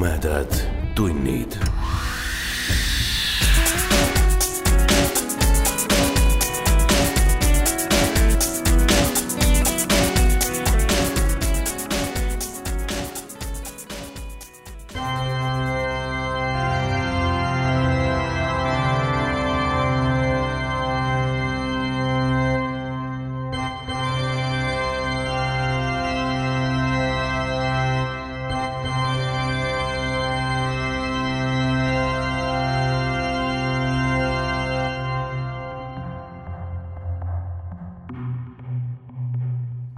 tumedad 0.00 0.48
tunnid 0.96 1.52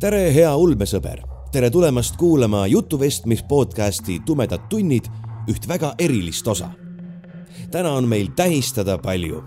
tere, 0.03 0.33
hea 0.35 0.51
ulmesõber, 0.59 1.21
tere 1.55 1.69
tulemast 1.71 2.17
kuulama 2.19 2.65
jutuvestmis 2.67 3.45
podcasti 3.47 4.17
Tumedad 4.27 4.65
tunnid, 4.71 5.07
üht 5.47 5.69
väga 5.71 5.93
erilist 6.03 6.49
osa. 6.49 6.73
täna 7.71 7.93
on 7.93 8.09
meil 8.09 8.33
tähistada 8.37 8.99
palju. 8.99 9.45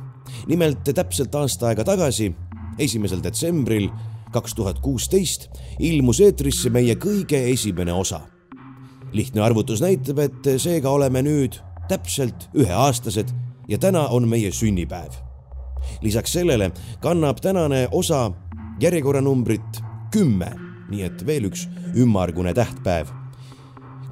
nimelt 0.47 0.83
täpselt 0.95 1.35
aasta 1.35 1.67
aega 1.67 1.83
tagasi, 1.83 2.31
esimesel 2.79 3.23
detsembril 3.23 3.89
kaks 4.31 4.55
tuhat 4.55 4.79
kuusteist 4.79 5.49
ilmus 5.79 6.19
eetrisse 6.19 6.69
meie 6.69 6.95
kõige 6.95 7.51
esimene 7.51 7.93
osa. 7.93 8.21
lihtne 9.11 9.41
arvutus 9.41 9.81
näitab, 9.81 10.19
et 10.19 10.47
seega 10.57 10.89
oleme 10.89 11.21
nüüd 11.21 11.59
täpselt 11.89 12.49
üheaastased 12.55 13.27
ja 13.67 13.77
täna 13.77 14.07
on 14.07 14.27
meie 14.27 14.51
sünnipäev. 14.51 15.11
lisaks 16.01 16.31
sellele 16.31 16.71
kannab 17.01 17.41
tänane 17.41 17.87
osa 17.91 18.31
järjekorranumbrit 18.79 19.84
kümme, 20.15 20.47
nii 20.87 21.03
et 21.03 21.23
veel 21.27 21.49
üks 21.49 21.65
ümmargune 21.99 22.53
tähtpäev. 22.55 23.11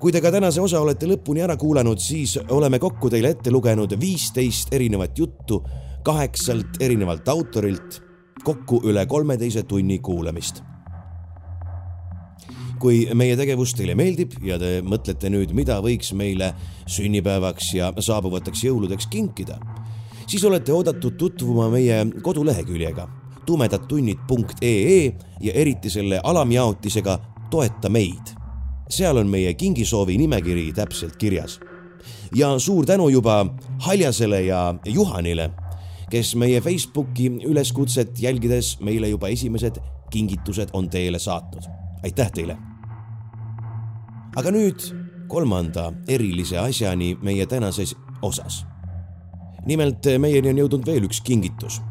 kui 0.03 0.11
te 0.11 0.19
ka 0.19 0.33
tänase 0.35 0.59
osa 0.59 0.81
olete 0.83 1.07
lõpuni 1.07 1.39
ära 1.45 1.55
kuulanud, 1.55 2.01
siis 2.03 2.33
oleme 2.51 2.75
kokku 2.79 3.07
teile 3.09 3.29
ette 3.31 3.51
lugenud 3.51 3.95
viisteist 3.99 4.73
erinevat 4.75 5.15
juttu 5.17 5.61
kaheksalt 6.03 6.81
erinevalt 6.83 7.29
autorilt, 7.31 8.01
kokku 8.43 8.81
üle 8.83 9.05
kolmeteise 9.07 9.63
tunni 9.63 10.01
kuulamist. 10.03 10.59
Kui 12.83 13.07
meie 13.15 13.39
tegevus 13.39 13.71
teile 13.79 13.95
meeldib 13.95 14.35
ja 14.43 14.59
te 14.59 14.81
mõtlete 14.83 15.31
nüüd, 15.31 15.55
mida 15.55 15.79
võiks 15.79 16.11
meile 16.19 16.51
sünnipäevaks 16.83 17.73
ja 17.79 17.93
saabuvateks 17.95 18.67
jõuludeks 18.67 19.07
kinkida, 19.07 19.55
siis 20.27 20.43
olete 20.43 20.75
oodatud 20.75 21.15
tutvuma 21.15 21.71
meie 21.71 22.03
koduleheküljega 22.27 23.22
tumedadtunnid.ee 23.45 25.15
ja 25.41 25.53
eriti 25.53 25.89
selle 25.89 26.19
alamjaotisega 26.23 27.19
Toeta 27.49 27.89
meid. 27.89 28.33
seal 28.89 29.17
on 29.17 29.27
meie 29.27 29.53
kingisoovi 29.53 30.17
nimekiri 30.17 30.73
täpselt 30.73 31.15
kirjas. 31.17 31.59
ja 32.35 32.59
suur 32.59 32.85
tänu 32.85 33.09
juba 33.09 33.45
Haljasele 33.79 34.41
ja 34.41 34.75
Juhanile, 34.85 35.49
kes 36.09 36.35
meie 36.35 36.61
Facebooki 36.61 37.31
üleskutset 37.45 38.19
jälgides 38.19 38.79
meile 38.79 39.09
juba 39.09 39.27
esimesed 39.27 39.75
kingitused 40.09 40.69
on 40.73 40.89
teele 40.89 41.19
saatnud. 41.19 41.63
aitäh 42.03 42.31
teile! 42.31 42.57
aga 44.35 44.51
nüüd 44.51 44.81
kolmanda 45.27 45.93
erilise 46.07 46.57
asjani 46.57 47.17
meie 47.21 47.45
tänases 47.45 47.95
osas. 48.21 48.65
nimelt 49.65 50.05
meieni 50.17 50.49
on 50.49 50.57
jõudnud 50.57 50.85
veel 50.85 51.03
üks 51.03 51.21
kingitus 51.21 51.81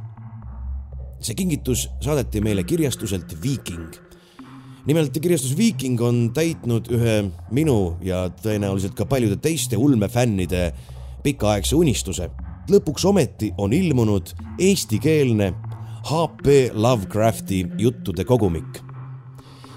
see 1.22 1.38
kingitus 1.38 1.86
saadeti 2.02 2.40
meile 2.42 2.64
kirjastuselt 2.64 3.36
Viiking. 3.42 3.94
nimelt 4.86 5.18
kirjastus 5.22 5.56
Viiking 5.56 6.00
on 6.00 6.32
täitnud 6.34 6.88
ühe 6.90 7.30
minu 7.54 7.96
ja 8.02 8.24
tõenäoliselt 8.42 8.96
ka 8.98 9.06
paljude 9.06 9.36
teiste 9.36 9.76
ulmefännide 9.76 10.72
pikaaegse 11.22 11.76
unistuse. 11.76 12.30
lõpuks 12.70 13.06
ometi 13.06 13.52
on 13.58 13.72
ilmunud 13.72 14.34
eestikeelne 14.58 15.52
HP 16.10 16.72
Lovecrafti 16.72 17.66
juttude 17.78 18.24
kogumik. 18.24 18.82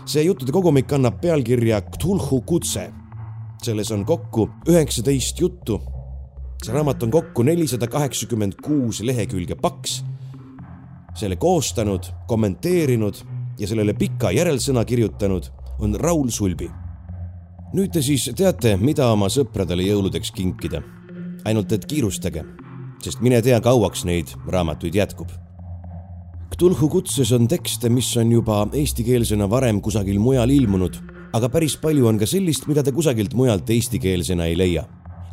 see 0.05 0.23
juttude 0.23 0.51
kogumik 0.51 0.87
kannab 0.87 1.21
pealkirja 1.21 1.81
Cthulhu 1.81 2.41
kutse. 2.41 2.91
selles 3.63 3.91
on 3.91 4.05
kokku 4.05 4.49
üheksateist 4.67 5.39
juttu. 5.39 5.81
see 6.63 6.73
raamat 6.73 7.03
on 7.03 7.11
kokku 7.11 7.43
nelisada 7.43 7.87
kaheksakümmend 7.87 8.53
kuus 8.63 9.01
lehekülge 9.01 9.55
paks 9.55 10.03
selle 11.15 11.35
koostanud, 11.35 12.03
kommenteerinud 12.27 13.15
ja 13.59 13.67
sellele 13.67 13.93
pika 13.93 14.31
järelsõna 14.35 14.85
kirjutanud 14.85 15.47
on 15.79 15.95
Raul 15.99 16.29
Sulbi. 16.29 16.69
nüüd 17.75 17.91
te 17.91 18.01
siis 18.01 18.29
teate, 18.35 18.77
mida 18.77 19.09
oma 19.11 19.27
sõpradele 19.27 19.83
jõuludeks 19.83 20.31
kinkida. 20.31 20.81
ainult 21.45 21.71
et 21.71 21.85
kiirustage, 21.85 22.43
sest 23.03 23.21
mine 23.21 23.41
tea, 23.41 23.61
kauaks 23.61 24.05
neid 24.05 24.27
raamatuid 24.47 24.95
jätkub. 24.95 25.29
Cthulhu 26.55 26.89
kutses 26.89 27.31
on 27.31 27.47
tekste, 27.47 27.89
mis 27.89 28.17
on 28.17 28.31
juba 28.31 28.67
eestikeelsena 28.73 29.49
varem 29.49 29.81
kusagil 29.81 30.19
mujal 30.19 30.49
ilmunud, 30.49 30.97
aga 31.33 31.49
päris 31.49 31.77
palju 31.77 32.07
on 32.07 32.17
ka 32.17 32.25
sellist, 32.25 32.67
mida 32.67 32.83
te 32.83 32.91
kusagilt 32.91 33.33
mujalt 33.33 33.69
eestikeelsena 33.69 34.45
ei 34.45 34.57
leia. 34.57 34.85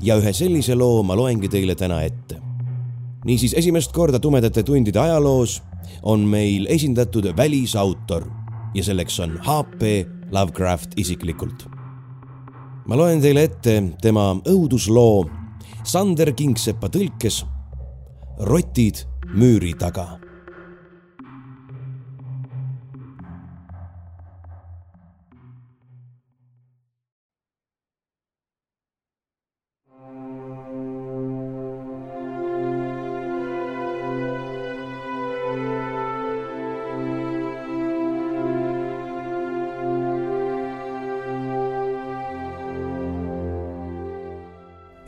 ja 0.03 0.17
ühe 0.19 0.33
sellise 0.33 0.75
loo 0.75 1.03
ma 1.03 1.15
loengi 1.15 1.49
teile 1.49 1.75
täna 1.75 2.03
ette 2.03 2.41
niisiis 3.25 3.55
esimest 3.55 3.93
korda 3.93 4.19
Tumedate 4.19 4.63
tundide 4.63 4.99
ajaloos 4.99 5.61
on 6.03 6.27
meil 6.29 6.67
esindatud 6.71 7.29
välisautor 7.37 8.27
ja 8.75 8.85
selleks 8.85 9.21
on 9.21 9.39
HP 9.43 10.09
Lovecraft 10.33 10.97
isiklikult. 10.97 11.67
ma 12.87 12.97
loen 12.97 13.21
teile 13.23 13.45
ette 13.47 13.83
tema 14.03 14.33
õudusloo 14.49 15.29
Sander 15.85 16.33
Kingsepa 16.33 16.89
tõlkes 16.89 17.45
Rotid 18.43 19.05
müüri 19.35 19.75
taga 19.79 20.22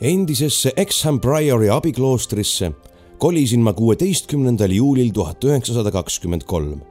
endisesse 0.05 0.71
Exham 0.77 1.19
Priori 1.19 1.69
abikloostrisse 1.69 2.71
kolisin 3.17 3.59
ma 3.65 3.73
kuueteistkümnendal 3.73 4.71
juulil 4.71 5.09
tuhat 5.13 5.43
üheksasada 5.43 5.91
kakskümmend 5.91 6.43
kolm, 6.45 6.81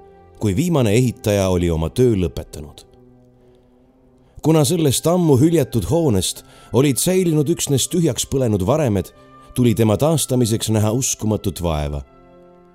kui 0.41 0.57
viimane 0.57 0.93
ehitaja 0.99 1.49
oli 1.49 1.71
oma 1.71 1.91
töö 1.91 2.17
lõpetanud. 2.19 2.83
kuna 4.43 4.65
sellest 4.65 5.07
ammu 5.07 5.37
hüljatud 5.41 5.87
hoonest 5.91 6.43
olid 6.73 6.99
säilinud 6.99 7.49
üksnes 7.49 7.87
tühjaks 7.89 8.27
põlenud 8.27 8.67
varemed, 8.67 9.13
tuli 9.55 9.75
tema 9.75 9.97
taastamiseks 9.97 10.71
näha 10.71 10.93
uskumatut 10.93 11.63
vaeva. 11.63 12.03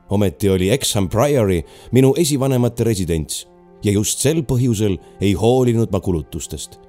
ometi 0.09 0.49
oli 0.49 0.69
Exham 0.69 1.09
Priori 1.09 1.65
minu 1.91 2.13
esivanemate 2.17 2.83
residents 2.83 3.47
ja 3.83 3.91
just 3.91 4.19
sel 4.19 4.41
põhjusel 4.41 4.97
ei 5.21 5.33
hoolinud 5.33 5.91
ma 5.91 5.99
kulutustest. 5.99 6.79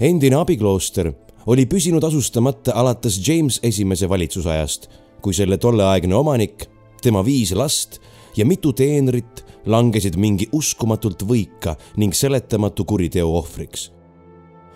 endine 0.00 0.36
abiklooster 0.36 1.12
oli 1.46 1.66
püsinud 1.66 2.04
asustamata 2.04 2.74
alates 2.74 3.20
James 3.28 3.60
esimese 3.62 4.08
valitsusajast, 4.08 4.88
kui 5.22 5.34
selle 5.34 5.58
tolleaegne 5.58 6.14
omanik, 6.14 6.66
tema 7.02 7.24
viis 7.24 7.52
last 7.54 8.00
ja 8.36 8.46
mitu 8.46 8.72
teenrit 8.72 9.44
langesid 9.66 10.16
mingi 10.18 10.48
uskumatult 10.52 11.22
võika 11.26 11.76
ning 11.96 12.14
seletamatu 12.14 12.84
kuriteo 12.84 13.30
ohvriks. 13.38 13.92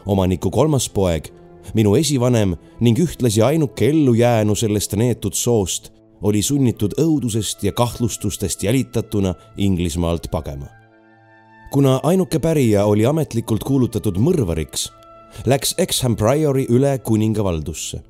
omaniku 0.06 0.50
kolmas 0.50 0.88
poeg, 0.88 1.28
minu 1.74 1.94
esivanem 1.94 2.56
ning 2.80 2.98
ühtlasi 2.98 3.42
ainuke 3.42 3.88
ellujäänu 3.88 4.54
sellest 4.54 4.96
neetud 4.96 5.34
soost, 5.34 5.92
oli 6.22 6.42
sunnitud 6.42 6.94
õudusest 6.98 7.62
ja 7.62 7.72
kahtlustustest 7.72 8.62
jälitatuna 8.62 9.34
Inglismaalt 9.56 10.30
pagema. 10.30 10.66
kuna 11.72 12.00
ainuke 12.02 12.38
pärija 12.38 12.84
oli 12.84 13.06
ametlikult 13.06 13.64
kuulutatud 13.64 14.18
mõrvariks 14.18 14.99
läks 15.46 15.74
Exham 15.78 16.16
Priori 16.16 16.66
üle 16.68 16.98
kuninga 16.98 17.44
valdusse. 17.44 18.02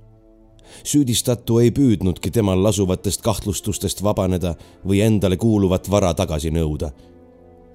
süüdistatu 0.85 1.59
ei 1.61 1.71
püüdnudki 1.71 2.31
temal 2.31 2.63
lasuvatest 2.63 3.23
kahtlustustest 3.23 4.03
vabaneda 4.03 4.55
või 4.87 5.01
endale 5.03 5.37
kuuluvat 5.37 5.91
vara 5.91 6.15
tagasi 6.15 6.51
nõuda. 6.51 6.91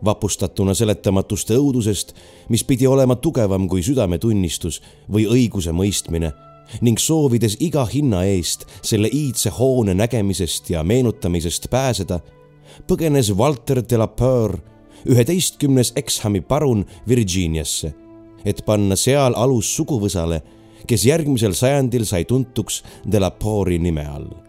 vapustatuna 0.06 0.74
seletamatuste 0.74 1.56
õudusest, 1.56 2.13
mis 2.50 2.63
pidi 2.63 2.88
olema 2.88 3.15
tugevam 3.15 3.68
kui 3.68 3.83
südametunnistus 3.83 4.81
või 5.09 5.25
õiguse 5.25 5.71
mõistmine 5.71 6.33
ning 6.81 7.00
soovides 7.00 7.57
iga 7.59 7.86
hinna 7.86 8.24
eest 8.24 8.65
selle 8.81 9.09
iidse 9.13 9.50
hoone 9.50 9.94
nägemisest 9.94 10.69
ja 10.69 10.83
meenutamisest 10.83 11.69
pääseda, 11.69 12.19
põgenes 12.88 13.31
Walter 13.38 13.83
de 13.89 13.98
la 13.98 14.07
Peur, 14.07 14.57
üheteistkümnes 15.06 15.94
Exhami 15.95 16.41
parun 16.41 16.86
Virginiasse, 17.07 17.94
et 18.45 18.65
panna 18.65 18.95
seal 18.95 19.33
alus 19.36 19.75
suguvõsale, 19.75 20.42
kes 20.88 21.06
järgmisel 21.06 21.53
sajandil 21.53 22.06
sai 22.06 22.25
tuntuks 22.25 22.83
de 23.12 23.19
la 23.19 23.31
Peuri 23.31 23.80
nime 23.80 24.06
all 24.06 24.45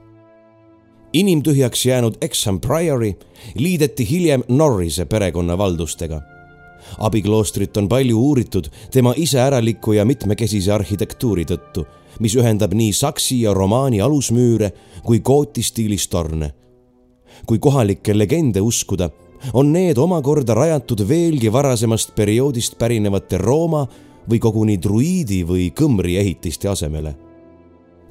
inimtühjaks 1.19 1.87
jäänud 1.87 2.14
Exham 2.20 2.60
Priory 2.60 3.14
liideti 3.54 4.10
hiljem 4.10 4.43
Norrise 4.48 5.04
perekonna 5.04 5.58
valdustega. 5.58 6.20
abikloostrit 6.98 7.76
on 7.76 7.88
palju 7.88 8.19
uuritud 8.19 8.64
tema 8.90 9.14
iseäraliku 9.16 9.93
ja 9.93 10.04
mitmekesise 10.04 10.72
arhitektuuri 10.72 11.44
tõttu, 11.44 11.84
mis 12.20 12.37
ühendab 12.37 12.75
nii 12.75 12.92
saksi 12.92 13.40
ja 13.40 13.54
romaani 13.54 14.00
alusmüüre 14.00 14.70
kui 15.02 15.20
gooti 15.20 15.62
stiilis 15.62 16.08
torne. 16.08 16.52
kui 17.46 17.58
kohalikke 17.58 18.19
legende 18.19 18.60
uskuda, 18.60 19.10
on 19.53 19.73
need 19.73 19.99
omakorda 19.99 20.55
rajatud 20.55 21.05
veelgi 21.09 21.53
varasemast 21.53 22.15
perioodist 22.15 22.79
pärinevate 22.79 23.38
Rooma 23.38 23.87
või 24.31 24.41
koguni 24.43 24.77
druiidi 24.83 25.44
või 25.47 25.71
kõmri 25.77 26.19
ehitiste 26.19 26.69
asemele 26.69 27.17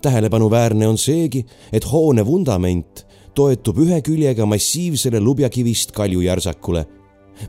tähelepanuväärne 0.06 0.88
on 0.88 0.98
seegi, 0.98 1.46
et 1.74 1.86
hoone 1.92 2.26
vundament 2.26 3.06
toetub 3.36 3.80
ühe 3.82 3.98
küljega 4.06 4.46
massiivsele 4.46 5.20
lubjakivist 5.20 5.92
kaljujärsakule, 5.98 6.86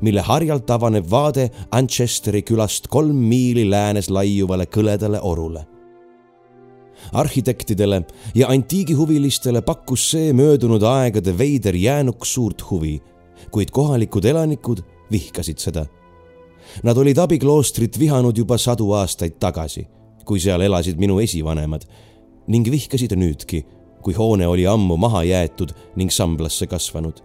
mille 0.01 0.25
harjalt 0.25 0.71
avaneb 0.71 1.11
vaade 1.11 1.51
Manchesteri 1.73 2.41
külast 2.43 2.89
kolm 2.89 3.19
miili 3.29 3.67
läänes 3.71 4.09
laiuvale 4.11 4.67
kõledale 4.77 5.21
orule. 5.23 5.67
arhitektidele 7.13 7.99
ja 8.35 8.49
antiigihuvilistele 8.49 9.61
pakkus 9.63 10.11
see 10.11 10.33
möödunud 10.33 10.83
aegade 10.83 11.39
veider 11.39 11.77
jäänuk 11.77 12.27
suurt 12.27 12.71
huvi, 12.71 13.03
kuid 13.51 13.71
kohalikud 13.71 14.25
elanikud 14.25 14.83
vihkasid 15.11 15.59
seda. 15.59 15.87
Nad 16.83 16.99
olid 16.99 17.19
abikloostrit 17.19 17.99
vihanud 17.99 18.37
juba 18.37 18.59
sadu 18.59 18.91
aastaid 18.93 19.39
tagasi, 19.41 19.87
kui 20.25 20.41
seal 20.43 20.61
elasid 20.67 20.99
minu 20.99 21.21
esivanemad 21.23 21.87
ning 22.47 22.67
vihkasid 22.71 23.15
nüüdki, 23.19 23.63
kui 24.03 24.15
hoone 24.15 24.47
oli 24.47 24.67
ammu 24.67 24.97
maha 24.97 25.25
jäetud 25.27 25.73
ning 25.97 26.11
samblasse 26.11 26.67
kasvanud. 26.67 27.23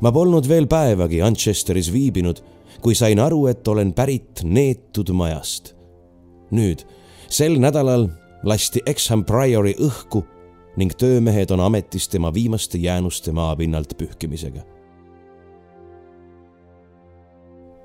ma 0.00 0.12
polnud 0.12 0.48
veel 0.48 0.66
päevagi 0.66 1.22
Manchesteris 1.22 1.92
viibinud, 1.92 2.42
kui 2.80 2.94
sain 2.94 3.20
aru, 3.20 3.46
et 3.46 3.68
olen 3.68 3.92
pärit 3.92 4.42
neetud 4.44 5.12
majast. 5.12 5.74
nüüd, 6.50 6.84
sel 7.28 7.56
nädalal 7.60 8.08
lasti 8.44 8.82
Exham 8.86 9.24
Priori 9.24 9.74
õhku 9.78 10.24
ning 10.76 10.92
töömehed 10.96 11.50
on 11.50 11.60
ametis 11.60 12.08
tema 12.08 12.34
viimaste 12.34 12.78
jäänuste 12.78 13.32
maapinnalt 13.32 13.96
pühkimisega. 13.98 14.62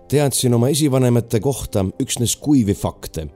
teadsin 0.07 0.54
oma 0.54 0.69
esivanemate 0.69 1.39
kohta 1.39 1.86
üksnes 2.00 2.36
kuivi 2.36 2.74
fakte 2.74 3.28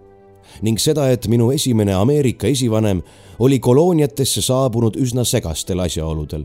ning 0.61 0.79
seda, 0.79 1.09
et 1.11 1.27
minu 1.27 1.51
esimene 1.51 1.93
Ameerika 1.93 2.47
esivanem 2.47 3.01
oli 3.39 3.59
kolooniatesse 3.59 4.41
saabunud 4.41 4.95
üsna 4.99 5.23
segastel 5.23 5.79
asjaoludel. 5.79 6.43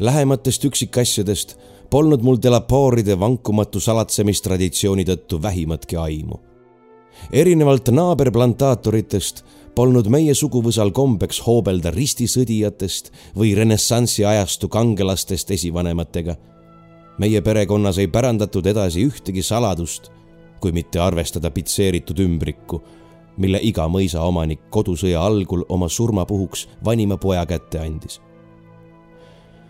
Lähematest 0.00 0.64
üksikasjadest 0.64 1.56
polnud 1.90 2.24
mul 2.24 2.40
Delaporide 2.42 3.18
vankumatu 3.20 3.80
salatsemistraditsiooni 3.80 5.04
tõttu 5.04 5.42
vähimatki 5.42 5.96
aimu. 5.96 6.40
erinevalt 7.32 7.88
naaberplantaatoritest 7.88 9.44
polnud 9.76 10.08
meie 10.08 10.34
suguvõsal 10.34 10.90
kombeks 10.96 11.42
hoobelda 11.46 11.90
ristisõdijatest 11.92 13.12
või 13.36 13.54
renessansi 13.54 14.24
ajastu 14.24 14.68
kangelastest 14.68 15.50
esivanematega. 15.50 16.36
meie 17.18 17.40
perekonnas 17.40 17.98
ei 17.98 18.08
pärandatud 18.08 18.66
edasi 18.66 19.06
ühtegi 19.06 19.42
saladust, 19.42 20.10
kui 20.60 20.72
mitte 20.72 20.98
arvestada 21.00 21.50
pitseeritud 21.50 22.18
ümbrikku 22.18 22.82
mille 23.36 23.60
iga 23.62 23.86
mõisaomanik 23.88 24.68
kodusõja 24.72 25.20
algul 25.22 25.64
oma 25.68 25.88
surmapuhuks 25.88 26.66
vanima 26.84 27.16
poja 27.16 27.46
kätte 27.46 27.78
andis. 27.78 28.20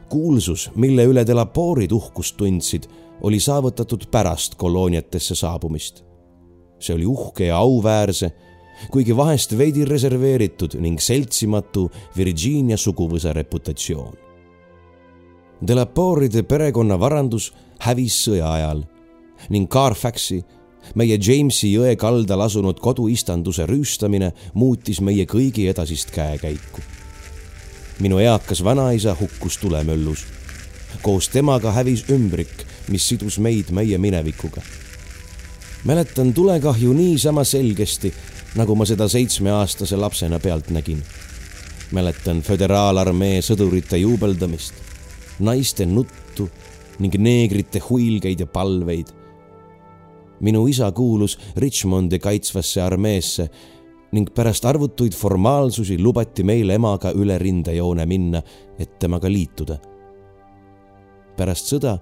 kuulsus, 0.08 0.70
mille 0.74 1.04
üle 1.04 1.26
delapoorid 1.26 1.92
uhkust 1.92 2.36
tundsid, 2.36 2.86
oli 3.20 3.40
saavutatud 3.40 4.06
pärast 4.10 4.54
kolooniatesse 4.54 5.34
saabumist. 5.34 6.04
see 6.78 6.94
oli 6.94 7.06
uhke 7.06 7.46
ja 7.46 7.56
auväärse, 7.56 8.32
kuigi 8.90 9.16
vahest 9.16 9.56
veidi 9.58 9.84
reserveeritud 9.84 10.76
ning 10.80 11.00
seltsimatu 11.00 11.90
Virginia 12.16 12.76
suguvõsa 12.76 13.32
reputatsioon. 13.32 14.14
Delaporide 15.66 16.42
perekonna 16.42 16.98
varandus 17.00 17.52
hävis 17.80 18.18
sõja 18.26 18.52
ajal 18.52 18.84
ning 19.52 19.68
Carfaxi 19.72 20.42
meie 20.94 21.18
Jamesi 21.18 21.72
jõe 21.72 21.96
kaldal 21.98 22.44
asunud 22.46 22.78
koduistanduse 22.82 23.66
rüüstamine 23.66 24.30
muutis 24.54 25.00
meie 25.00 25.26
kõigi 25.26 25.66
edasist 25.70 26.12
käekäiku. 26.14 26.80
minu 28.00 28.18
eakas 28.18 28.64
vanaisa 28.64 29.16
hukkus 29.20 29.56
tulemöllus. 29.56 30.26
koos 31.02 31.28
temaga 31.28 31.72
hävis 31.72 32.04
ümbrik, 32.10 32.66
mis 32.88 33.08
sidus 33.08 33.38
meid 33.38 33.70
meie 33.70 33.98
minevikuga. 33.98 34.62
mäletan 35.84 36.34
tulekahju 36.34 36.92
niisama 36.92 37.44
selgesti, 37.44 38.12
nagu 38.54 38.74
ma 38.74 38.86
seda 38.86 39.08
seitsmeaastase 39.08 39.96
lapsena 39.96 40.38
pealt 40.38 40.70
nägin. 40.70 41.02
mäletan 41.92 42.42
föderaalarmee 42.42 43.40
sõdurite 43.40 43.96
juubeldamist, 43.96 44.74
naiste 45.38 45.86
nuttu 45.86 46.48
ning 46.98 47.14
neegrite 47.14 47.78
huilgeid 47.78 48.40
ja 48.40 48.46
palveid 48.46 49.12
minu 50.40 50.66
isa 50.66 50.92
kuulus 50.92 51.38
Richmondi 51.56 52.18
kaitsvasse 52.18 52.82
armeesse 52.82 53.48
ning 54.12 54.28
pärast 54.34 54.64
arvutuid 54.64 55.12
formaalsusi 55.12 55.98
lubati 56.02 56.44
meil 56.44 56.70
emaga 56.70 57.10
üle 57.12 57.38
rindejoone 57.38 58.06
minna, 58.06 58.42
et 58.78 58.98
temaga 58.98 59.28
liituda. 59.28 59.78
pärast 61.36 61.72
sõda 61.72 61.98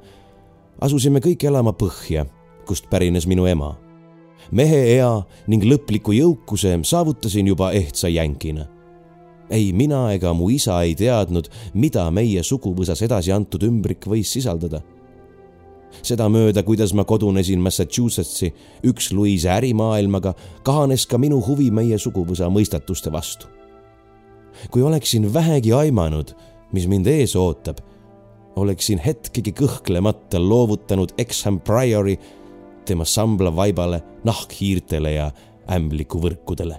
asusime 0.80 1.18
kõik 1.18 1.46
elama 1.46 1.72
põhja, 1.72 2.26
kust 2.66 2.86
pärines 2.90 3.26
minu 3.26 3.46
ema. 3.46 3.74
Mehe 4.52 4.80
ea 4.96 5.12
ning 5.46 5.64
lõpliku 5.64 6.14
jõukuse 6.16 6.78
saavutasin 6.84 7.46
juba 7.46 7.72
ehtsa 7.72 8.08
jänkina. 8.08 8.66
ei 9.50 9.72
mina 9.72 10.12
ega 10.12 10.32
mu 10.32 10.48
isa 10.50 10.82
ei 10.82 10.94
teadnud, 10.94 11.48
mida 11.74 12.10
meie 12.10 12.42
suguvõsas 12.42 13.02
edasi 13.02 13.32
antud 13.32 13.62
ümbrik 13.62 14.06
võis 14.08 14.32
sisaldada 14.32 14.80
sedamööda, 16.02 16.62
kuidas 16.66 16.94
ma 16.96 17.04
kodunesin 17.04 17.62
Massachusettsi 17.62 18.50
üks 18.88 19.10
Louise 19.12 19.50
ärimaailmaga, 19.52 20.34
kahanes 20.66 21.06
ka 21.06 21.18
minu 21.20 21.40
huvi 21.44 21.70
meie 21.70 21.98
suguvõsa 21.98 22.50
mõistatuste 22.50 23.12
vastu. 23.12 23.46
kui 24.70 24.82
oleksin 24.82 25.32
vähegi 25.34 25.72
aimanud, 25.72 26.34
mis 26.72 26.86
mind 26.86 27.06
ees 27.06 27.34
ootab, 27.36 27.80
oleksin 28.56 28.98
hetkegi 28.98 29.52
kõhklemata 29.52 30.38
loovutanud 30.38 31.14
Exham 31.18 31.58
Priori 31.60 32.18
tema 32.84 33.04
sambla 33.04 33.56
vaibale, 33.56 34.02
nahkhiirtele 34.24 35.12
ja 35.12 35.30
ämblikuvõrkudele. 35.70 36.78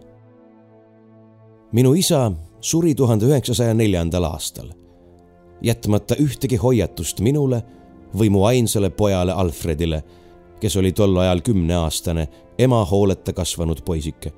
minu 1.72 1.94
isa 1.94 2.32
suri 2.62 2.96
tuhande 2.96 3.26
üheksasaja 3.26 3.74
neljandal 3.74 4.24
aastal, 4.24 4.70
jätmata 5.62 6.16
ühtegi 6.16 6.56
hoiatust 6.56 7.20
minule 7.20 7.64
või 8.18 8.30
mu 8.30 8.46
ainsale 8.46 8.90
pojale 8.90 9.32
Alfredile, 9.32 10.04
kes 10.60 10.78
oli 10.78 10.92
tol 10.92 11.18
ajal 11.18 11.42
kümneaastane, 11.42 12.28
ema 12.58 12.86
hooleta 12.86 13.34
kasvanud 13.34 13.82
poisike. 13.86 14.32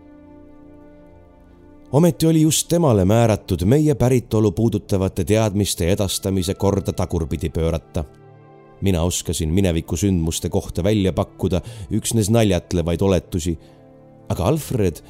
ometi 1.91 2.27
oli 2.27 2.41
just 2.41 2.67
temale 2.67 3.05
määratud 3.05 3.63
meie 3.63 3.95
päritolu 3.95 4.51
puudutavate 4.51 5.23
teadmiste 5.23 5.91
edastamise 5.91 6.53
korda 6.53 6.93
tagurpidi 6.93 7.49
pöörata. 7.49 8.03
Mina 8.81 9.03
oskasin 9.03 9.53
mineviku 9.53 9.97
sündmuste 9.97 10.49
kohta 10.49 10.83
välja 10.83 11.13
pakkuda 11.13 11.61
üksnes 11.91 12.29
naljatlevaid 12.29 13.01
oletusi, 13.01 13.57
aga 14.29 14.45
Alfred, 14.45 15.01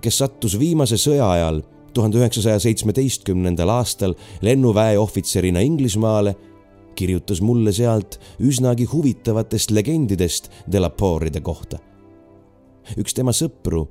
kes 0.00 0.18
sattus 0.18 0.58
viimase 0.58 0.96
sõja 1.00 1.30
ajal 1.30 1.62
tuhande 1.94 2.20
üheksasaja 2.20 2.58
seitsmeteistkümnendal 2.62 3.68
aastal 3.68 4.14
lennuväe 4.42 4.98
ohvitserina 4.98 5.60
Inglismaale 5.60 6.36
kirjutas 6.94 7.40
mulle 7.40 7.72
sealt 7.72 8.18
üsnagi 8.40 8.84
huvitavatest 8.84 9.70
legendidest 9.70 10.50
Delaporide 10.72 11.40
kohta. 11.40 11.78
üks 12.98 13.14
tema 13.14 13.32
sõpru, 13.32 13.86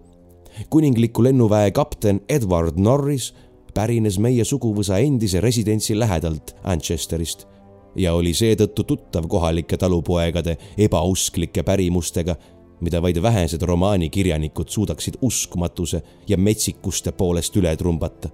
kuningliku 0.70 1.24
lennuväe 1.24 1.72
kapten 1.72 2.22
Edward 2.30 2.80
Norris, 2.80 3.34
pärines 3.74 4.20
meie 4.20 4.44
suguvõsa 4.44 5.00
endise 5.00 5.42
residentsi 5.42 5.96
lähedalt 6.00 6.56
Manchesterist 6.66 7.48
ja 7.96 8.14
oli 8.14 8.34
seetõttu 8.34 8.84
tuttav 8.84 9.28
kohalike 9.28 9.78
talupoegade 9.78 10.58
ebausklike 10.78 11.64
pärimustega, 11.64 12.36
mida 12.82 13.02
vaid 13.02 13.22
vähesed 13.22 13.62
romaanikirjanikud 13.62 14.70
suudaksid 14.70 15.20
uskumatuse 15.22 16.02
ja 16.28 16.38
metsikuste 16.38 17.12
poolest 17.12 17.56
üle 17.58 17.76
trumbata. 17.78 18.30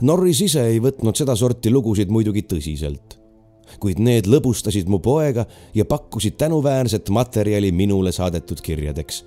Norris 0.00 0.40
ise 0.44 0.66
ei 0.66 0.80
võtnud 0.82 1.16
sedasorti 1.16 1.70
lugusid 1.70 2.10
muidugi 2.12 2.42
tõsiselt, 2.42 3.16
kuid 3.80 4.00
need 4.02 4.28
lõbustasid 4.28 4.90
mu 4.90 4.98
poega 4.98 5.46
ja 5.74 5.84
pakkusid 5.84 6.36
tänuväärset 6.36 7.08
materjali 7.10 7.72
minule 7.72 8.12
saadetud 8.12 8.60
kirjadeks. 8.60 9.24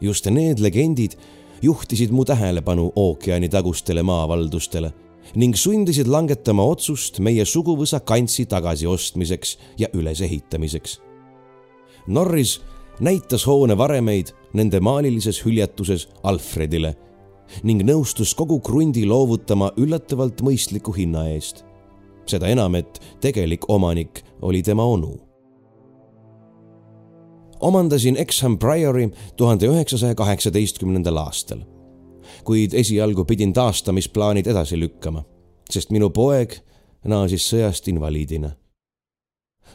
just 0.00 0.26
need 0.26 0.58
legendid 0.58 1.12
juhtisid 1.62 2.10
mu 2.10 2.24
tähelepanu 2.24 2.92
ookeani 2.96 3.48
tagustele 3.48 4.02
maavaldustele 4.02 4.92
ning 5.34 5.56
sundisid 5.56 6.08
langetama 6.10 6.64
otsust 6.66 7.20
meie 7.22 7.44
suguvõsa 7.44 8.00
kantsi 8.00 8.46
tagasiostmiseks 8.50 9.56
ja 9.78 9.88
ülesehitamiseks. 9.94 11.00
Norris 12.06 12.60
näitas 13.00 13.46
hoone 13.46 13.76
varemeid 13.78 14.32
nende 14.52 14.80
maalilises 14.80 15.44
hüljatuses 15.44 16.08
Alfredile 16.22 16.94
ning 17.66 17.82
nõustus 17.86 18.34
kogu 18.38 18.60
krundi 18.62 19.04
loovutama 19.06 19.72
üllatavalt 19.76 20.42
mõistliku 20.42 20.94
hinna 20.96 21.28
eest. 21.30 21.64
seda 22.26 22.46
enam, 22.46 22.74
et 22.74 23.00
tegelik 23.20 23.66
omanik 23.68 24.22
oli 24.42 24.62
tema 24.62 24.84
onu. 24.84 25.18
omandasin 27.60 28.16
Exham 28.16 28.58
Priori 28.58 29.10
tuhande 29.36 29.66
üheksasaja 29.66 30.14
kaheksateistkümnendal 30.14 31.16
aastal 31.16 31.60
kuid 32.44 32.74
esialgu 32.74 33.24
pidin 33.24 33.52
taastamisplaanid 33.52 34.46
edasi 34.46 34.78
lükkama, 34.80 35.24
sest 35.70 35.90
minu 35.90 36.10
poeg 36.10 36.56
naasis 37.04 37.46
sõjast 37.52 37.88
invaliidina. 37.88 38.50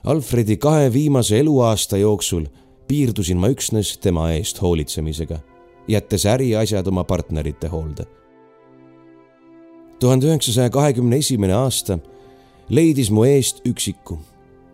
Alfredi 0.03 0.57
kahe 0.57 0.93
viimase 0.93 1.39
eluaasta 1.39 1.97
jooksul 1.97 2.45
piirdusin 2.87 3.37
ma 3.37 3.49
üksnes 3.49 3.95
tema 4.01 4.29
eest 4.35 4.61
hoolitsemisega, 4.61 5.39
jättes 5.87 6.25
äriasjad 6.25 6.87
oma 6.87 7.03
partnerite 7.03 7.67
hoolde. 7.67 8.05
tuhande 9.99 10.27
üheksasaja 10.27 10.69
kahekümne 10.69 11.17
esimene 11.17 11.53
aasta 11.53 11.97
leidis 12.69 13.09
mu 13.11 13.23
eest 13.23 13.61
üksiku, 13.65 14.19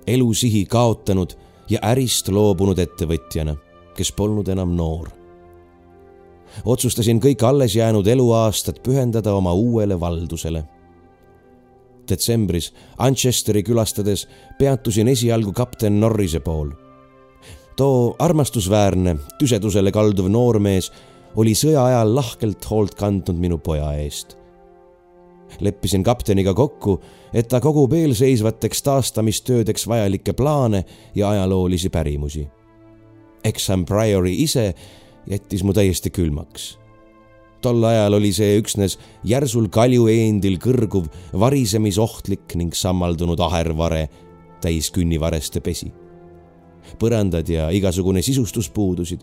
elusihi 0.07 0.65
kaotanud 0.65 1.38
ja 1.69 1.79
ärist 1.83 2.27
loobunud 2.27 2.79
ettevõtjana, 2.79 3.55
kes 3.95 4.11
polnud 4.11 4.47
enam 4.47 4.75
noor 4.75 5.20
otsustasin 6.65 7.20
kõik 7.22 7.43
alles 7.43 7.75
jäänud 7.75 8.08
eluaastad 8.08 8.81
pühendada 8.84 9.34
oma 9.34 9.53
uuele 9.53 10.00
valdusele. 10.00 10.63
detsembris 12.10 12.74
Manchesteri 13.00 13.63
külastades 13.63 14.27
peatusin 14.60 15.08
esialgu 15.08 15.53
kapten 15.53 16.00
Norrise 16.00 16.39
pool. 16.39 16.70
too 17.75 18.15
armastusväärne, 18.20 19.15
tüsedusele 19.39 19.91
kalduv 19.91 20.27
noormees 20.27 20.91
oli 21.36 21.53
sõja 21.55 21.86
ajal 21.86 22.15
lahkelt 22.15 22.70
hoolt 22.70 22.96
kandnud 22.96 23.36
minu 23.36 23.58
poja 23.58 23.93
eest. 23.93 24.38
leppisin 25.60 26.03
kapteniga 26.03 26.53
kokku, 26.53 27.01
et 27.34 27.48
ta 27.48 27.60
kogub 27.60 27.93
eelseisvateks 27.93 28.84
taastamistöödeks 28.84 29.88
vajalikke 29.88 30.34
plaane 30.34 30.86
ja 31.15 31.29
ajaloolisi 31.29 31.89
pärimusi. 31.89 32.48
Exham 33.43 33.86
Priori 33.86 34.43
ise 34.43 34.74
jättis 35.27 35.63
mu 35.63 35.73
täiesti 35.73 36.09
külmaks. 36.09 36.77
tol 37.61 37.83
ajal 37.85 38.17
oli 38.17 38.31
see 38.33 38.55
üksnes 38.57 38.97
järsul 39.23 39.67
kaljueendil 39.69 40.57
kõrguv, 40.57 41.11
varisemisohtlik 41.37 42.55
ning 42.57 42.73
sammaldunud 42.73 43.39
ahervare 43.39 44.07
täis 44.61 44.91
künnivareste 44.91 45.61
pesi. 45.61 45.91
põrandad 46.99 47.49
ja 47.49 47.69
igasugune 47.69 48.21
sisustus 48.21 48.69
puudusid, 48.69 49.21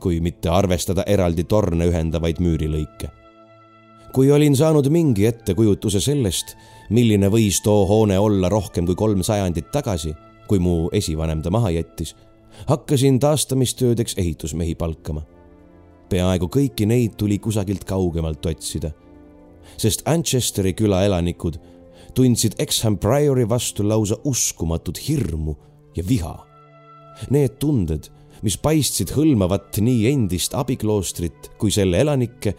kui 0.00 0.20
mitte 0.20 0.48
arvestada 0.48 1.04
eraldi 1.06 1.44
torne 1.44 1.86
ühendavaid 1.86 2.40
müürilõike. 2.40 3.08
kui 4.12 4.30
olin 4.30 4.56
saanud 4.56 4.88
mingi 4.90 5.26
ettekujutuse 5.26 6.00
sellest, 6.00 6.56
milline 6.90 7.28
võis 7.28 7.62
too 7.62 7.86
hoone 7.86 8.18
olla 8.18 8.48
rohkem 8.48 8.86
kui 8.86 8.94
kolm 8.94 9.22
sajandit 9.22 9.70
tagasi, 9.70 10.14
kui 10.48 10.58
mu 10.58 10.88
esivanem 10.92 11.42
ta 11.42 11.50
maha 11.50 11.70
jättis 11.70 12.16
hakkasin 12.66 13.18
taastamistöödeks 13.20 14.14
ehitusmehi 14.18 14.74
palkama. 14.74 15.22
peaaegu 16.10 16.48
kõiki 16.50 16.86
neid 16.90 17.12
tuli 17.14 17.38
kusagilt 17.38 17.84
kaugemalt 17.86 18.46
otsida, 18.46 18.90
sest 19.78 20.02
Manchesteri 20.06 20.72
küla 20.74 21.04
elanikud 21.06 21.60
tundsid 22.14 22.56
Exham 22.58 22.96
Priori 22.98 23.48
vastu 23.48 23.86
lausa 23.88 24.16
uskumatut 24.24 24.98
hirmu 25.08 25.54
ja 25.96 26.02
viha. 26.08 26.34
Need 27.30 27.60
tunded, 27.62 28.08
mis 28.42 28.58
paistsid 28.58 29.14
hõlmavat 29.14 29.78
nii 29.78 30.08
endist 30.10 30.56
abikloostrit 30.58 31.52
kui 31.60 31.70
selle 31.70 32.02
elanikke, 32.02 32.56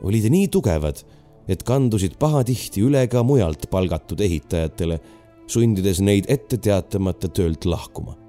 olid 0.00 0.30
nii 0.32 0.48
tugevad, 0.48 1.04
et 1.48 1.62
kandusid 1.66 2.16
pahatihti 2.16 2.86
üle 2.88 3.04
ka 3.12 3.20
mujalt 3.26 3.68
palgatud 3.70 4.24
ehitajatele, 4.24 5.00
sundides 5.46 6.00
neid 6.00 6.30
ette 6.32 6.56
teatamata 6.56 7.28
töölt 7.28 7.68
lahkuma 7.68 8.23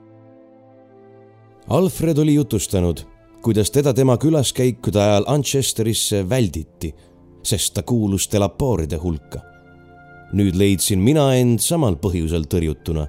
Alfred 1.70 2.18
oli 2.18 2.34
jutustanud, 2.34 2.98
kuidas 3.42 3.72
teda 3.72 3.94
tema 3.94 4.18
külaskäikude 4.18 5.02
ajal 5.02 5.26
Manchesterisse 5.28 6.30
välditi, 6.30 6.96
sest 7.44 7.74
ta 7.74 7.84
kuulus 7.84 8.30
delapooride 8.32 8.96
hulka. 8.96 9.40
nüüd 10.34 10.58
leidsin 10.58 11.00
mina 11.00 11.34
end 11.34 11.60
samal 11.60 11.96
põhjusel 11.96 12.46
tõrjutuna, 12.52 13.08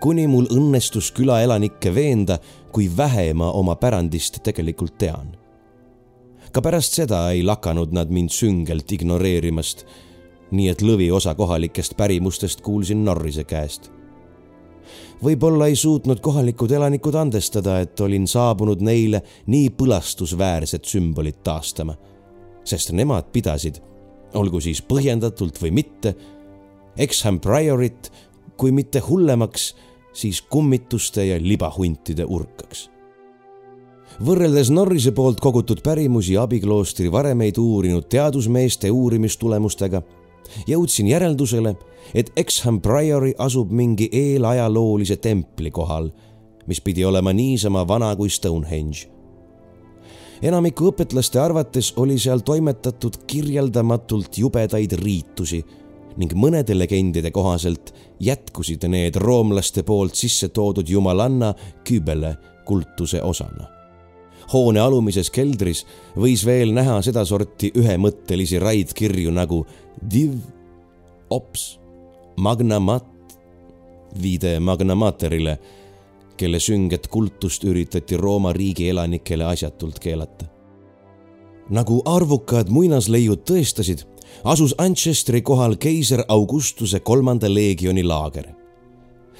kuni 0.00 0.26
mul 0.26 0.48
õnnestus 0.52 1.12
külaelanikke 1.16 1.94
veenda, 1.94 2.38
kui 2.72 2.90
vähe 2.96 3.32
ma 3.34 3.52
oma 3.52 3.76
pärandist 3.76 4.42
tegelikult 4.44 4.98
tean. 4.98 5.36
ka 6.52 6.60
pärast 6.60 6.92
seda 6.92 7.30
ei 7.30 7.42
lakanud 7.42 7.92
nad 7.92 8.10
mind 8.10 8.28
süngelt 8.30 8.92
ignoreerimast, 8.92 9.86
nii 10.50 10.68
et 10.68 10.82
lõviosa 10.82 11.34
kohalikest 11.34 11.96
pärimustest 11.96 12.60
kuulsin 12.60 13.04
Norrise 13.04 13.44
käest 13.44 13.97
võib-olla 15.24 15.68
ei 15.68 15.76
suutnud 15.76 16.20
kohalikud 16.24 16.72
elanikud 16.72 17.14
andestada, 17.14 17.80
et 17.80 18.00
olin 18.00 18.26
saabunud 18.26 18.82
neile 18.84 19.22
nii 19.46 19.70
põlastusväärset 19.78 20.88
sümbolit 20.88 21.42
taastama, 21.44 21.96
sest 22.64 22.92
nemad 22.92 23.30
pidasid, 23.32 23.80
olgu 24.34 24.60
siis 24.60 24.82
põhjendatult 24.82 25.60
või 25.62 25.74
mitte, 25.80 26.14
Exham 26.98 27.38
Priorit 27.40 28.10
kui 28.58 28.72
mitte 28.74 29.00
hullemaks, 29.00 29.72
siis 30.12 30.42
kummituste 30.42 31.24
ja 31.24 31.38
libahuntide 31.40 32.26
urkaks. 32.26 32.88
Võrreldes 34.18 34.72
Norrise 34.74 35.12
poolt 35.14 35.38
kogutud 35.38 35.78
pärimusi 35.84 36.34
abikloostri 36.40 37.06
varemeid 37.12 37.58
uurinud 37.62 38.08
teadusmeeste 38.10 38.90
uurimistulemustega 38.90 40.02
jõudsin 40.66 41.08
järeldusele, 41.08 41.74
et 42.14 42.32
Exham 42.36 42.80
Priori 42.80 43.34
asub 43.38 43.70
mingi 43.70 44.08
eelajaloolise 44.12 45.16
templi 45.16 45.70
kohal, 45.70 46.10
mis 46.66 46.80
pidi 46.80 47.04
olema 47.04 47.32
niisama 47.32 47.86
vana 47.88 48.14
kui 48.16 48.30
Stonehenge. 48.30 49.08
enamiku 50.42 50.92
õpetlaste 50.92 51.40
arvates 51.42 51.92
oli 51.96 52.18
seal 52.18 52.40
toimetatud 52.46 53.16
kirjeldamatult 53.26 54.38
jubedaid 54.38 54.92
riitusi 54.92 55.64
ning 56.16 56.34
mõnede 56.34 56.78
legendide 56.78 57.30
kohaselt 57.30 57.94
jätkusid 58.20 58.86
need 58.88 59.16
roomlaste 59.16 59.82
poolt 59.82 60.14
sisse 60.14 60.48
toodud 60.48 60.88
jumalanna 60.88 61.54
Kybele 61.84 62.36
kultuse 62.64 63.22
osana 63.22 63.77
hoone 64.52 64.80
alumises 64.80 65.30
keldris 65.30 65.84
võis 66.16 66.44
veel 66.46 66.72
näha 66.76 67.00
sedasorti 67.04 67.72
ühemõttelisi 67.78 68.60
raidkirju 68.62 69.32
nagu 69.34 69.64
div, 69.98 70.38
ops, 71.30 71.78
magnamat, 72.36 73.06
viide 74.22 74.58
Magna 74.60 74.94
Materile, 74.94 75.58
kelle 76.38 76.60
sünget 76.62 77.08
kultust 77.10 77.64
üritati 77.64 78.16
Rooma 78.16 78.52
riigi 78.52 78.88
elanikele 78.88 79.44
asjatult 79.44 79.98
keelata. 79.98 80.46
nagu 81.68 82.00
arvukad 82.08 82.70
muinasleiud 82.72 83.42
tõestasid, 83.44 84.06
asus 84.44 84.74
Manchesteri 84.78 85.42
kohal 85.42 85.76
keiser 85.76 86.22
Augustuse 86.28 87.00
kolmanda 87.00 87.48
leegioni 87.54 88.04
laager 88.04 88.57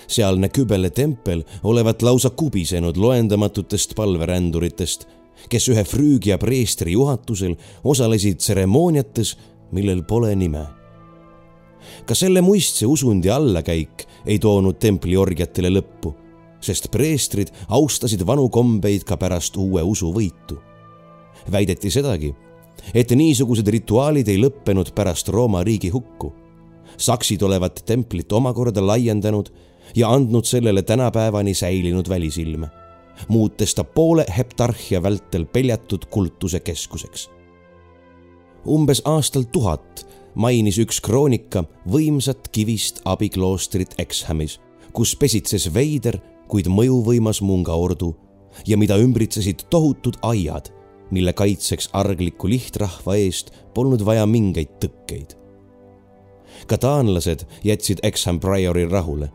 sealne 0.09 0.49
Kübele 0.49 0.91
tempel 0.91 1.45
olevat 1.63 2.03
lausa 2.03 2.31
kubisenud 2.31 2.97
loendamatutest 2.97 3.95
palveränduritest, 3.97 5.07
kes 5.49 5.69
ühe 5.73 5.85
Früügia 5.85 6.39
preestri 6.39 6.97
juhatusel 6.97 7.55
osalesid 7.85 8.41
tseremooniates, 8.41 9.37
millel 9.73 10.03
pole 10.03 10.35
nime. 10.37 10.67
ka 12.07 12.15
selle 12.15 12.41
muistse 12.41 12.87
usundi 12.87 13.31
allakäik 13.31 14.05
ei 14.27 14.39
toonud 14.39 14.79
templiorgiatele 14.81 15.71
lõppu, 15.71 16.13
sest 16.61 16.91
preestrid 16.91 17.53
austasid 17.69 18.25
vanu 18.27 18.49
kombeid 18.49 19.05
ka 19.05 19.17
pärast 19.17 19.57
uue 19.57 19.83
usu 19.83 20.13
võitu. 20.13 20.59
väideti 21.53 21.91
sedagi, 21.91 22.35
et 22.95 23.11
niisugused 23.11 23.69
rituaalid 23.69 24.29
ei 24.29 24.41
lõppenud 24.41 24.93
pärast 24.95 25.29
Rooma 25.29 25.63
riigi 25.65 25.89
hukku 25.89 26.33
saksid 26.99 27.43
olevat 27.43 27.83
templit 27.87 28.33
omakorda 28.33 28.87
laiendanud 28.87 29.51
ja 29.97 30.11
andnud 30.13 30.45
sellele 30.45 30.83
tänapäevani 30.83 31.55
säilinud 31.55 32.09
välisilme, 32.09 32.69
muutes 33.29 33.75
ta 33.75 33.85
poole 33.85 34.27
heptarhia 34.37 35.03
vältel 35.03 35.45
peljatud 35.45 36.05
kultuse 36.11 36.61
keskuseks. 36.61 37.31
umbes 38.67 39.03
aastal 39.05 39.43
tuhat 39.43 40.09
mainis 40.35 40.79
üks 40.79 41.01
kroonika 41.01 41.65
võimsat 41.91 42.49
kivist 42.53 43.01
abikloostrit 43.05 43.95
Exhamis, 43.99 44.61
kus 44.93 45.17
pesitses 45.17 45.69
veider, 45.75 46.19
kuid 46.49 46.69
mõjuvõimas 46.71 47.41
mungaordu 47.43 48.15
ja 48.67 48.79
mida 48.79 48.97
ümbritsesid 48.99 49.67
tohutud 49.71 50.19
aiad, 50.23 50.71
mille 51.11 51.33
kaitseks 51.33 51.91
argliku 51.93 52.49
lihtrahva 52.49 53.17
eest 53.19 53.53
polnud 53.75 54.05
vaja 54.05 54.27
mingeid 54.27 54.79
tõkkeid. 54.83 55.35
ka 56.67 56.77
taanlased 56.77 57.45
jätsid 57.65 58.01
Exham 58.03 58.41
Priori 58.41 58.87
rahule, 58.87 59.31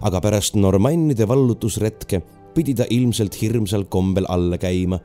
aga 0.00 0.20
pärast 0.20 0.54
normannide 0.54 1.28
vallutusretke 1.28 2.22
pidi 2.54 2.74
ta 2.74 2.86
ilmselt 2.90 3.36
hirmsal 3.42 3.84
kombel 3.88 4.26
alla 4.28 4.58
käima, 4.58 4.98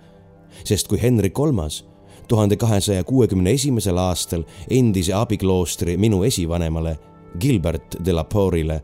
sest 0.63 0.87
kui 0.87 1.01
Henry 1.01 1.29
Kolmas 1.29 1.83
tuhande 2.27 2.57
kahesaja 2.57 3.03
kuuekümne 3.03 3.51
esimesel 3.51 3.97
aastal 3.97 4.43
endise 4.69 5.13
abikloostri 5.13 5.97
minu 5.97 6.23
esivanemale 6.23 6.97
Gilbert 7.39 7.97
de 8.05 8.13
la 8.13 8.23
Pore'ile, 8.23 8.81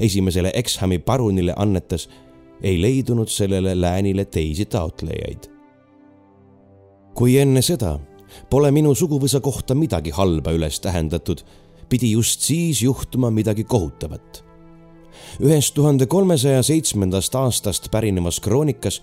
esimesele 0.00 0.50
Exhami 0.54 0.98
parunile 0.98 1.54
annetas, 1.56 2.08
ei 2.62 2.82
leidunud 2.82 3.28
sellele 3.28 3.80
läänile 3.80 4.24
teisi 4.24 4.64
taotlejaid. 4.66 5.50
kui 7.14 7.38
enne 7.38 7.60
seda 7.62 7.98
pole 8.50 8.70
minu 8.72 8.94
suguvõsa 8.94 9.40
kohta 9.40 9.74
midagi 9.74 10.10
halba 10.10 10.54
üles 10.56 10.80
tähendatud, 10.80 11.42
pidi 11.88 12.12
just 12.12 12.40
siis 12.40 12.82
juhtuma 12.82 13.30
midagi 13.30 13.64
kohutavat. 13.64 14.44
Ühes 15.40 15.72
tuhande 15.72 16.06
kolmesaja 16.06 16.62
seitsmendast 16.62 17.34
aastast 17.34 17.90
pärinevas 17.90 18.40
kroonikas 18.40 19.02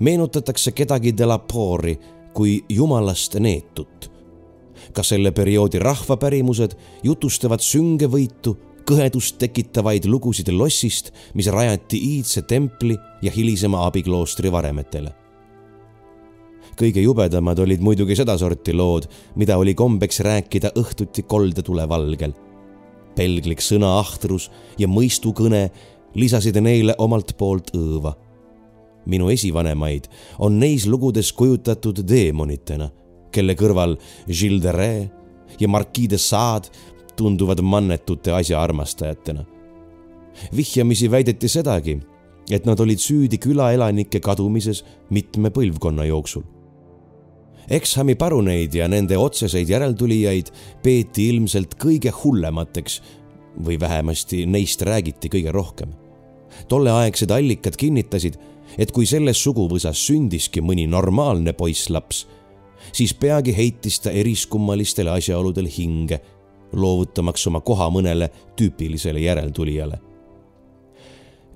meenutatakse 0.00 0.72
kedagi 0.72 1.12
de 1.16 1.26
la 1.26 1.38
Pore'i 1.38 1.98
kui 2.34 2.64
jumalast 2.68 3.34
neetut. 3.34 4.10
ka 4.92 5.02
selle 5.02 5.30
perioodi 5.30 5.78
rahvapärimused 5.78 6.72
jutustavad 7.02 7.62
süngevõitu, 7.62 8.56
kõhedust 8.88 9.36
tekitavaid 9.38 10.08
lugusid 10.10 10.48
lossist, 10.50 11.12
mis 11.34 11.46
rajati 11.46 11.98
iidse 12.16 12.42
templi 12.42 12.96
ja 13.22 13.30
hilisema 13.30 13.86
abikloostri 13.86 14.52
varemetele. 14.52 15.14
kõige 16.80 17.00
jubedamad 17.00 17.58
olid 17.58 17.80
muidugi 17.80 18.16
sedasorti 18.16 18.72
lood, 18.72 19.06
mida 19.36 19.58
oli 19.58 19.74
kombeks 19.74 20.20
rääkida 20.20 20.72
õhtuti 20.74 21.22
koldetule 21.22 21.88
valgel. 21.88 22.32
Pelglik 23.16 23.62
sõnaahtrus 23.64 24.50
ja 24.78 24.88
mõistukõne 24.88 25.68
lisasid 26.14 26.56
neile 26.62 26.94
omalt 26.98 27.36
poolt 27.38 27.74
õõva 27.76 28.16
minu 29.06 29.30
esivanemaid, 29.32 30.08
on 30.38 30.58
neis 30.60 30.86
lugudes 30.86 31.32
kujutatud 31.32 32.02
teemonitena, 32.06 32.90
kelle 33.32 33.56
kõrval 33.58 33.96
Gilles 34.28 34.62
de 34.62 34.74
Rais 34.74 35.58
ja 35.60 35.68
Marquis 35.68 36.10
de 36.10 36.18
Sade 36.18 36.70
tunduvad 37.16 37.60
mannetute 37.60 38.32
asjaarmastajatena. 38.32 39.44
vihjamisi 40.56 41.10
väideti 41.10 41.48
sedagi, 41.48 42.00
et 42.50 42.66
nad 42.66 42.80
olid 42.80 42.98
süüdi 42.98 43.38
külaelanike 43.38 44.20
kadumises 44.20 44.84
mitme 45.10 45.50
põlvkonna 45.50 46.04
jooksul. 46.04 46.42
Exhami 47.70 48.16
paruneid 48.18 48.74
ja 48.74 48.88
nende 48.90 49.18
otseseid 49.18 49.68
järeltulijaid 49.70 50.50
peeti 50.82 51.28
ilmselt 51.30 51.76
kõige 51.78 52.10
hullemateks 52.10 53.00
või 53.64 53.78
vähemasti 53.80 54.42
neist 54.46 54.82
räägiti 54.82 55.30
kõige 55.30 55.52
rohkem. 55.52 55.94
tolleaegsed 56.68 57.30
allikad 57.30 57.76
kinnitasid, 57.76 58.34
et 58.78 58.90
kui 58.92 59.06
selles 59.06 59.38
suguvõsas 59.42 59.98
sündiski 60.06 60.60
mõni 60.60 60.86
normaalne 60.86 61.52
poisslaps, 61.52 62.26
siis 62.92 63.14
peagi 63.14 63.54
heitis 63.56 64.00
ta 64.00 64.10
eriskummalistele 64.10 65.10
asjaoludel 65.10 65.68
hinge, 65.70 66.20
loovutamaks 66.72 67.46
oma 67.46 67.60
koha 67.60 67.90
mõnele 67.90 68.30
tüüpilisele 68.56 69.20
järeltulijale. 69.20 69.98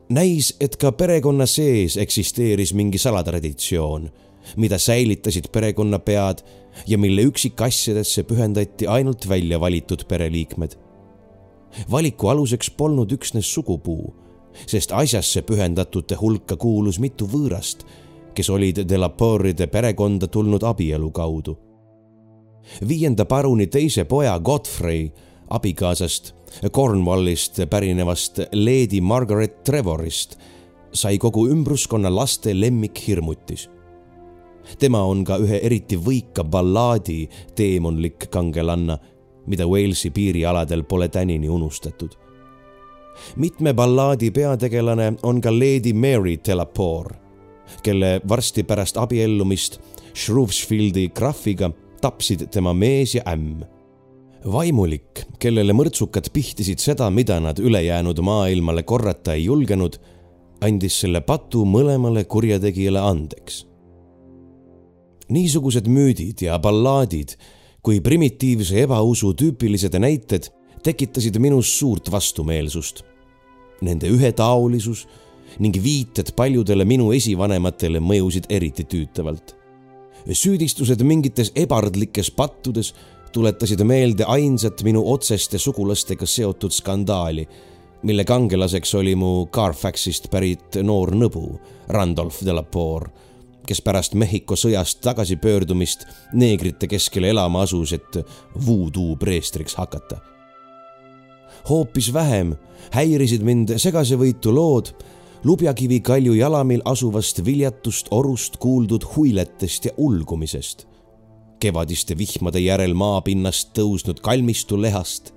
näis, 0.09 0.57
et 0.61 0.77
ka 0.77 0.93
perekonna 0.93 1.47
sees 1.47 1.97
eksisteeris 1.97 2.75
mingi 2.75 2.99
salatraditsioon, 2.99 4.11
mida 4.57 4.79
säilitasid 4.79 5.49
perekonnapead 5.53 6.39
ja 6.87 6.99
mille 6.99 7.23
üksikasjadesse 7.23 8.23
pühendati 8.23 8.87
ainult 8.89 9.29
välja 9.29 9.61
valitud 9.61 10.05
pereliikmed. 10.09 10.73
valiku 11.91 12.29
aluseks 12.29 12.71
polnud 12.71 13.13
üksnes 13.13 13.55
sugupuu 13.55 14.25
sest 14.67 14.93
asjasse 14.93 15.43
pühendatute 15.43 16.17
hulka 16.21 16.57
kuulus 16.57 16.99
mitu 17.03 17.27
võõrast, 17.31 17.85
kes 18.35 18.51
olid 18.51 18.85
Delaporide 18.89 19.67
perekonda 19.71 20.27
tulnud 20.27 20.63
abielu 20.63 21.11
kaudu. 21.11 21.57
viienda 22.89 23.25
paruni 23.25 23.67
teise 23.67 24.05
poja 24.05 24.39
Godfrey 24.39 25.13
abikaasast 25.51 26.35
Cornwallist 26.73 27.61
pärinevast 27.71 28.39
Lady 28.53 29.01
Margaret 29.01 29.65
Trevorist 29.65 30.39
sai 30.93 31.19
kogu 31.19 31.49
ümbruskonna 31.49 32.15
laste 32.15 32.61
lemmikhirmutis. 32.61 33.69
Tema 34.79 35.03
on 35.05 35.24
ka 35.24 35.38
ühe 35.38 35.61
eriti 35.62 35.96
võika 35.96 36.44
ballaadi 36.44 37.29
teemonlik 37.55 38.29
kangelanna, 38.31 38.98
mida 39.46 39.66
Walesi 39.68 40.11
piirialadel 40.11 40.85
pole 40.85 41.09
tänini 41.09 41.48
unustatud 41.48 42.24
mitme 43.37 43.74
ballaadi 43.74 44.31
peategelane 44.31 45.12
on 45.22 45.40
ka 45.40 45.53
Lady 45.53 45.92
Mary 45.92 46.38
Delapore, 46.46 47.14
kelle 47.83 48.20
varsti 48.29 48.64
pärast 48.64 48.96
abiellumist 48.96 49.79
Shrewsfieldi 50.14 51.09
krahviga 51.14 51.70
tapsid 52.00 52.48
tema 52.53 52.74
mees 52.74 53.14
ja 53.14 53.22
ämm. 53.27 53.64
vaimulik, 54.53 55.24
kellele 55.40 55.72
mõrtsukad 55.72 56.29
pihtisid 56.33 56.79
seda, 56.79 57.09
mida 57.11 57.38
nad 57.40 57.59
ülejäänud 57.59 58.20
maailmale 58.20 58.83
korrata 58.83 59.33
ei 59.33 59.44
julgenud, 59.44 59.96
andis 60.61 60.98
selle 61.00 61.20
patu 61.24 61.64
mõlemale 61.64 62.27
kurjategijale 62.29 63.00
andeks. 63.00 63.64
Niisugused 65.29 65.89
müüdid 65.89 66.45
ja 66.45 66.59
ballaadid 66.59 67.37
kui 67.85 68.01
primitiivse 68.01 68.83
ebausu 68.85 69.35
tüüpilised 69.37 69.97
näited 70.01 70.49
tekitasid 70.85 71.37
minus 71.41 71.73
suurt 71.79 72.11
vastumeelsust. 72.13 73.03
Nende 73.85 74.09
ühetaolisus 74.09 75.05
ning 75.59 75.77
viited 75.83 76.33
paljudele 76.37 76.85
minu 76.89 77.11
esivanematele 77.13 78.01
mõjusid 78.01 78.49
eriti 78.49 78.85
tüütavalt. 78.85 79.55
süüdistused 80.33 81.03
mingites 81.03 81.53
ebardlikes 81.55 82.31
pattudes 82.31 82.95
tuletasid 83.33 83.83
meelde 83.85 84.25
ainsat 84.25 84.83
minu 84.83 85.03
otseste 85.13 85.59
sugulastega 85.59 86.27
seotud 86.27 86.73
skandaali, 86.73 87.49
mille 88.03 88.25
kangelaseks 88.25 88.95
oli 88.95 89.15
mu 89.15 89.47
Carfaxist 89.53 90.31
pärit 90.31 90.81
noor 90.83 91.13
nõbu, 91.15 91.59
Randolph 91.89 92.45
Delapore, 92.45 93.11
kes 93.66 93.81
pärast 93.83 94.14
Mehhiko 94.14 94.57
sõjast 94.57 95.00
tagasipöördumist 95.05 96.07
neegrite 96.33 96.88
keskele 96.90 97.33
elama 97.33 97.64
asus, 97.64 97.92
et 97.92 98.20
voodoo 98.66 99.16
preestriks 99.16 99.74
hakata. 99.81 100.20
Hoopis 101.68 102.12
vähem 102.12 102.55
häirisid 102.92 103.42
mind 103.42 103.77
segasevõitu 103.81 104.53
lood 104.53 104.92
Lubjakivi 105.44 105.98
kalju 106.00 106.33
jalamil 106.38 106.81
asuvast 106.88 107.42
viljatust 107.44 108.07
orust 108.16 108.57
kuuldud 108.57 109.05
huiletest 109.12 109.90
ja 109.90 109.92
ulgumisest, 110.00 110.87
kevadiste 111.61 112.16
vihmade 112.16 112.62
järel 112.64 112.94
maapinnast 112.96 113.74
tõusnud 113.77 114.22
kalmistu 114.24 114.79
lehast, 114.81 115.35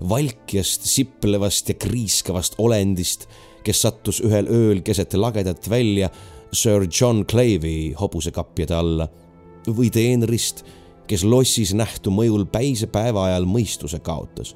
valkjast, 0.00 0.88
siplevast 0.88 1.68
ja 1.68 1.76
kriiskavast 1.76 2.56
olendist, 2.56 3.28
kes 3.68 3.84
sattus 3.84 4.22
ühel 4.24 4.48
ööl 4.48 4.80
keset 4.80 5.12
lagedat 5.12 5.68
välja 5.68 6.08
Sir 6.52 6.86
John 7.00 7.24
Clavey 7.28 7.92
hobusekapjade 7.98 8.74
alla 8.74 9.08
või 9.68 9.90
teenrist, 9.92 10.64
kes 11.08 11.24
lossis 11.24 11.74
nähtu 11.76 12.10
mõjul 12.14 12.46
päise 12.48 12.88
päeva 12.88 13.26
ajal 13.28 13.44
mõistuse 13.48 14.00
kaotas 14.04 14.54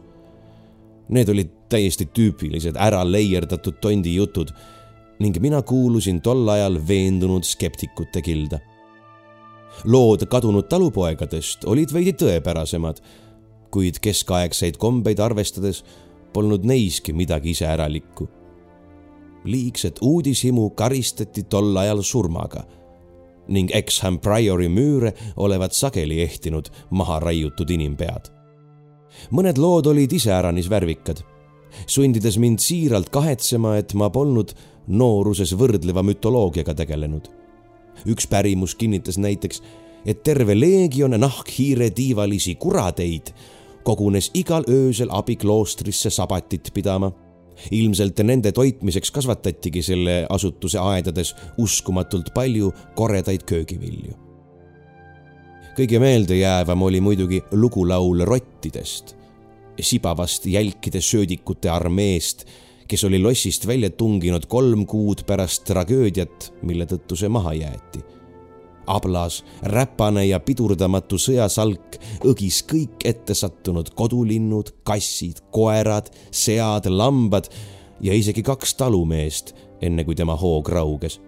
Need 1.12 1.28
olid 1.28 1.50
täiesti 1.68 2.06
tüüpilised 2.14 2.78
ära 2.80 3.02
leierdatud 3.04 3.80
tondi 3.84 4.14
jutud 4.14 4.52
ning 5.22 5.36
mina 5.44 5.60
kuulusin 5.62 6.22
tol 6.24 6.48
ajal 6.48 6.78
veendunud 6.88 7.44
skeptikute 7.44 8.22
kilda. 8.22 8.58
lood 9.84 10.26
kadunud 10.28 10.68
talupoegadest 10.68 11.64
olid 11.64 11.92
veidi 11.92 12.12
tõepärasemad, 12.12 13.00
kuid 13.70 13.98
keskaegseid 14.04 14.76
kombeid 14.76 15.20
arvestades 15.20 15.82
polnud 16.32 16.64
neiski 16.64 17.12
midagi 17.12 17.50
iseäralikku. 17.50 18.28
Liigset 19.44 19.98
uudishimu 20.02 20.70
karistati 20.70 21.42
tol 21.42 21.76
ajal 21.76 22.02
surmaga 22.02 22.64
ning 23.48 23.70
Exham 23.74 24.18
Priori 24.18 24.68
müüre 24.68 25.12
olevat 25.36 25.72
sageli 25.72 26.22
ehtinud 26.22 26.70
maha 26.90 27.18
raiutud 27.20 27.70
inimpead 27.70 28.30
mõned 29.30 29.60
lood 29.60 29.88
olid 29.90 30.12
iseäranis 30.12 30.68
värvikad, 30.70 31.22
sundides 31.86 32.38
mind 32.40 32.62
siiralt 32.62 33.10
kahetsema, 33.12 33.76
et 33.80 33.94
ma 33.94 34.10
polnud 34.12 34.54
nooruses 34.88 35.54
võrdleva 35.58 36.02
mütoloogiaga 36.06 36.74
tegelenud. 36.74 37.28
üks 38.06 38.26
pärimus 38.26 38.74
kinnitas 38.74 39.18
näiteks, 39.18 39.62
et 40.06 40.22
terve 40.22 40.54
leegion 40.58 41.14
nahkhiire 41.20 41.90
tiivalisi 41.90 42.54
kurateid 42.54 43.34
kogunes 43.84 44.30
igal 44.34 44.64
öösel 44.68 45.08
abikloostrisse 45.10 46.10
sabatit 46.10 46.70
pidama. 46.74 47.12
Ilmselt 47.70 48.18
nende 48.26 48.52
toitmiseks 48.52 49.10
kasvatatigi 49.10 49.82
selle 49.82 50.16
asutuse 50.30 50.78
aedades 50.78 51.34
uskumatult 51.58 52.32
palju 52.34 52.72
koredaid 52.96 53.46
köögivilju. 53.46 54.14
kõige 55.76 55.98
meeldejäävam 55.98 56.82
oli 56.82 57.00
muidugi 57.00 57.40
lugulaul 57.52 58.24
rottidest, 58.28 59.16
sibavast 59.80 60.46
jälkide 60.46 61.00
söödikute 61.00 61.70
armeest, 61.70 62.44
kes 62.88 63.04
oli 63.04 63.18
lossist 63.18 63.66
välja 63.66 63.90
tunginud 63.90 64.46
kolm 64.46 64.86
kuud 64.86 65.24
pärast 65.26 65.64
tragöödiat, 65.64 66.52
mille 66.62 66.84
tõttu 66.84 67.16
see 67.16 67.28
maha 67.32 67.54
jäeti 67.56 68.11
ablas, 68.86 69.42
räpane 69.62 70.24
ja 70.26 70.40
pidurdamatu 70.40 71.18
sõjasalk 71.20 71.98
õgis 72.28 72.62
kõik 72.68 73.04
ettesattunud 73.04 73.92
kodulinnud, 73.98 74.72
kassid, 74.84 75.42
koerad, 75.54 76.10
sead, 76.30 76.88
lambad 76.90 77.50
ja 78.00 78.14
isegi 78.14 78.42
kaks 78.42 78.74
talumeest, 78.74 79.54
enne 79.82 80.04
kui 80.04 80.14
tema 80.18 80.36
hoog 80.36 80.68
rauges. 80.68 81.20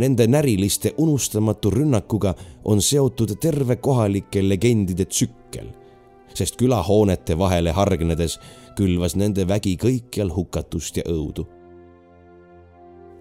Nende 0.00 0.26
näriliste 0.26 0.94
unustamatu 0.98 1.70
rünnakuga 1.70 2.34
on 2.64 2.80
seotud 2.82 3.36
terve 3.40 3.76
kohalike 3.76 4.40
legendide 4.48 5.04
tsükkel, 5.04 5.68
sest 6.34 6.56
külahoonete 6.56 7.36
vahele 7.38 7.72
hargnedes 7.76 8.38
külvas 8.76 9.14
nende 9.16 9.44
vägi 9.48 9.76
kõikjal 9.80 10.32
hukatust 10.34 10.96
ja 11.02 11.04
õudu 11.10 11.44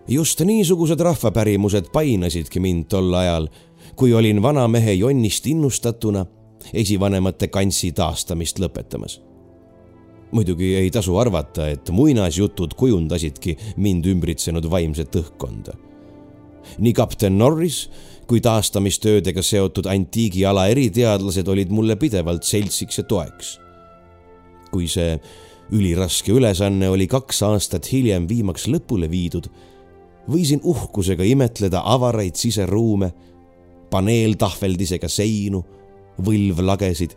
just 0.08 0.42
niisugused 0.42 1.00
rahvapärimused 1.00 1.92
painasidki 1.94 2.60
mind 2.60 2.86
tol 2.90 3.14
ajal, 3.14 3.48
kui 3.96 4.14
olin 4.14 4.42
vanamehe 4.42 4.94
jonnist 4.94 5.48
innustatuna 5.48 6.26
esivanemate 6.74 7.48
kantsi 7.48 7.92
taastamist 7.92 8.60
lõpetamas. 8.60 9.22
muidugi 10.32 10.76
ei 10.76 10.90
tasu 10.92 11.18
arvata, 11.18 11.68
et 11.70 11.90
muinasjutud 11.90 12.74
kujundasidki 12.74 13.58
mind 13.78 14.06
ümbritsenud 14.06 14.70
vaimset 14.70 15.16
õhkkonda. 15.16 15.74
nii 16.78 16.94
kapten 16.94 17.38
Norris 17.38 17.90
kui 18.28 18.42
taastamistöödega 18.42 19.42
seotud 19.42 19.86
antiigiala 19.86 20.68
eriteadlased 20.68 21.48
olid 21.48 21.70
mulle 21.70 21.96
pidevalt 21.96 22.44
seltsiks 22.44 22.98
ja 22.98 23.04
toeks. 23.04 23.60
kui 24.72 24.88
see 24.88 25.20
üliraske 25.72 26.32
ülesanne 26.32 26.90
oli 26.90 27.08
kaks 27.08 27.44
aastat 27.44 27.92
hiljem 27.92 28.28
viimaks 28.30 28.68
lõpule 28.68 29.10
viidud 29.10 29.48
võisin 30.30 30.62
uhkusega 30.64 31.24
imetleda 31.24 31.84
avaraid 31.86 32.36
siseruume, 32.40 33.12
paneeltahveldisega 33.92 35.10
seinu, 35.12 35.64
võlvlagesid, 36.24 37.16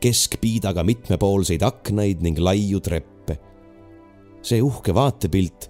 keskpiidaga 0.00 0.84
mitmepoolseid 0.86 1.62
aknaid 1.62 2.22
ning 2.22 2.38
laiu 2.38 2.80
treppe. 2.80 3.38
see 4.42 4.62
uhke 4.62 4.94
vaatepilt 4.94 5.68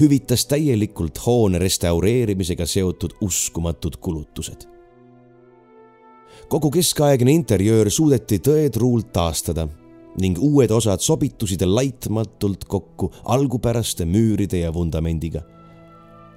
hüvitas 0.00 0.46
täielikult 0.46 1.18
hoone 1.26 1.58
restaureerimisega 1.58 2.66
seotud 2.66 3.16
uskumatud 3.20 3.96
kulutused. 3.96 4.66
kogu 6.48 6.70
keskaegne 6.70 7.32
interjöör 7.32 7.90
suudeti 7.90 8.38
tõetruult 8.38 9.12
taastada 9.12 9.68
ning 10.20 10.38
uued 10.40 10.70
osad 10.70 11.00
sobitusid 11.00 11.62
laitmatult 11.62 12.64
kokku 12.64 13.12
algupäraste 13.24 14.04
müüride 14.04 14.64
ja 14.64 14.74
vundamendiga 14.74 15.42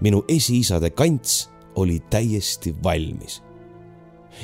minu 0.01 0.23
esiisade 0.27 0.89
kants 0.89 1.49
oli 1.75 1.99
täiesti 2.09 2.75
valmis. 2.83 3.43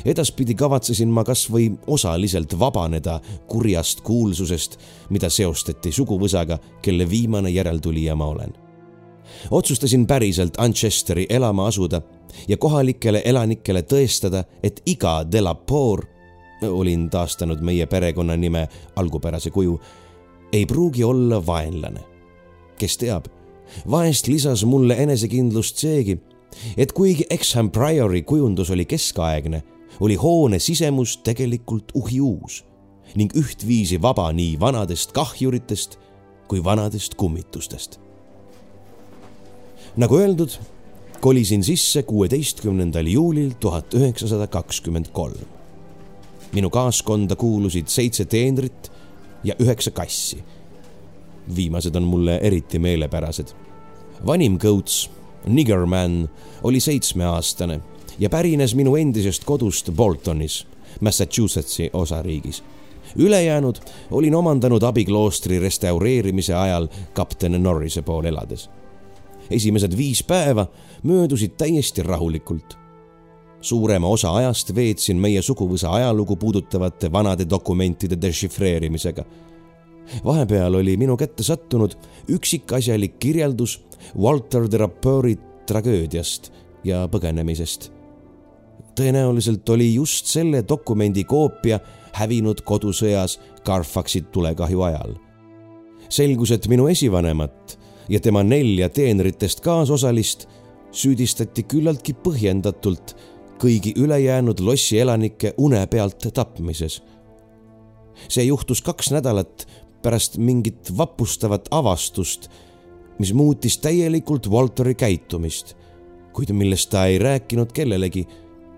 edaspidi 0.05 0.55
kavatsesin 0.55 1.09
ma 1.09 1.23
kas 1.23 1.45
või 1.51 1.69
osaliselt 1.87 2.59
vabaneda 2.59 3.19
kurjast 3.47 4.01
kuulsusest, 4.01 4.79
mida 5.09 5.29
seostati 5.29 5.91
suguvõsaga, 5.91 6.57
kelle 6.81 7.09
viimane 7.09 7.49
järeltulija 7.49 8.15
ma 8.15 8.25
olen. 8.25 8.53
otsustasin 9.51 10.07
päriselt 10.07 10.57
Manchesteri 10.57 11.25
elama 11.29 11.67
asuda 11.67 12.01
ja 12.47 12.57
kohalikele 12.57 13.21
elanikele 13.25 13.81
tõestada, 13.81 14.43
et 14.63 14.81
iga 14.85 15.23
Delapoor, 15.31 16.05
olin 16.69 17.09
taastanud 17.09 17.61
meie 17.61 17.85
perekonnanime 17.85 18.67
algupärase 18.95 19.51
kuju, 19.51 19.79
ei 20.53 20.65
pruugi 20.65 21.03
olla 21.03 21.45
vaenlane. 21.45 21.99
kes 22.77 22.97
teab 22.97 23.25
vahest 23.91 24.27
lisas 24.27 24.65
mulle 24.65 24.97
enesekindlust 25.03 25.77
seegi, 25.77 26.19
et 26.77 26.91
kuigi 26.91 27.25
Exham 27.29 27.71
Priori 27.71 28.21
kujundus 28.21 28.71
oli 28.71 28.85
keskaegne, 28.85 29.63
oli 29.99 30.15
hoone 30.15 30.59
sisemus 30.59 31.17
tegelikult 31.23 31.91
uhiuus 31.95 32.63
ning 33.15 33.31
ühtviisi 33.37 34.01
vaba 34.01 34.31
nii 34.33 34.59
vanadest 34.59 35.11
kahjuritest 35.15 35.99
kui 36.47 36.63
vanadest 36.63 37.15
kummitustest. 37.15 37.99
nagu 39.95 40.17
öeldud, 40.17 40.51
kolisin 41.21 41.63
sisse 41.63 42.03
kuueteistkümnendal 42.03 43.07
juulil 43.07 43.53
tuhat 43.59 43.93
üheksasada 43.93 44.47
kakskümmend 44.47 45.05
kolm. 45.11 45.47
minu 46.53 46.69
kaaskonda 46.69 47.35
kuulusid 47.35 47.87
seitse 47.87 48.25
teenrit 48.25 48.91
ja 49.43 49.55
üheksa 49.59 49.91
kassi 49.91 50.43
viimased 51.55 51.95
on 51.95 52.03
mulle 52.03 52.37
eriti 52.37 52.79
meelepärased. 52.79 53.47
vanim 54.25 54.57
kõuts, 54.57 55.09
Niggerman, 55.47 56.29
oli 56.63 56.79
seitsmeaastane 56.79 57.79
ja 58.19 58.29
pärines 58.29 58.75
minu 58.75 58.95
endisest 58.95 59.43
kodust 59.43 59.91
Boltonis, 59.91 60.67
Massachusettsi 61.01 61.89
osariigis. 61.93 62.63
ülejäänud 63.15 63.77
olin 64.11 64.35
omandanud 64.35 64.83
abikloostri 64.83 65.59
restaureerimise 65.59 66.53
ajal 66.53 66.87
kapten 67.13 67.63
Norrise 67.63 68.01
pool 68.01 68.25
elades. 68.25 68.69
esimesed 69.49 69.97
viis 69.97 70.23
päeva 70.23 70.67
möödusid 71.03 71.51
täiesti 71.57 72.03
rahulikult 72.03 72.85
suurema 73.65 74.07
osa 74.07 74.35
ajast 74.35 74.75
veetsin 74.75 75.17
meie 75.17 75.41
suguvõsa 75.41 75.89
ajalugu 75.97 76.35
puudutavate 76.35 77.11
vanade 77.11 77.47
dokumentide 77.49 78.17
dešifreerimisega 78.21 79.25
vahepeal 80.25 80.75
oli 80.75 80.97
minu 80.97 81.17
kätte 81.17 81.43
sattunud 81.43 81.95
üksikasjalik 82.29 83.19
kirjeldus 83.19 83.81
Walter 84.17 84.71
de 84.71 84.77
Rappeuri 84.77 85.37
tragöödiast 85.65 86.51
ja 86.83 87.07
põgenemisest. 87.11 87.91
tõenäoliselt 88.95 89.69
oli 89.69 89.93
just 89.93 90.25
selle 90.25 90.63
dokumendi 90.69 91.23
koopia 91.23 91.79
hävinud 92.13 92.61
kodusõjas 92.61 93.39
Carfaxi 93.65 94.21
tulekahju 94.21 94.81
ajal. 94.81 95.15
selgus, 96.09 96.51
et 96.51 96.67
minu 96.67 96.87
esivanemat 96.87 97.79
ja 98.09 98.19
tema 98.19 98.43
nelja 98.43 98.89
teenritest 98.89 99.59
kaasosalist 99.59 100.47
süüdistati 100.91 101.63
küllaltki 101.63 102.13
põhjendatult 102.13 103.15
kõigi 103.59 103.93
ülejäänud 103.97 104.59
lossi 104.59 104.99
elanike 104.99 105.53
une 105.57 105.87
pealt 105.87 106.27
tapmises. 106.33 107.01
see 108.29 108.43
juhtus 108.43 108.81
kaks 108.81 109.11
nädalat 109.11 109.67
pärast 110.05 110.37
mingit 110.37 110.91
vapustavat 110.97 111.67
avastust, 111.73 112.49
mis 113.19 113.33
muutis 113.33 113.79
täielikult 113.81 114.49
Walteri 114.51 114.93
käitumist, 114.95 115.73
kuid 116.33 116.51
millest 116.53 116.91
ta 116.93 117.07
ei 117.09 117.17
rääkinud 117.19 117.71
kellelegi, 117.73 118.25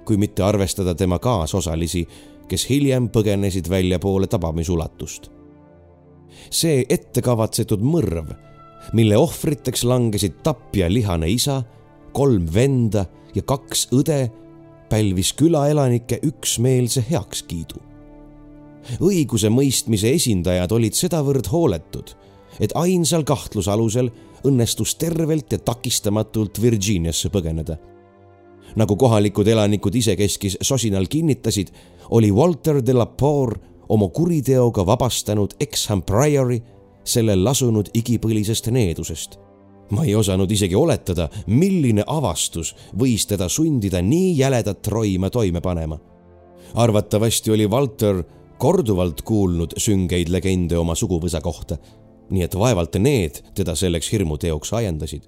kui 0.05 0.17
mitte 0.17 0.45
arvestada 0.45 0.93
tema 0.95 1.19
kaasosalisi, 1.19 2.05
kes 2.47 2.63
hiljem 2.69 3.09
põgenesid 3.11 3.67
väljapoole 3.69 4.27
tabamisulatust. 4.31 5.31
see 6.51 6.85
ettekavatsetud 6.89 7.81
mõrv, 7.83 8.29
mille 8.93 9.17
ohvriteks 9.17 9.83
langesid 9.83 10.37
tapja 10.43 10.87
lihane 10.87 11.27
isa, 11.29 11.63
kolm 12.13 12.45
venda 12.53 13.03
ja 13.35 13.41
kaks 13.41 13.87
õde, 13.91 14.29
pälvis 14.89 15.33
külaelanike 15.33 16.19
üksmeelse 16.23 17.03
heakskiidu 17.09 17.86
õigusemõistmise 18.99 20.13
esindajad 20.15 20.71
olid 20.71 20.95
sedavõrd 20.97 21.49
hooletud, 21.51 22.13
et 22.59 22.73
ainsal 22.75 23.23
kahtlusalusel 23.27 24.09
õnnestus 24.47 24.95
tervelt 24.99 25.51
ja 25.51 25.59
takistamatult 25.59 26.61
Virginiasse 26.61 27.29
põgeneda. 27.29 27.77
nagu 28.75 28.95
kohalikud 28.95 29.47
elanikud 29.47 29.95
isekeskis 29.95 30.57
sosinal 30.61 31.07
kinnitasid, 31.07 31.71
oli 32.09 32.31
Walter 32.31 32.81
de 32.85 32.93
la 32.93 33.05
Poor 33.05 33.57
oma 33.89 34.07
kuriteoga 34.07 34.85
vabastanud 34.85 35.53
Exham 35.59 36.01
Priori 36.01 36.61
sellel 37.03 37.43
lasunud 37.43 37.89
igipõlisest 37.93 38.71
needusest. 38.71 39.39
ma 39.89 40.03
ei 40.03 40.15
osanud 40.15 40.51
isegi 40.51 40.75
oletada, 40.75 41.29
milline 41.47 42.03
avastus 42.07 42.75
võis 42.99 43.23
teda 43.27 43.47
sundida 43.49 44.01
nii 44.01 44.37
jäledat 44.37 44.87
roima 44.87 45.29
toime 45.29 45.61
panema. 45.61 45.99
arvatavasti 46.73 47.51
oli 47.51 47.65
Walter 47.67 48.23
korduvalt 48.57 49.21
kuulnud 49.21 49.77
süngeid 49.77 50.29
legende 50.33 50.77
oma 50.77 50.95
suguvõsa 50.97 51.41
kohta, 51.41 51.77
nii 52.29 52.43
et 52.43 52.55
vaevalt 52.57 52.97
need 52.99 53.41
teda 53.55 53.75
selleks 53.75 54.11
hirmuteoks 54.11 54.73
ajendasid. 54.73 55.27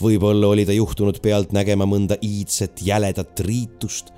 võib-olla 0.00 0.48
oli 0.48 0.64
ta 0.64 0.72
juhtunud 0.72 1.18
pealt 1.20 1.52
nägema 1.52 1.84
mõnda 1.84 2.16
iidset 2.22 2.80
jäledat 2.82 3.40
riitust 3.40 4.12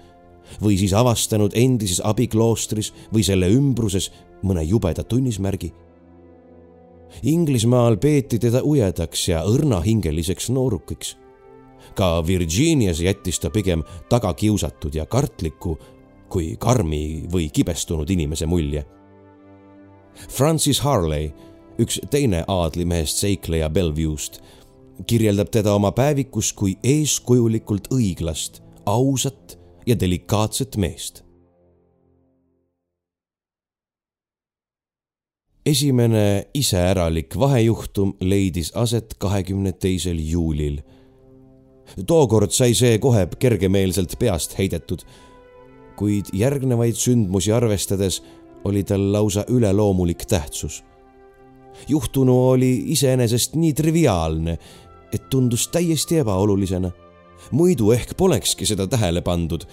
või 0.63 0.77
siis 0.79 0.93
avastanud 0.95 1.57
endises 1.59 2.01
abikloostris 2.05 2.93
või 3.13 3.25
selle 3.27 3.49
ümbruses 3.51 4.13
mõne 4.47 4.63
jubeda 4.63 5.03
tunnismärgi. 5.05 5.73
Inglismaal 7.23 7.97
peeti 7.97 8.39
teda 8.39 8.63
ujedaks 8.63 9.29
ja 9.29 9.43
õrnahingeliseks 9.45 10.51
noorukiks. 10.51 11.17
ka 11.95 12.27
Virginias 12.27 13.01
jättis 13.01 13.39
ta 13.39 13.51
pigem 13.51 13.83
tagakiusatud 14.09 14.95
ja 14.95 15.07
kartliku 15.07 15.79
kui 16.29 16.57
karmi 16.61 17.27
või 17.33 17.49
kibestunud 17.53 18.11
inimese 18.11 18.47
mulje. 18.47 18.85
Francis 20.33 20.81
Harley, 20.81 21.31
üks 21.79 22.01
teine 22.11 22.45
aadlimehest 22.49 23.21
seikleja 23.21 23.69
Bellevue'st, 23.71 24.41
kirjeldab 25.07 25.53
teda 25.53 25.75
oma 25.77 25.93
päevikus 25.93 26.53
kui 26.57 26.79
eeskujulikult 26.83 27.93
õiglast, 27.93 28.63
ausat 28.87 29.59
ja 29.87 29.99
delikaatset 30.01 30.77
meest. 30.77 31.27
esimene 35.67 36.47
iseäralik 36.55 37.35
vahejuhtum 37.39 38.13
leidis 38.21 38.73
aset 38.75 39.15
kahekümne 39.19 39.73
teisel 39.73 40.19
juulil. 40.19 40.81
tookord 42.07 42.51
sai 42.51 42.75
see 42.75 42.99
kohe 42.99 43.27
kergemeelselt 43.39 44.15
peast 44.19 44.59
heidetud, 44.59 45.03
kuid 45.97 46.33
järgnevaid 46.33 46.95
sündmusi 46.95 47.53
arvestades 47.53 48.23
oli 48.65 48.83
tal 48.85 49.13
lausa 49.13 49.45
üleloomulik 49.49 50.25
tähtsus. 50.27 50.85
juhtunu 51.89 52.49
oli 52.49 52.83
iseenesest 52.87 53.55
nii 53.55 53.73
triviaalne, 53.73 54.59
et 55.13 55.31
tundus 55.31 55.69
täiesti 55.69 56.19
ebaolulisena 56.19 56.91
muidu 57.51 57.93
ehk 57.93 58.17
polekski 58.17 58.67
seda 58.67 58.87
tähele 58.87 59.23
pandud, 59.23 59.67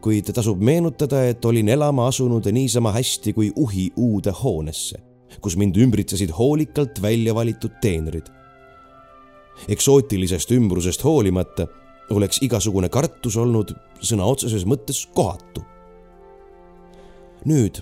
kuid 0.00 0.30
tasub 0.32 0.60
meenutada, 0.64 1.24
et 1.28 1.44
olin 1.44 1.68
elama 1.68 2.06
asunud 2.08 2.46
niisama 2.52 2.92
hästi 2.92 3.32
kui 3.36 3.50
uhi 3.56 3.90
uude 3.96 4.32
hoonesse, 4.42 5.00
kus 5.40 5.56
mind 5.56 5.76
ümbritsesid 5.76 6.32
hoolikalt 6.38 7.02
välja 7.02 7.34
valitud 7.34 7.80
teenrid. 7.80 8.30
eksootilisest 9.68 10.50
ümbrusest 10.56 11.04
hoolimata 11.04 11.66
oleks 12.10 12.42
igasugune 12.42 12.88
kartus 12.88 13.36
olnud 13.36 13.72
sõna 14.02 14.26
otseses 14.26 14.66
mõttes 14.66 15.06
kohatu. 15.14 15.62
nüüd 17.44 17.80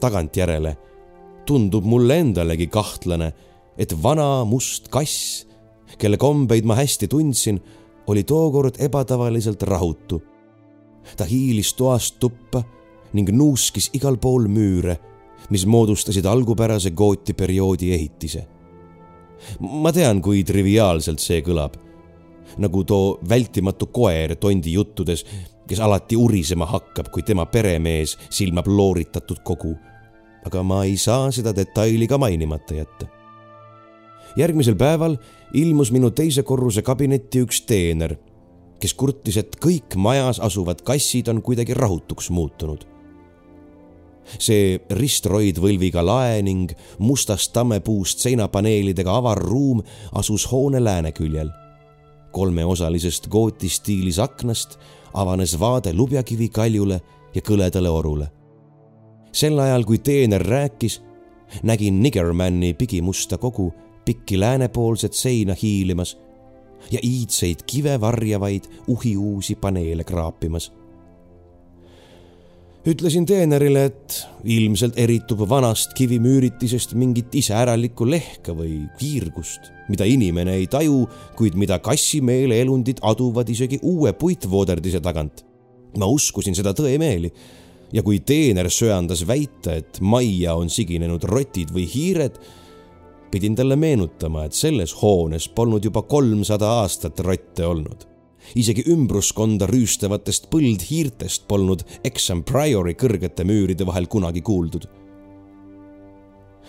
tagantjärele 0.00 0.76
tundub 1.46 1.84
mulle 1.84 2.18
endalegi 2.22 2.66
kahtlane, 2.72 3.32
et 3.78 3.92
vana 4.02 4.44
must 4.48 4.88
kass, 4.88 5.44
kelle 5.98 6.16
kombeid 6.16 6.64
ma 6.64 6.76
hästi 6.78 7.08
tundsin, 7.08 7.60
oli 8.06 8.24
tookord 8.24 8.80
ebatavaliselt 8.80 9.62
rahutu. 9.62 10.22
ta 11.16 11.24
hiilis 11.24 11.74
toast 11.74 12.16
tuppa 12.20 12.62
ning 13.12 13.28
nuuskis 13.30 13.90
igal 13.92 14.16
pool 14.16 14.48
müüre, 14.48 14.96
mis 15.50 15.66
moodustasid 15.66 16.24
algupärase 16.24 16.90
gootiperioodi 16.90 17.92
ehitise. 17.92 18.46
ma 19.60 19.92
tean, 19.92 20.22
kui 20.22 20.44
triviaalselt 20.44 21.20
see 21.20 21.42
kõlab. 21.42 21.83
Nagu 22.58 22.84
too 22.84 23.18
vältimatu 23.28 23.86
koer 23.86 24.36
tondi 24.36 24.72
juttudes, 24.72 25.24
kes 25.68 25.80
alati 25.80 26.16
urisema 26.16 26.66
hakkab, 26.66 27.08
kui 27.10 27.22
tema 27.22 27.46
peremees 27.46 28.18
silmab 28.30 28.68
looritatud 28.68 29.42
kogu. 29.44 29.76
aga 30.44 30.62
ma 30.62 30.84
ei 30.84 30.96
saa 31.00 31.30
seda 31.32 31.54
detaili 31.56 32.06
ka 32.06 32.18
mainimata 32.18 32.74
jätta 32.74 33.06
järgmisel 34.36 34.76
päeval 34.76 35.16
ilmus 35.54 35.92
minu 35.92 36.10
teise 36.10 36.42
korruse 36.42 36.82
kabinetti 36.82 37.44
üks 37.44 37.62
teener, 37.68 38.16
kes 38.82 38.94
kurtis, 38.98 39.38
et 39.38 39.56
kõik 39.62 39.96
majas 39.96 40.40
asuvad 40.42 40.82
kassid 40.86 41.30
on 41.32 41.42
kuidagi 41.42 41.74
rahutuks 41.74 42.30
muutunud. 42.30 42.90
see 44.40 44.78
ristroidvõlviga 44.88 46.00
lae 46.00 46.38
ning 46.42 46.70
mustast 46.98 47.52
tammepuust 47.52 48.22
seinapaneelidega 48.24 49.16
avar 49.20 49.36
ruum 49.38 49.82
asus 50.16 50.46
hoone 50.52 50.80
lääneküljel. 50.80 51.50
Kolmeosalisest 52.34 53.28
gooti 53.30 53.68
stiilis 53.70 54.18
aknast 54.18 54.78
avanes 55.14 55.54
vaade 55.60 55.92
Lubjakivi 55.94 56.48
kaljule 56.48 57.00
ja 57.34 57.42
kõledale 57.42 57.90
orule. 57.90 58.28
sel 59.32 59.58
ajal, 59.58 59.84
kui 59.84 59.98
teener 59.98 60.42
rääkis, 60.42 61.00
nägin 61.62 62.02
Nigermanni 62.02 62.74
pigimusta 62.74 63.38
kogu 63.38 63.72
pikki 64.04 64.40
läänepoolset 64.40 65.12
seina 65.12 65.54
hiilimas 65.62 66.16
ja 66.90 66.98
iidseid 67.02 67.64
kive 67.66 68.00
varjavaid 68.00 68.64
uhiuusi 68.88 69.54
paneele 69.54 70.04
kraapimas. 70.04 70.72
Ütlesin 72.84 73.24
teenerile, 73.26 73.86
et 73.88 74.16
ilmselt 74.44 74.98
eritub 75.00 75.40
vanast 75.48 75.94
kivimüüritisest 75.96 76.92
mingit 77.00 77.32
iseäralikku 77.34 78.06
lehka 78.08 78.52
või 78.56 78.82
kiirgust, 79.00 79.70
mida 79.88 80.04
inimene 80.08 80.58
ei 80.58 80.66
taju, 80.70 81.06
kuid 81.38 81.56
mida 81.56 81.78
kassimeele 81.80 82.60
elundid 82.60 83.00
aduvad 83.02 83.48
isegi 83.48 83.80
uue 83.82 84.12
puitvooderdise 84.12 85.00
tagant. 85.00 85.44
ma 85.94 86.06
uskusin 86.10 86.56
seda 86.58 86.72
tõemeeli 86.74 87.28
ja 87.94 88.02
kui 88.02 88.18
teener 88.26 88.66
söandas 88.66 89.22
väita, 89.26 89.76
et 89.78 90.00
majja 90.00 90.56
on 90.58 90.68
siginenud 90.70 91.22
rotid 91.24 91.70
või 91.70 91.86
hiired 91.86 92.40
pidin 93.30 93.54
talle 93.54 93.76
meenutama, 93.76 94.44
et 94.44 94.52
selles 94.52 94.92
hoones 95.00 95.48
polnud 95.48 95.84
juba 95.84 96.02
kolmsada 96.02 96.66
aastat 96.80 97.20
rotte 97.20 97.66
olnud. 97.66 98.13
Isegi 98.54 98.84
ümbruskonda 98.92 99.68
rüüstavatest 99.70 100.50
põldhiirtest 100.52 101.46
polnud 101.48 101.84
Exham 102.04 102.42
Priori 102.44 102.94
kõrgete 102.94 103.44
müüride 103.44 103.86
vahel 103.86 104.06
kunagi 104.06 104.42
kuuldud. 104.42 104.86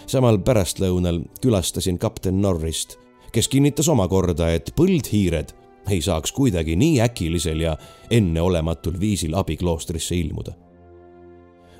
samal 0.07 0.37
pärastlõunal 0.37 1.21
külastasin 1.41 1.97
kapten 1.97 2.41
Norrist, 2.41 2.97
kes 3.31 3.47
kinnitas 3.47 3.87
omakorda, 3.89 4.51
et 4.53 4.71
põldhiired 4.77 5.53
ei 5.89 6.01
saaks 6.01 6.31
kuidagi 6.31 6.75
nii 6.75 7.01
äkilisel 7.01 7.61
ja 7.61 7.77
enneolematul 8.11 8.99
viisil 8.99 9.35
abikloostrisse 9.35 10.15
ilmuda. 10.15 10.53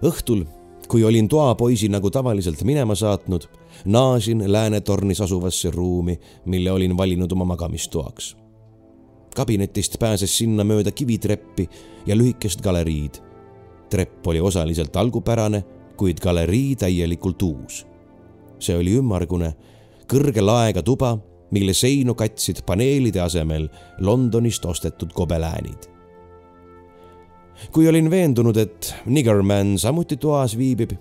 õhtul 0.01 0.45
kui 0.88 1.03
olin 1.03 1.27
toapoisi 1.27 1.89
nagu 1.89 2.10
tavaliselt 2.12 2.63
minema 2.63 2.95
saatnud, 2.95 3.47
naasin 3.86 4.43
läänetornis 4.51 5.21
asuvasse 5.21 5.71
ruumi, 5.71 6.19
mille 6.45 6.71
olin 6.71 6.97
valinud 6.97 7.31
oma 7.31 7.45
magamistoaks. 7.45 8.36
Kabinetist 9.36 10.00
pääses 10.00 10.38
sinna 10.38 10.63
mööda 10.63 10.91
kivitreppi 10.91 11.67
ja 12.06 12.15
lühikest 12.15 12.62
galeriid. 12.62 13.21
trepp 13.89 14.28
oli 14.28 14.39
osaliselt 14.39 14.95
algupärane, 14.95 15.63
kuid 15.98 16.19
galerii 16.19 16.76
täielikult 16.76 17.41
uus. 17.41 17.86
see 18.60 18.78
oli 18.78 18.95
ümmargune, 18.98 19.54
kõrge 20.08 20.41
laega 20.41 20.82
tuba, 20.82 21.17
mille 21.52 21.74
seinu 21.74 22.15
katsid 22.15 22.63
paneelide 22.65 23.21
asemel 23.21 23.69
Londonist 24.00 24.65
ostetud 24.65 25.13
gobeläänid 25.13 25.95
kui 27.71 27.88
olin 27.88 28.10
veendunud, 28.12 28.58
et 28.58 28.93
Niggerman 29.06 29.78
samuti 29.80 30.17
toas 30.17 30.58
viibib, 30.58 30.91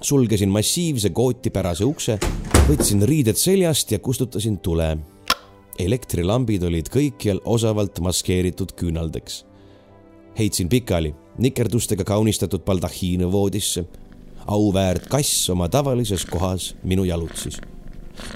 sulgesin 0.00 0.52
massiivse 0.52 1.10
kootipärase 1.10 1.84
ukse, 1.84 2.18
võtsin 2.68 3.04
riided 3.08 3.38
seljast 3.40 3.92
ja 3.92 3.98
kustutasin 3.98 4.58
tule. 4.58 4.96
Elektrilambid 5.78 6.62
olid 6.62 6.88
kõikjal 6.92 7.40
osavalt 7.44 8.00
maskeeritud 8.00 8.72
küünaldeks. 8.76 9.44
heitsin 10.38 10.68
pikali 10.68 11.14
nikerdustega 11.38 12.04
kaunistatud 12.04 12.60
baldahiine 12.60 13.32
voodisse. 13.32 13.84
auväärt 14.46 15.06
kass 15.08 15.50
oma 15.50 15.68
tavalises 15.68 16.26
kohas 16.26 16.76
minu 16.82 17.04
jalutsis. 17.04 17.60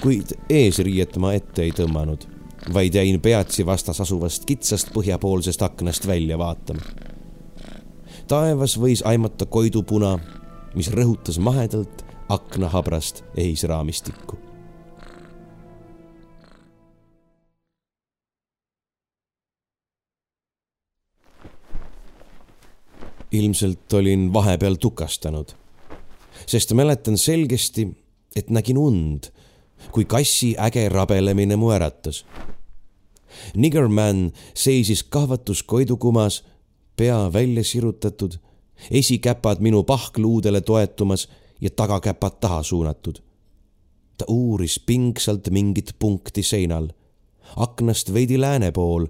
kuid 0.01 0.37
eesriiet 0.49 1.17
ma 1.17 1.33
ette 1.33 1.61
ei 1.61 1.71
tõmmanud 1.71 2.41
vaid 2.73 2.93
jäin 2.93 3.21
peatsi 3.21 3.65
vastas 3.65 4.01
asuvast 4.01 4.45
kitsast 4.45 4.93
põhjapoolsest 4.93 5.61
aknast 5.61 6.07
välja 6.07 6.37
vaatama. 6.37 6.81
taevas 8.27 8.77
võis 8.79 9.01
aimata 9.05 9.45
koidupuna, 9.45 10.19
mis 10.75 10.91
rõhutas 10.91 11.39
mahedalt 11.39 12.05
aknahabrast 12.29 13.23
ehisraamistikku. 13.37 14.37
Ilmselt 23.31 23.93
olin 23.93 24.33
vahepeal 24.33 24.75
tukastanud, 24.75 25.51
sest 26.45 26.73
mäletan 26.73 27.17
selgesti, 27.17 27.87
et 28.35 28.49
nägin 28.49 28.77
und 28.77 29.31
kui 29.91 30.05
kassi 30.05 30.55
äge 30.59 30.89
rabelemine 30.89 31.55
mu 31.55 31.71
äratas. 31.71 32.25
Niggerman 33.55 34.31
seisis 34.53 35.03
kahvatuskoidu 35.03 35.97
kumas, 35.97 36.43
pea 36.95 37.33
välja 37.33 37.63
sirutatud 37.63 38.37
esikäpad 38.91 39.59
minu 39.59 39.83
pahkluudele 39.83 40.61
toetumas 40.61 41.29
ja 41.61 41.69
tagakäpad 41.69 42.31
taha 42.39 42.63
suunatud. 42.63 43.15
ta 44.17 44.25
uuris 44.27 44.79
pingsalt 44.79 45.49
mingit 45.49 45.95
punkti 45.99 46.43
seinal, 46.43 46.87
aknast 47.55 48.13
veidi 48.13 48.41
lääne 48.41 48.71
pool, 48.71 49.05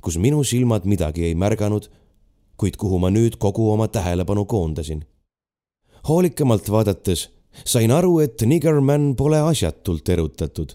kus 0.00 0.18
minu 0.18 0.44
silmad 0.44 0.84
midagi 0.84 1.24
ei 1.24 1.34
märganud, 1.34 1.90
kuid 2.56 2.76
kuhu 2.78 2.98
ma 2.98 3.10
nüüd 3.10 3.38
kogu 3.38 3.70
oma 3.72 3.88
tähelepanu 3.88 4.44
koondasin. 4.44 5.04
hoolikamalt 6.08 6.70
vaadates 6.70 7.28
sain 7.64 7.90
aru, 7.90 8.18
et 8.24 8.42
Niggerman 8.42 9.14
pole 9.16 9.38
asjatult 9.40 10.08
erutatud. 10.08 10.74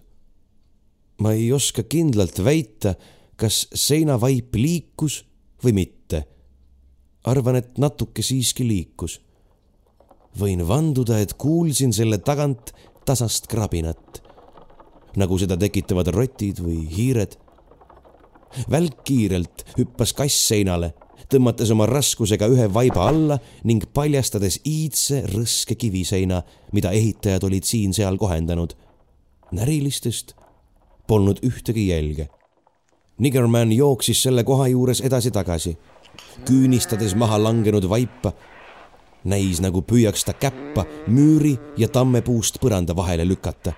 ma 1.22 1.34
ei 1.36 1.52
oska 1.52 1.84
kindlalt 1.84 2.40
väita, 2.44 2.96
kas 3.36 3.68
seinavaip 3.74 4.56
liikus 4.56 5.26
või 5.64 5.74
mitte. 5.74 6.24
arvan, 7.24 7.56
et 7.56 7.78
natuke 7.78 8.24
siiski 8.24 8.68
liikus. 8.68 9.20
võin 10.40 10.68
vanduda, 10.68 11.20
et 11.20 11.34
kuulsin 11.34 11.94
selle 11.94 12.18
tagant 12.18 12.72
tasast 13.06 13.48
krabinat, 13.48 14.22
nagu 15.18 15.38
seda 15.38 15.58
tekitavad 15.58 16.08
rotid 16.08 16.60
või 16.60 16.88
hiired. 16.88 17.36
välkkiirelt 18.70 19.66
hüppas 19.78 20.14
kass 20.14 20.48
seinale 20.48 20.94
tõmmates 21.30 21.70
oma 21.74 21.86
raskusega 21.90 22.50
ühe 22.50 22.66
vaiba 22.74 23.06
alla 23.10 23.38
ning 23.68 23.86
paljastades 23.94 24.60
iidse 24.68 25.22
rõske 25.30 25.78
kiviseina, 25.78 26.42
mida 26.74 26.92
ehitajad 26.92 27.46
olid 27.46 27.64
siin-seal 27.64 28.18
kohendanud. 28.18 28.74
närilistest 29.52 30.36
polnud 31.08 31.40
ühtegi 31.42 31.88
jälge. 31.88 32.30
Niggerman 33.18 33.72
jooksis 33.72 34.22
selle 34.24 34.44
koha 34.44 34.68
juures 34.68 35.02
edasi-tagasi, 35.02 35.78
küünistades 36.46 37.16
maha 37.16 37.44
langenud 37.44 37.90
vaipa. 37.90 38.34
näis 39.24 39.60
nagu 39.62 39.82
püüaks 39.82 40.24
ta 40.26 40.34
käppa 40.34 40.86
müüri 41.08 41.58
ja 41.78 41.88
tammepuust 41.88 42.60
põranda 42.62 42.96
vahele 42.96 43.28
lükata. 43.28 43.74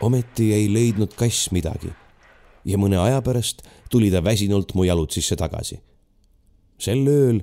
ometi 0.00 0.52
ei 0.52 0.72
leidnud 0.72 1.14
kass 1.14 1.50
midagi 1.50 1.92
ja 2.64 2.78
mõne 2.78 2.96
aja 2.96 3.22
pärast 3.22 3.62
tuli 3.90 4.10
ta 4.10 4.24
väsinult 4.24 4.74
mu 4.74 4.84
jalutsisse 4.84 5.36
tagasi 5.36 5.80
sel 6.78 7.06
ööl 7.08 7.40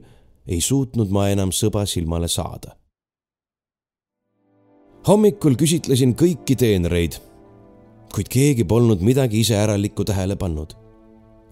ei 0.47 0.61
suutnud 0.61 1.11
ma 1.13 1.29
enam 1.31 1.51
sõba 1.51 1.85
silmale 1.85 2.27
saada. 2.27 2.75
hommikul 5.07 5.55
küsitlesin 5.57 6.13
kõiki 6.13 6.55
teenreid, 6.55 7.15
kuid 8.13 8.27
keegi 8.29 8.63
polnud 8.69 9.01
midagi 9.01 9.39
iseäralikku 9.41 10.03
tähele 10.05 10.35
pannud. 10.35 10.75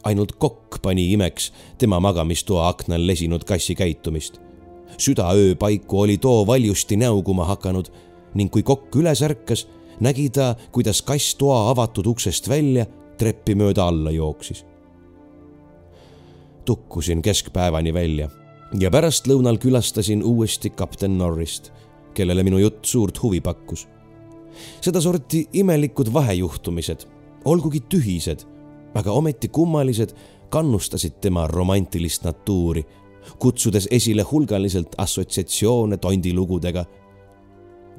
ainult 0.04 0.32
kokk 0.32 0.82
pani 0.82 1.12
imeks 1.14 1.52
tema 1.78 2.00
magamistoa 2.00 2.68
aknal 2.68 3.08
lesinud 3.08 3.44
kassi 3.44 3.76
käitumist. 3.76 4.40
südaöö 4.98 5.56
paiku 5.56 6.00
oli 6.00 6.18
too 6.18 6.48
valjusti 6.48 6.98
näuguma 6.98 7.46
hakanud 7.46 7.90
ning 8.34 8.52
kui 8.52 8.64
kokk 8.64 8.96
üles 8.96 9.22
ärkas, 9.22 9.68
nägi 10.00 10.30
ta, 10.30 10.56
kuidas 10.72 11.02
kass 11.02 11.36
toa 11.36 11.70
avatud 11.70 12.06
uksest 12.06 12.50
välja 12.50 12.86
treppi 13.18 13.56
mööda 13.56 13.88
alla 13.88 14.12
jooksis 14.12 14.66
tukkusin 16.66 17.22
keskpäevani 17.22 17.94
välja 17.94 18.30
ja 18.80 18.92
pärastlõunal 18.92 19.58
külastasin 19.58 20.24
uuesti 20.24 20.70
kapten 20.70 21.18
Norrist, 21.18 21.72
kellele 22.14 22.44
minu 22.44 22.58
jutt 22.58 22.86
suurt 22.86 23.24
huvi 23.24 23.42
pakkus. 23.42 23.88
sedasorti 24.82 25.48
imelikud 25.54 26.14
vahejuhtumised, 26.14 27.06
olgugi 27.46 27.80
tühised, 27.80 28.46
aga 28.94 29.12
ometi 29.12 29.48
kummalised, 29.48 30.14
kannustasid 30.50 31.20
tema 31.22 31.48
romantilist 31.48 32.24
natuuri, 32.24 32.86
kutsudes 33.40 33.88
esile 33.92 34.24
hulgaliselt 34.24 34.96
assotsiatsioone 34.98 35.98
tondilugudega. 35.98 36.86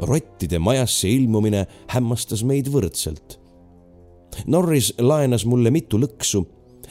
rottide 0.01 0.59
majasse 0.59 1.09
ilmumine 1.09 1.67
hämmastas 1.87 2.45
meid 2.45 2.69
võrdselt. 2.69 3.41
Norris 4.47 4.95
laenas 4.99 5.45
mulle 5.47 5.71
mitu 5.71 5.99
lõksu 5.99 6.47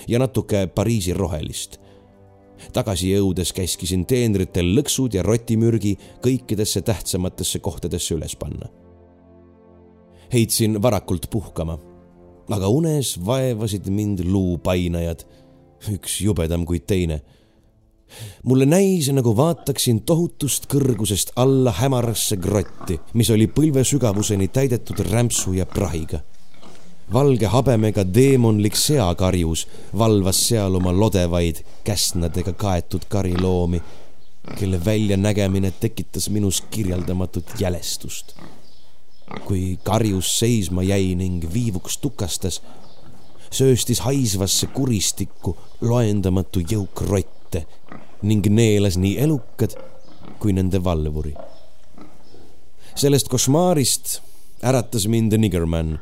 ja 0.08 0.20
natuke 0.20 0.68
Pariisi 0.68 1.14
rohelist. 1.14 1.80
tagasi 2.74 3.14
jõudes 3.14 3.54
käskisin 3.56 4.06
teenritel 4.06 4.74
lõksud 4.76 5.14
ja 5.16 5.24
rotimürgi 5.24 5.96
kõikidesse 6.22 6.82
tähtsamatesse 6.82 7.60
kohtadesse 7.60 8.16
üles 8.16 8.36
panna. 8.36 8.70
heitsin 10.34 10.82
varakult 10.82 11.30
puhkama, 11.30 11.80
aga 12.50 12.68
unes 12.68 13.18
vaevasid 13.26 13.90
mind 13.90 14.20
luupainajad, 14.26 15.26
üks 15.94 16.22
jubedam 16.22 16.66
kui 16.66 16.80
teine 16.80 17.22
mulle 18.44 18.66
näis, 18.66 19.10
nagu 19.14 19.36
vaataksin 19.38 20.02
tohutust 20.02 20.66
kõrgusest 20.72 21.32
alla 21.36 21.72
hämarasse 21.72 22.38
grotti, 22.38 23.00
mis 23.14 23.30
oli 23.30 23.48
põlve 23.48 23.84
sügavuseni 23.86 24.48
täidetud 24.48 25.00
rämpsu 25.12 25.54
ja 25.54 25.66
prahiga 25.66 26.24
valge 27.14 27.48
habemega 27.50 28.04
teemonlik 28.06 28.76
seakarjus 28.78 29.66
valvas 29.98 30.42
seal 30.48 30.76
oma 30.78 30.94
lodevaid 30.94 31.64
käsnadega 31.84 32.54
kaetud 32.54 33.08
kariloomi, 33.10 33.82
kelle 34.60 34.86
väljanägemine 34.86 35.72
tekitas 35.72 36.30
minus 36.30 36.62
kirjeldamatut 36.62 37.46
jälestust. 37.60 38.36
kui 39.46 39.80
karjus 39.84 40.40
seisma 40.40 40.84
jäi 40.84 41.16
ning 41.16 41.44
viivuks 41.54 41.98
tukastas, 41.98 42.62
sööstis 43.52 44.00
haisvasse 44.00 44.68
kuristikku 44.68 45.58
loendamatu 45.82 46.60
jõuk 46.60 47.04
rotte 47.10 47.66
ning 48.22 48.48
neelas 48.50 48.98
nii 48.98 49.20
elukad 49.20 49.78
kui 50.40 50.54
nende 50.54 50.84
valvuri. 50.84 51.34
sellest 52.96 53.30
košmaarist 53.30 54.22
äratas 54.64 55.08
mind 55.08 55.34
Niggerman 55.38 56.00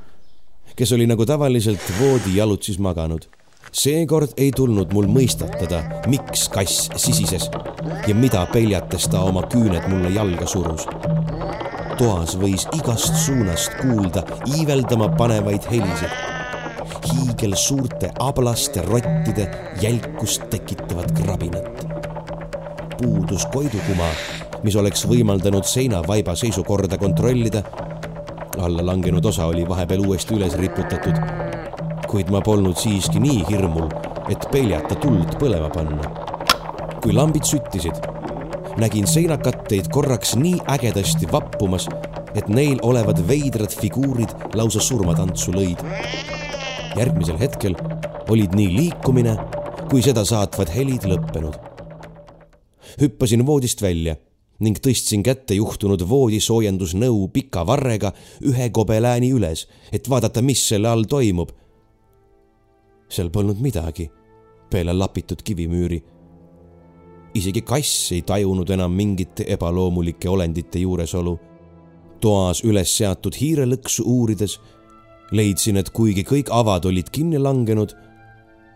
kes 0.77 0.91
oli 0.91 1.07
nagu 1.07 1.25
tavaliselt 1.25 1.81
voodijalutsis 1.99 2.79
maganud. 2.79 3.21
seekord 3.71 4.29
ei 4.37 4.51
tulnud 4.55 4.93
mul 4.93 5.07
mõistatada, 5.09 5.79
miks 6.07 6.45
kass 6.53 6.89
sisises 6.95 7.49
ja 8.07 8.15
mida 8.15 8.43
peljates 8.53 9.07
ta 9.09 9.23
oma 9.25 9.41
küüned 9.53 9.87
mulle 9.89 10.11
jalga 10.13 10.45
surus. 10.45 10.85
toas 11.97 12.37
võis 12.37 12.67
igast 12.77 13.15
suunast 13.25 13.73
kuulda 13.81 14.23
iiveldama 14.53 15.09
panevaid 15.17 15.65
helisid. 15.71 16.13
hiigelsuurte 17.09 18.11
ablaste 18.19 18.81
rottide 18.81 19.49
jälkust 19.81 20.49
tekitavat 20.49 21.11
krabinat. 21.11 21.85
puudus 23.01 23.45
koidukuma, 23.45 24.13
mis 24.63 24.75
oleks 24.75 25.07
võimaldanud 25.09 25.63
seinavaiba 25.63 26.35
seisukorda 26.35 26.97
kontrollida 26.97 27.63
alla 28.59 28.85
langenud 28.85 29.25
osa 29.25 29.45
oli 29.45 29.63
vahepeal 29.69 30.05
uuesti 30.07 30.35
üles 30.35 30.57
riputatud. 30.57 31.17
kuid 32.07 32.29
ma 32.31 32.41
polnud 32.41 32.77
siiski 32.79 33.19
nii 33.19 33.41
hirmul, 33.49 33.89
et 34.31 34.47
peljata 34.51 34.95
tuld 34.95 35.35
põlema 35.41 35.69
panna. 35.73 36.11
kui 37.03 37.13
lambid 37.13 37.43
süttisid, 37.43 37.99
nägin 38.77 39.07
seinakatteid 39.07 39.89
korraks 39.91 40.35
nii 40.35 40.61
ägedasti 40.67 41.31
vappumas, 41.31 41.87
et 42.35 42.47
neil 42.49 42.79
olevad 42.81 43.21
veidrad 43.27 43.73
figuurid 43.81 44.33
lausa 44.55 44.79
surmatantsu 44.79 45.51
lõid. 45.51 45.83
järgmisel 46.97 47.37
hetkel 47.39 47.75
olid 48.29 48.55
nii 48.55 48.69
liikumine 48.77 49.37
kui 49.89 50.01
seda 50.03 50.25
saatvad 50.25 50.71
helid 50.75 51.07
lõppenud. 51.07 51.55
hüppasin 53.01 53.45
voodist 53.45 53.81
välja 53.81 54.15
ning 54.59 54.79
tõstsin 54.81 55.23
kätte 55.25 55.57
juhtunud 55.57 56.01
voodisoojendusnõu 56.09 57.27
pika 57.33 57.65
varrega 57.67 58.13
ühe 58.41 58.69
gobelääni 58.73 59.29
üles, 59.33 59.67
et 59.91 60.09
vaadata, 60.09 60.41
mis 60.41 60.67
selle 60.67 60.89
all 60.89 61.05
toimub. 61.05 61.51
seal 63.09 63.29
polnud 63.29 63.59
midagi 63.61 64.09
peale 64.69 64.93
lapitud 64.93 65.41
kivimüüri. 65.43 66.03
isegi 67.33 67.61
kass 67.61 68.11
ei 68.11 68.21
tajunud 68.21 68.69
enam 68.69 68.91
mingite 68.91 69.45
ebaloomulike 69.47 70.29
olendite 70.29 70.79
juuresolu. 70.79 71.39
toas 72.19 72.63
üles 72.63 72.97
seatud 72.97 73.35
hiirelõksu 73.35 74.03
uurides 74.05 74.59
leidsin, 75.31 75.77
et 75.77 75.89
kuigi 75.89 76.23
kõik 76.23 76.49
avad 76.51 76.85
olid 76.85 77.09
kinni 77.11 77.37
langenud, 77.39 77.93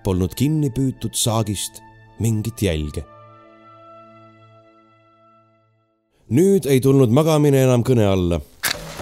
polnud 0.03 0.33
kinni 0.35 0.69
püütud 0.69 1.13
saagist 1.13 1.81
mingit 2.19 2.61
jälge 2.61 3.10
nüüd 6.31 6.63
ei 6.71 6.79
tulnud 6.79 7.11
magamine 7.11 7.59
enam 7.65 7.81
kõne 7.83 8.05
alla. 8.07 8.39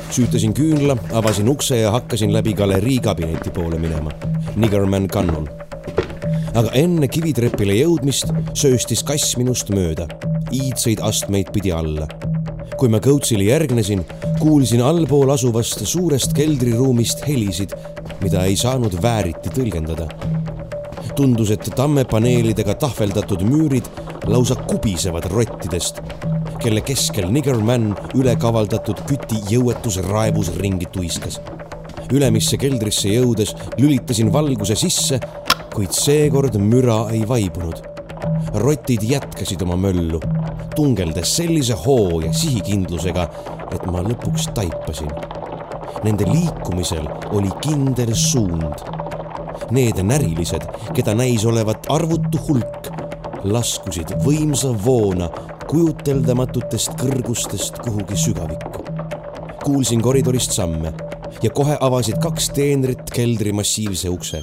süütasin 0.10 0.54
küünla, 0.58 0.96
avasin 1.14 1.48
ukse 1.48 1.78
ja 1.78 1.92
hakkasin 1.94 2.34
läbi 2.34 2.56
galerii 2.58 2.98
kabineti 3.06 3.52
poole 3.54 3.78
minema. 3.78 4.12
Niggerman 4.56 5.08
kannul. 5.08 5.46
aga 6.56 6.72
enne 6.74 7.08
kivitrepile 7.08 7.76
jõudmist 7.78 8.34
sööstis 8.54 9.04
kass 9.06 9.38
minust 9.38 9.70
mööda, 9.70 10.08
iidseid 10.52 11.00
astmeid 11.06 11.54
pidi 11.54 11.72
alla. 11.72 12.08
kui 12.78 12.90
ma 12.90 12.98
kõutsile 12.98 13.44
järgnesin, 13.44 14.06
kuulsin 14.40 14.82
allpool 14.82 15.30
asuvast 15.30 15.86
suurest 15.86 16.34
keldriruumist 16.34 17.28
helisid, 17.28 17.76
mida 18.24 18.46
ei 18.46 18.56
saanud 18.56 18.98
vääriti 19.04 19.54
tõlgendada 19.54 20.10
tundus, 21.16 21.52
et 21.52 21.66
tammepaneelidega 21.76 22.78
tahveldatud 22.80 23.42
müürid 23.44 23.90
lausa 24.32 24.56
kubisevad 24.56 25.26
rottidest, 25.28 26.00
kelle 26.60 26.82
keskel 26.84 27.30
Niggerman 27.32 27.94
ülekavaldatud 28.20 29.06
küti 29.08 29.38
jõuetus 29.52 30.00
raevus 30.04 30.52
ringi 30.60 30.90
tuiskas. 30.92 31.40
ülemisse 32.12 32.58
keldrisse 32.58 33.10
jõudes 33.10 33.54
lülitasin 33.78 34.32
valguse 34.34 34.76
sisse, 34.76 35.20
kuid 35.74 35.94
seekord 35.94 36.58
müra 36.60 37.08
ei 37.14 37.28
vaibunud. 37.28 37.84
rotid 38.54 39.04
jätkasid 39.04 39.62
oma 39.62 39.76
möllu, 39.76 40.20
tungeldes 40.76 41.36
sellise 41.36 41.74
hoo 41.74 42.20
ja 42.20 42.34
sihikindlusega, 42.34 43.30
et 43.72 43.86
ma 43.86 44.02
lõpuks 44.02 44.50
taipasin. 44.54 45.12
Nende 46.04 46.26
liikumisel 46.26 47.08
oli 47.32 47.52
kindel 47.62 48.16
suund 48.16 48.84
need 49.72 50.02
närilised, 50.04 50.66
keda 50.96 51.14
näis 51.16 51.46
olevat 51.46 51.86
arvutu 51.90 52.42
hulk, 52.48 52.90
laskusid 53.44 54.16
võimsa 54.26 54.74
voona 54.86 55.30
kujuteldamatutest 55.70 56.96
kõrgustest 56.98 57.76
kuhugi 57.84 58.16
sügavikku. 58.18 58.84
kuulsin 59.64 60.02
koridorist 60.02 60.52
samme 60.52 60.94
ja 61.44 61.50
kohe 61.50 61.78
avasid 61.80 62.18
kaks 62.22 62.50
teenrit 62.50 63.12
keldri 63.14 63.52
massiivse 63.52 64.10
ukse. 64.10 64.42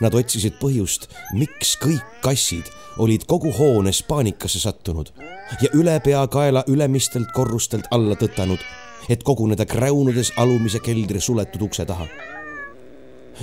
Nad 0.00 0.14
otsisid 0.14 0.56
põhjust, 0.60 1.08
miks 1.32 1.76
kõik 1.82 2.20
kassid 2.24 2.70
olid 2.98 3.26
kogu 3.26 3.52
hoones 3.58 4.02
paanikasse 4.02 4.60
sattunud 4.60 5.12
ja 5.60 5.68
ülepeakaela 5.74 6.64
ülemistelt 6.66 7.28
korrustelt 7.34 7.84
alla 7.90 8.14
tõtanud, 8.14 8.64
et 9.08 9.22
koguneda 9.22 9.66
kräunudes 9.66 10.32
alumise 10.36 10.80
keldri 10.80 11.20
suletud 11.20 11.62
ukse 11.62 11.84
taha 11.84 12.06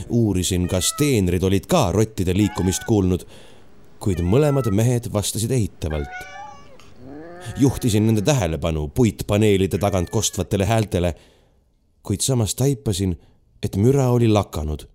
uurisin, 0.10 0.68
kas 0.68 0.93
teenrid 0.97 1.43
olid 1.43 1.70
ka 1.72 1.91
rottide 1.91 2.34
liikumist 2.36 2.84
kuulnud, 2.84 3.24
kuid 3.99 4.20
mõlemad 4.20 4.68
mehed 4.72 5.08
vastasid 5.14 5.53
eitavalt. 5.56 6.45
Juhtisin 7.58 8.08
nende 8.08 8.22
tähelepanu 8.22 8.88
puitpaneelide 8.88 9.78
tagant 9.78 10.10
kostvatele 10.10 10.66
häältele, 10.66 11.16
kuid 12.04 12.22
samas 12.22 12.56
taipasin, 12.56 13.16
et 13.64 13.76
müra 13.76 14.10
oli 14.14 14.28
lakanud. 14.28 14.86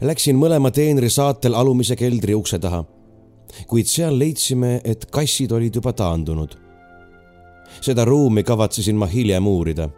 Läksin 0.00 0.36
mõlema 0.36 0.70
teenri 0.70 1.10
saatel 1.10 1.56
alumise 1.56 1.96
keldri 1.96 2.34
ukse 2.36 2.58
taha, 2.58 2.82
kuid 3.68 3.88
seal 3.88 4.18
leidsime, 4.18 4.80
et 4.84 5.08
kassid 5.12 5.52
olid 5.52 5.74
juba 5.80 5.92
taandunud. 5.92 6.56
seda 7.84 8.04
ruumi 8.04 8.42
kavatsesin 8.42 8.96
ma 8.96 9.06
hiljem 9.06 9.46
uurida 9.46 9.90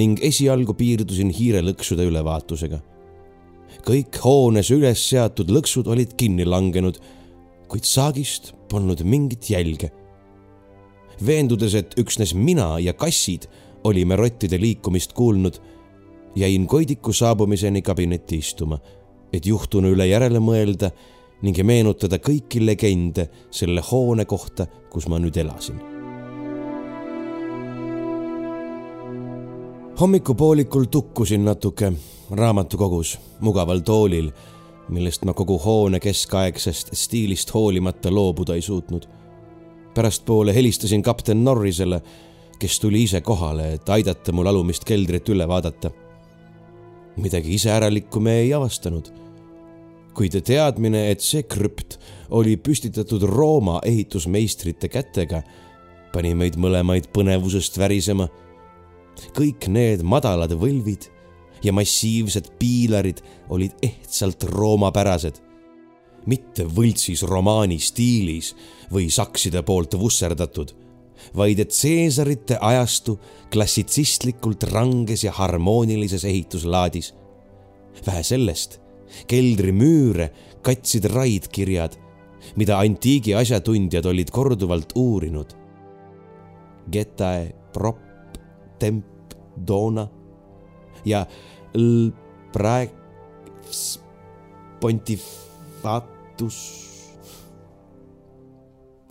ning 0.00 0.18
esialgu 0.24 0.74
piirdusin 0.74 1.30
hiirelõksude 1.30 2.06
ülevaatusega. 2.08 2.80
kõik 3.86 4.18
hoones 4.24 4.70
üles 4.70 5.08
seatud 5.08 5.50
lõksud 5.50 5.88
olid 5.88 6.14
kinni 6.16 6.44
langenud, 6.44 6.98
kuid 7.68 7.84
saagist 7.84 8.52
polnud 8.68 9.02
mingit 9.02 9.50
jälge. 9.50 9.90
Veendudes, 11.26 11.74
et 11.74 11.94
üksnes 11.98 12.34
mina 12.34 12.78
ja 12.78 12.92
kassid 12.92 13.48
olime 13.84 14.16
rottide 14.16 14.60
liikumist 14.60 15.12
kuulnud, 15.12 15.58
jäin 16.36 16.66
Koidiku 16.66 17.12
saabumiseni 17.12 17.82
kabinetti 17.82 18.38
istuma, 18.38 18.78
et 19.32 19.46
juhtunu 19.46 19.92
üle 19.92 20.06
järele 20.06 20.40
mõelda 20.40 20.92
ning 21.42 21.58
meenutada 21.66 22.20
kõiki 22.22 22.62
legende 22.64 23.28
selle 23.50 23.82
hoone 23.90 24.24
kohta, 24.24 24.66
kus 24.90 25.08
ma 25.10 25.18
nüüd 25.18 25.36
elasin 25.36 25.92
hommikupoolikul 30.02 30.84
tukkusin 30.84 31.44
natuke 31.44 31.92
raamatukogus 32.30 33.18
mugaval 33.40 33.78
toolil, 33.78 34.30
millest 34.88 35.24
ma 35.24 35.34
kogu 35.34 35.58
hoone 35.58 36.00
keskaegsest 36.00 36.90
stiilist 36.98 37.54
hoolimata 37.54 38.10
loobuda 38.10 38.54
ei 38.54 38.62
suutnud. 38.62 39.06
Pärastpoole 39.94 40.54
helistasin 40.54 41.02
kapten 41.02 41.44
Norrisele, 41.44 42.00
kes 42.58 42.80
tuli 42.80 43.02
ise 43.02 43.20
kohale, 43.20 43.72
et 43.74 43.88
aidata 43.88 44.32
mul 44.32 44.46
alumist 44.46 44.84
keldrit 44.84 45.28
üle 45.28 45.48
vaadata. 45.48 45.90
midagi 47.16 47.54
iseäralikku 47.54 48.20
me 48.20 48.38
ei 48.40 48.54
avastanud. 48.54 49.12
kuid 50.14 50.40
teadmine, 50.44 51.10
et 51.10 51.20
see 51.20 51.42
krüpt 51.42 51.98
oli 52.30 52.56
püstitatud 52.56 53.22
Rooma 53.22 53.80
ehitusmeistrite 53.84 54.88
kätega, 54.88 55.42
pani 56.12 56.34
meid 56.34 56.56
mõlemaid 56.56 57.08
põnevusest 57.12 57.78
värisema 57.78 58.28
kõik 59.36 59.68
need 59.68 60.02
madalad 60.02 60.52
võlvid 60.58 61.08
ja 61.62 61.72
massiivsed 61.72 62.52
piilarid 62.58 63.22
olid 63.52 63.74
ehtsalt 63.82 64.44
roomapärased, 64.50 65.38
mitte 66.26 66.66
võltsis 66.66 67.22
romaani 67.26 67.78
stiilis 67.82 68.52
või 68.92 69.10
sakside 69.10 69.62
poolt 69.66 69.94
vusserdatud, 69.98 70.72
vaid 71.36 71.60
et 71.62 71.74
Caesarite 71.74 72.58
ajastu 72.60 73.18
klassitsistlikult 73.52 74.64
ranges 74.72 75.24
ja 75.24 75.32
harmoonilises 75.32 76.24
ehituslaadis. 76.24 77.14
vähe 78.06 78.22
sellest, 78.22 78.80
keldri 79.26 79.72
müüre 79.72 80.30
katsid 80.62 81.04
raidkirjad, 81.04 81.98
mida 82.56 82.78
antiigi 82.78 83.34
asjatundjad 83.34 84.06
olid 84.06 84.30
korduvalt 84.30 84.92
uurinud. 84.96 85.52
Getae 86.92 87.52
prop 87.72 87.98
temp 88.78 89.06
dona 89.66 90.08
ja 91.04 91.26
l 91.74 92.10
praex 92.52 93.98
pontifatus. 96.32 96.92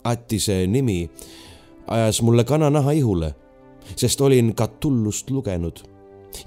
Attise 0.04 0.66
nimi 0.66 1.10
ajas 1.86 2.22
mulle 2.22 2.44
kananaha 2.44 2.92
ihule, 2.92 3.34
sest 3.96 4.20
olin 4.20 4.54
Catullust 4.54 5.30
lugenud 5.30 5.82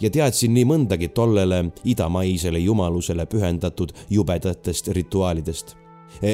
ja 0.01 0.09
teadsin 0.09 0.53
nii 0.53 0.65
mõndagi 0.65 1.09
tollele 1.13 1.71
idamaisele 1.85 2.59
jumalusele 2.59 3.25
pühendatud 3.25 3.93
jubedatest 4.09 4.87
rituaalidest. 4.87 5.75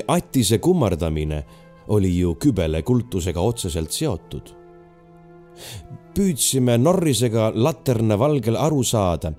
Attise 0.08 0.58
kummardamine 0.58 1.44
oli 1.88 2.20
ju 2.20 2.36
kübele 2.36 2.82
kultusega 2.82 3.42
otseselt 3.42 3.92
seotud 3.92 4.56
püüdsime 6.16 6.78
Norrisega 6.78 7.52
laterna 7.56 8.18
valgel 8.20 8.58
aru 8.60 8.84
saada 8.84 9.32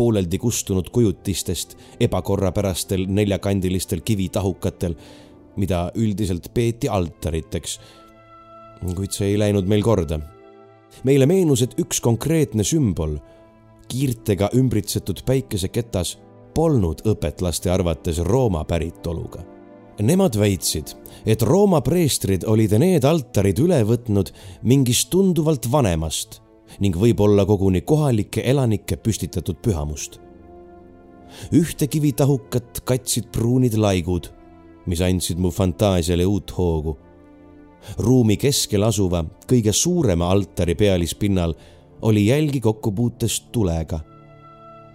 pooleldi 0.00 0.38
kustunud 0.40 0.88
kujutistest 0.94 1.76
ebakorrapärastel 2.00 3.04
neljakandilistel 3.08 4.00
kivitahukatel, 4.00 4.96
mida 5.60 5.90
üldiselt 5.94 6.48
peeti 6.54 6.88
altariteks. 6.88 7.80
kuid 8.96 9.12
see 9.12 9.34
ei 9.34 9.38
läinud 9.38 9.68
meil 9.68 9.84
korda. 9.84 10.20
meile 11.04 11.26
meenus, 11.26 11.62
et 11.62 11.76
üks 11.78 12.00
konkreetne 12.00 12.64
sümbol, 12.64 13.18
kiirtega 13.88 14.50
ümbritsetud 14.56 15.22
päikeseketas, 15.26 16.18
polnud 16.54 17.04
õpetlaste 17.04 17.70
arvates 17.70 18.18
Rooma 18.24 18.64
päritoluga 18.64 19.44
Nemad 20.00 20.36
väitsid, 20.38 20.94
et 21.26 21.42
Rooma 21.42 21.82
preestrid 21.84 22.46
olid 22.48 22.72
need 22.80 23.04
altarid 23.04 23.58
üle 23.60 23.82
võtnud 23.84 24.30
mingist 24.64 25.10
tunduvalt 25.12 25.68
vanemast 25.68 26.39
ning 26.78 26.96
võib-olla 26.96 27.46
koguni 27.46 27.80
kohalike 27.80 28.42
elanike 28.46 28.96
püstitatud 28.96 29.58
pühamust. 29.62 30.20
ühte 31.52 31.86
kivitahukat 31.86 32.80
katsid 32.84 33.30
pruunid 33.32 33.74
laigud, 33.74 34.30
mis 34.86 35.00
andsid 35.00 35.38
mu 35.38 35.50
fantaasiale 35.50 36.26
uut 36.26 36.50
hoogu. 36.50 36.96
ruumi 37.98 38.36
keskel 38.36 38.82
asuva 38.82 39.24
kõige 39.46 39.72
suurema 39.72 40.30
altari 40.30 40.74
pealispinnal 40.74 41.54
oli 42.02 42.26
jälgi 42.26 42.60
kokkupuutest 42.60 43.52
tulega. 43.52 44.00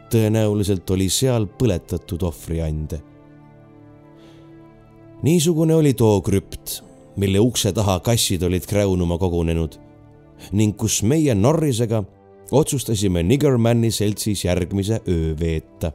tõenäoliselt 0.10 0.90
oli 0.92 1.10
seal 1.10 1.48
põletatud 1.48 2.24
ohvriande 2.24 3.02
niisugune 5.24 5.76
oli 5.76 5.94
too 5.94 6.22
krüpt, 6.22 6.84
mille 7.18 7.40
ukse 7.40 7.72
taha 7.74 8.00
kassid 8.00 8.44
olid 8.44 8.66
kräunuma 8.70 9.18
kogunenud 9.18 9.85
ning 10.52 10.76
kus 10.78 11.02
meie 11.04 11.36
Norrisega 11.36 12.04
otsustasime 12.52 13.24
Niggermanni 13.24 13.92
seltsis 13.92 14.46
järgmise 14.46 15.02
öö 15.08 15.36
veeta. 15.40 15.92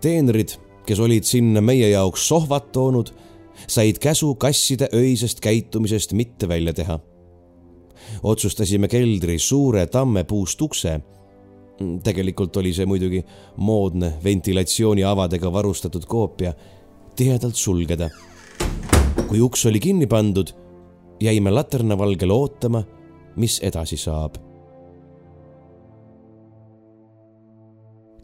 teenrid, 0.00 0.56
kes 0.86 1.00
olid 1.00 1.24
sinna 1.24 1.60
meie 1.60 1.88
jaoks 1.90 2.28
sohvad 2.28 2.70
toonud, 2.72 3.10
said 3.66 3.98
käsu 3.98 4.34
kasside 4.34 4.88
öisest 4.94 5.40
käitumisest 5.40 6.12
mitte 6.12 6.48
välja 6.48 6.72
teha. 6.72 6.98
otsustasime 8.22 8.88
keldri 8.88 9.38
suure 9.38 9.86
tammepuust 9.86 10.62
ukse 10.62 11.00
tegelikult 11.76 12.56
oli 12.56 12.72
see 12.72 12.86
muidugi 12.88 13.22
moodne 13.56 14.12
ventilatsiooniavadega 14.24 15.52
varustatud 15.52 16.06
koopia 16.08 16.52
tihedalt 17.16 17.54
sulgeda. 17.54 18.10
kui 19.28 19.40
uks 19.40 19.66
oli 19.66 19.80
kinni 19.80 20.06
pandud, 20.06 20.52
jäime 21.20 21.50
laternavalgel 21.50 22.30
ootama, 22.30 22.82
mis 23.36 23.60
edasi 23.62 23.96
saab. 23.96 24.36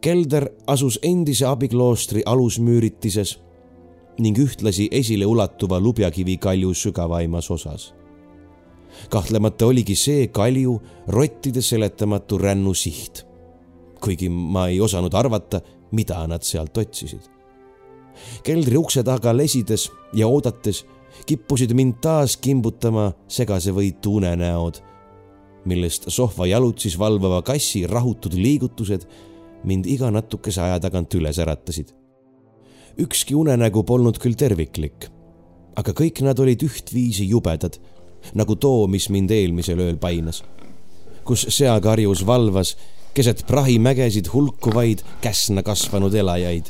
kelder 0.03 0.49
asus 0.67 0.97
endise 1.03 1.45
abikloostri 1.47 2.25
alusmüüritises 2.27 3.37
ning 4.19 4.37
ühtlasi 4.37 4.89
esileulatuva 4.91 5.79
lubjakivi 5.79 6.37
kalju 6.37 6.73
sügavaimas 6.73 7.51
osas. 7.51 7.93
kahtlemata 9.09 9.65
oligi 9.65 9.95
see 9.95 10.27
kalju 10.27 10.81
rottide 11.07 11.61
seletamatu 11.61 12.37
rännu 12.37 12.73
siht. 12.73 13.25
kuigi 14.01 14.29
ma 14.29 14.67
ei 14.67 14.81
osanud 14.81 15.13
arvata, 15.13 15.61
mida 15.91 16.27
nad 16.27 16.41
sealt 16.41 16.77
otsisid. 16.77 17.21
keldri 18.43 18.77
ukse 18.77 19.03
taga 19.03 19.37
lesides 19.37 19.91
ja 20.13 20.27
oodates 20.27 20.85
kippusid 21.25 21.73
mind 21.73 22.01
taas 22.01 22.37
kimbutama 22.37 23.11
segasevõitu 23.27 24.17
unenäod, 24.19 24.81
millest 25.65 26.09
sohva 26.11 26.47
jalutsis 26.49 26.97
valvava 26.99 27.41
kassi 27.45 27.85
rahutud 27.87 28.35
liigutused 28.37 29.05
mind 29.63 29.87
iga 29.87 30.11
natukese 30.11 30.61
aja 30.61 30.79
tagant 30.83 31.13
üles 31.15 31.39
äratasid. 31.39 31.93
ükski 32.99 33.35
unenägu 33.35 33.83
polnud 33.83 34.19
küll 34.21 34.35
terviklik, 34.37 35.07
aga 35.75 35.93
kõik 35.97 36.21
nad 36.21 36.39
olid 36.39 36.61
ühtviisi 36.61 37.25
jubedad, 37.25 37.79
nagu 38.37 38.55
too, 38.55 38.87
mis 38.87 39.09
mind 39.09 39.31
eelmisel 39.31 39.79
ööl 39.81 39.97
painas, 39.97 40.43
kus 41.25 41.47
seakarjus 41.49 42.25
valvas 42.25 42.75
keset 43.13 43.45
prahimägesid 43.47 44.29
hulkuvaid 44.33 45.01
käsna 45.21 45.63
kasvanud 45.63 46.13
elajaid. 46.13 46.69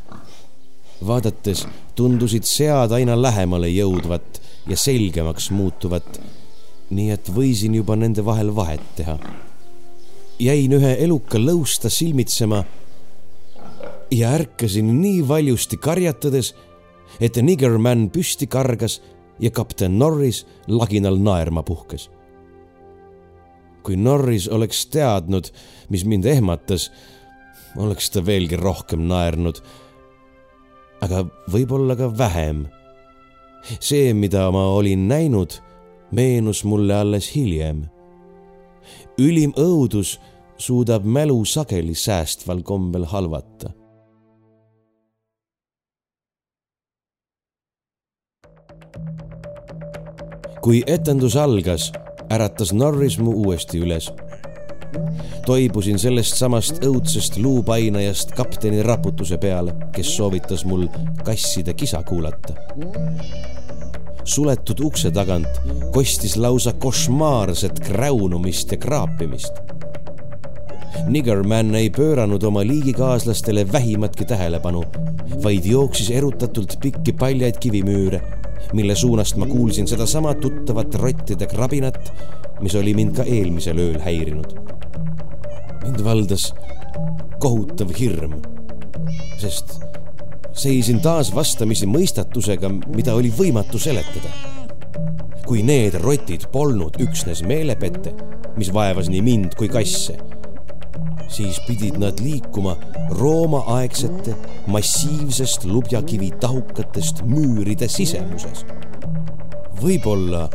vaadates 1.07 1.65
tundusid 1.95 2.45
sead 2.47 2.91
aina 2.95 3.17
lähemale 3.21 3.67
jõudvat 3.67 4.39
ja 4.67 4.77
selgemaks 4.77 5.49
muutuvat, 5.51 6.21
nii 6.93 7.11
et 7.15 7.29
võisin 7.33 7.75
juba 7.75 7.95
nende 7.95 8.25
vahel 8.25 8.55
vahet 8.55 8.83
teha. 8.95 9.17
jäin 10.39 10.73
ühe 10.73 10.95
eluka 11.03 11.37
lõusta 11.37 11.89
silmitsema 11.89 12.63
ja 14.11 14.33
ärkasin 14.37 15.01
nii 15.01 15.27
valjusti 15.27 15.77
karjatades, 15.77 16.53
et 17.21 17.37
Niggerman 17.37 18.09
püsti 18.09 18.47
kargas 18.47 18.99
ja 19.39 19.51
kapten 19.51 19.99
Norris 19.99 20.45
laginal 20.67 21.17
naerma 21.17 21.63
puhkes. 21.63 22.09
kui 23.83 23.97
Norris 23.99 24.47
oleks 24.47 24.85
teadnud, 24.87 25.49
mis 25.89 26.05
mind 26.07 26.23
ehmatas, 26.25 26.85
oleks 27.75 28.09
ta 28.09 28.21
veelgi 28.25 28.55
rohkem 28.55 29.07
naernud. 29.07 29.59
aga 31.01 31.25
võib-olla 31.51 31.95
ka 31.95 32.17
vähem. 32.17 32.67
see, 33.79 34.13
mida 34.13 34.51
ma 34.51 34.67
olin 34.75 35.07
näinud, 35.07 35.61
meenus 36.13 36.63
mulle 36.63 36.95
alles 36.95 37.35
hiljem. 37.35 37.85
ülim 39.17 39.53
õudus 39.57 40.19
suudab 40.57 41.05
mälu 41.05 41.45
sageli 41.45 41.95
säästval 41.95 42.61
kombel 42.61 43.05
halvata 43.05 43.73
kui 50.63 50.79
etendus 50.87 51.35
algas, 51.35 51.89
äratas 52.31 52.71
Norris 52.73 53.17
mu 53.19 53.33
uuesti 53.43 53.81
üles. 53.83 54.07
toibusin 55.45 55.97
sellest 55.99 56.37
samast 56.39 56.79
õudsest 56.87 57.35
luupainajast 57.43 58.31
kapteni 58.37 58.79
raputuse 58.87 59.37
peale, 59.37 59.73
kes 59.91 60.13
soovitas 60.15 60.63
mul 60.65 60.87
kasside 61.27 61.73
kisa 61.73 61.99
kuulata. 62.07 62.55
Suletud 64.23 64.79
ukse 64.83 65.11
tagant 65.11 65.61
kostis 65.91 66.37
lausa 66.37 66.73
košmaarset 66.73 67.79
kräunumist 67.79 68.71
ja 68.71 68.77
kraapimist. 68.77 69.59
Niggerman 71.07 71.75
ei 71.75 71.89
pööranud 71.89 72.43
oma 72.47 72.63
liigikaaslastele 72.63 73.65
vähimatki 73.71 74.25
tähelepanu, 74.25 74.83
vaid 75.43 75.65
jooksis 75.65 76.11
erutatult 76.15 76.77
pikki 76.81 77.13
paljaid 77.19 77.59
kivimüüre 77.59 78.21
mille 78.73 78.95
suunast 78.95 79.35
ma 79.35 79.45
kuulsin 79.45 79.87
sedasama 79.87 80.33
tuttavat 80.33 80.95
rottide 80.95 81.47
krabinat, 81.47 82.13
mis 82.61 82.75
oli 82.75 82.93
mind 82.93 83.15
ka 83.15 83.23
eelmisel 83.23 83.77
ööl 83.77 83.99
häirinud. 84.01 84.55
mind 85.83 86.03
valdas 86.03 86.53
kohutav 87.39 87.91
hirm, 87.99 88.37
sest 89.41 89.75
seisin 90.53 91.01
taas 91.01 91.33
vastamisi 91.35 91.87
mõistatusega, 91.89 92.69
mida 92.95 93.15
oli 93.15 93.31
võimatu 93.33 93.79
seletada. 93.79 94.29
kui 95.43 95.59
need 95.63 95.97
rotid 95.99 96.45
polnud 96.53 96.95
üksnes 97.03 97.41
meelepette, 97.43 98.13
mis 98.55 98.71
vaevas 98.73 99.09
nii 99.11 99.21
mind 99.21 99.57
kui 99.59 99.67
kasse 99.67 100.15
siis 101.33 101.59
pidid 101.67 101.97
nad 102.01 102.19
liikuma 102.21 102.75
Rooma-aegsete 103.17 104.35
massiivsest 104.67 105.65
lubjakivi 105.65 106.31
tahukatest 106.39 107.23
müüride 107.25 107.89
sisemuses. 107.89 108.65
võib-olla 109.83 110.45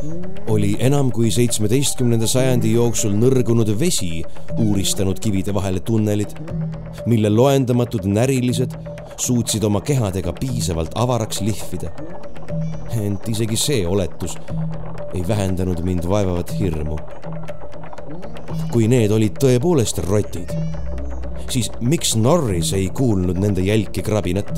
oli 0.49 0.71
enam 0.81 1.11
kui 1.13 1.29
seitsmeteistkümnenda 1.31 2.27
sajandi 2.27 2.71
jooksul 2.73 3.13
nõrgunud 3.13 3.69
vesi 3.79 4.23
uuristanud 4.57 5.19
kivide 5.21 5.53
vahele 5.53 5.83
tunnelid, 5.85 6.33
mille 7.05 7.29
loendamatud 7.29 8.07
närilised 8.09 8.73
suutsid 9.19 9.63
oma 9.63 9.81
kehadega 9.81 10.33
piisavalt 10.39 10.95
avaraks 10.95 11.41
lihvida. 11.41 11.91
ent 12.99 13.27
isegi 13.29 13.57
see 13.57 13.87
oletus 13.87 14.37
ei 15.13 15.27
vähendanud 15.27 15.83
mind 15.85 16.07
vaevavat 16.09 16.59
hirmu 16.59 16.97
kui 18.69 18.85
need 18.89 19.09
olid 19.11 19.37
tõepoolest 19.41 19.97
rotid, 20.05 20.51
siis 21.49 21.71
miks 21.81 22.13
Norris 22.19 22.73
ei 22.77 22.89
kuulnud 22.93 23.39
nende 23.41 23.65
jälki 23.65 24.03
krabinat? 24.05 24.51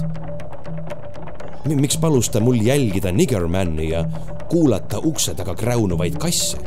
miks 1.61 1.95
palus 2.01 2.27
ta 2.33 2.41
mul 2.41 2.57
jälgida 2.65 3.11
Niggermanni 3.13 3.91
ja 3.91 4.03
kuulata 4.49 4.99
ukse 5.05 5.35
taga 5.37 5.55
kräunuvaid 5.55 6.17
kasse? 6.19 6.57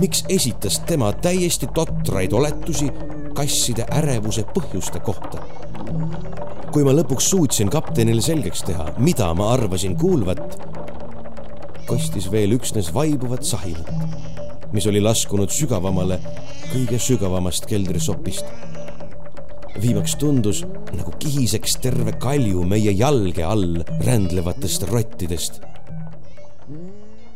miks 0.00 0.24
esitas 0.28 0.80
tema 0.88 1.12
täiesti 1.12 1.68
totraid 1.74 2.32
oletusi 2.32 2.88
kasside 3.34 3.84
ärevuse 4.00 4.46
põhjuste 4.54 5.04
kohta? 5.04 5.44
Kui 6.72 6.84
ma 6.84 6.92
lõpuks 6.92 7.30
suutsin 7.32 7.70
kaptenile 7.72 8.22
selgeks 8.24 8.64
teha, 8.68 8.90
mida 8.98 9.32
ma 9.34 9.52
arvasin 9.54 9.96
kuulvat, 9.98 10.58
kostis 11.88 12.28
veel 12.32 12.56
üksnes 12.58 12.92
vaibuvat 12.94 13.46
sahinat 13.48 14.36
mis 14.72 14.86
oli 14.86 15.00
laskunud 15.00 15.52
sügavamale 15.52 16.18
kõige 16.72 16.98
sügavamast 17.00 17.66
keldrisopist. 17.68 18.44
viimaks 19.80 20.16
tundus 20.18 20.64
nagu 20.66 21.12
kihiseks 21.22 21.76
terve 21.80 22.12
kalju 22.18 22.64
meie 22.66 22.92
jalge 22.92 23.44
all 23.44 23.82
rändlevatest 24.04 24.82
rottidest. 24.90 25.60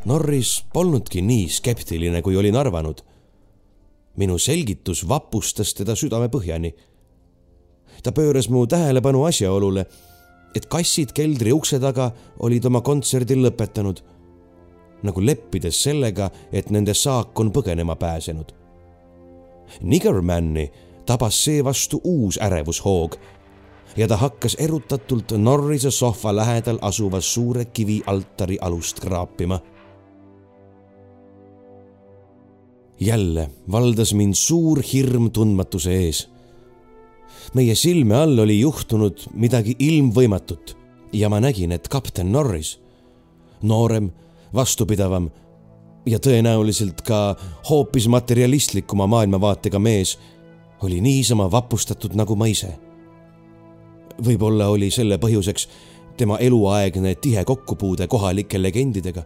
Norris 0.05 0.65
polnudki 0.73 1.23
nii 1.23 1.49
skeptiline, 1.49 2.23
kui 2.23 2.37
olin 2.37 2.57
arvanud. 2.57 3.03
minu 4.17 4.39
selgitus 4.39 5.09
vapustas 5.09 5.75
teda 5.75 5.95
südamepõhjani. 5.97 6.75
Ta 8.03 8.13
pööras 8.13 8.49
mu 8.51 8.67
tähelepanu 8.67 9.25
asjaolule, 9.25 9.87
et 10.55 10.67
kassid 10.67 11.13
keldri 11.13 11.53
ukse 11.53 11.81
taga 11.81 12.11
olid 12.39 12.65
oma 12.65 12.81
kontserdi 12.81 13.37
lõpetanud 13.39 14.03
nagu 15.03 15.21
leppides 15.25 15.83
sellega, 15.83 16.31
et 16.53 16.71
nende 16.71 16.95
saak 16.95 17.41
on 17.41 17.51
põgenema 17.53 17.97
pääsenud. 17.99 18.53
Niggermanni 19.83 20.69
tabas 21.07 21.45
seevastu 21.45 22.01
uus 22.05 22.39
ärevushoog 22.43 23.17
ja 23.97 24.09
ta 24.09 24.17
hakkas 24.17 24.57
erutatult 24.61 25.35
Norrise 25.39 25.91
sohva 25.91 26.37
lähedal 26.37 26.79
asuva 26.83 27.21
suure 27.21 27.65
kivialtari 27.65 28.59
alust 28.61 29.01
kraapima. 29.01 29.61
jälle 33.01 33.51
valdas 33.73 34.15
mind 34.15 34.35
suur 34.35 34.83
hirm 34.93 35.31
tundmatuse 35.31 35.93
ees. 35.93 36.29
Meie 37.55 37.75
silme 37.75 38.17
all 38.17 38.39
oli 38.39 38.61
juhtunud 38.61 39.29
midagi 39.35 39.77
ilmvõimatut 39.79 40.77
ja 41.13 41.29
ma 41.29 41.41
nägin, 41.41 41.73
et 41.73 41.89
kapten 41.89 42.33
Norris, 42.33 42.79
noorem 43.63 44.11
vastupidavam 44.55 45.31
ja 46.07 46.19
tõenäoliselt 46.19 47.03
ka 47.07 47.37
hoopis 47.69 48.09
materialistlikuma 48.09 49.07
maailmavaatega 49.07 49.79
mees 49.79 50.17
oli 50.83 51.01
niisama 51.01 51.51
vapustatud 51.51 52.17
nagu 52.19 52.37
ma 52.37 52.49
ise. 52.51 52.73
võib-olla 54.23 54.69
oli 54.69 54.91
selle 54.91 55.17
põhjuseks 55.19 55.69
tema 56.17 56.39
eluaegne 56.39 57.15
tihe 57.15 57.45
kokkupuude 57.45 58.07
kohalike 58.07 58.63
legendidega. 58.63 59.23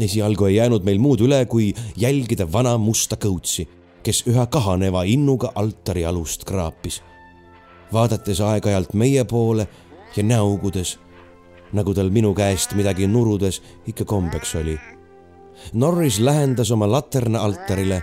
esialgu 0.00 0.44
ei 0.44 0.54
jäänud 0.54 0.84
meil 0.84 0.98
muud 0.98 1.20
üle, 1.20 1.46
kui 1.46 1.74
jälgida 1.96 2.52
vana 2.52 2.78
musta 2.78 3.16
kõutsi, 3.16 3.68
kes 4.02 4.24
üha 4.26 4.46
kahaneva 4.46 5.02
innuga 5.02 5.52
altari 5.54 6.04
alust 6.04 6.44
kraapis, 6.44 7.02
vaadates 7.92 8.40
aeg-ajalt 8.40 8.94
meie 8.94 9.24
poole 9.24 9.68
ja 10.16 10.22
näugudes 10.22 10.98
nagu 11.72 11.94
tal 11.94 12.10
minu 12.10 12.32
käest 12.34 12.74
midagi 12.74 13.06
nurudes 13.06 13.60
ikka 13.86 14.04
kombeks 14.04 14.54
oli. 14.54 14.78
Norris 15.72 16.18
lähendas 16.20 16.70
oma 16.70 16.88
laterna 16.90 17.42
altarile 17.44 18.02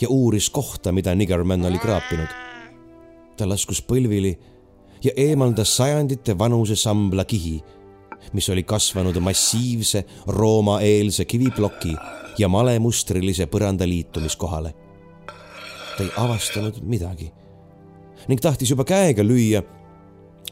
ja 0.00 0.08
uuris 0.08 0.50
kohta, 0.50 0.92
mida 0.92 1.14
Niggerman 1.14 1.64
oli 1.64 1.78
kraapinud. 1.78 2.28
ta 3.36 3.48
laskus 3.48 3.80
põlvili 3.82 4.38
ja 5.04 5.10
eemaldas 5.16 5.76
sajandite 5.76 6.38
vanuse 6.38 6.76
sambla 6.76 7.24
kihi, 7.24 7.60
mis 8.32 8.48
oli 8.48 8.62
kasvanud 8.62 9.16
massiivse 9.16 10.04
Rooma-eelse 10.26 11.24
kiviploki 11.24 11.96
ja 12.38 12.48
malemustrilise 12.48 13.46
põranda 13.46 13.88
liitumiskohale. 13.88 14.74
Ta 16.00 16.06
ei 16.06 16.12
avastanud 16.16 16.80
midagi 16.82 17.28
ning 18.28 18.40
tahtis 18.40 18.70
juba 18.70 18.84
käega 18.84 19.22
lüüa. 19.22 19.62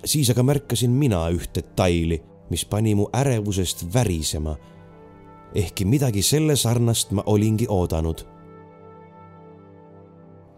siis 0.04 0.30
aga 0.30 0.42
märkasin 0.42 0.90
mina 0.90 1.24
üht 1.30 1.54
detaili, 1.54 2.20
mis 2.50 2.64
pani 2.64 2.94
mu 2.94 3.08
ärevusest 3.12 3.86
värisema. 3.94 4.56
ehkki 5.54 5.84
midagi 5.84 6.22
selle 6.22 6.56
sarnast 6.56 7.10
ma 7.10 7.22
olingi 7.26 7.66
oodanud. 7.68 8.26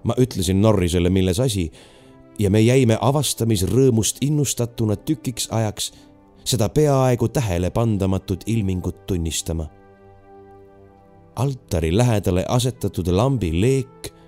ma 0.04 0.14
ütlesin 0.18 0.62
Norrisele, 0.62 1.10
milles 1.10 1.40
asi 1.40 1.70
ja 2.38 2.50
me 2.50 2.60
jäime 2.60 2.98
avastamisrõõmust 3.00 4.16
innustatuna 4.20 4.96
tükiks 4.96 5.48
ajaks 5.50 5.92
seda 6.44 6.68
peaaegu 6.68 7.28
tähelepandamatut 7.28 8.42
ilmingut 8.46 9.06
tunnistama. 9.06 9.66
altari 11.36 11.96
lähedale 11.96 12.44
asetatud 12.48 13.08
lambi 13.08 13.60
leek 13.60 14.19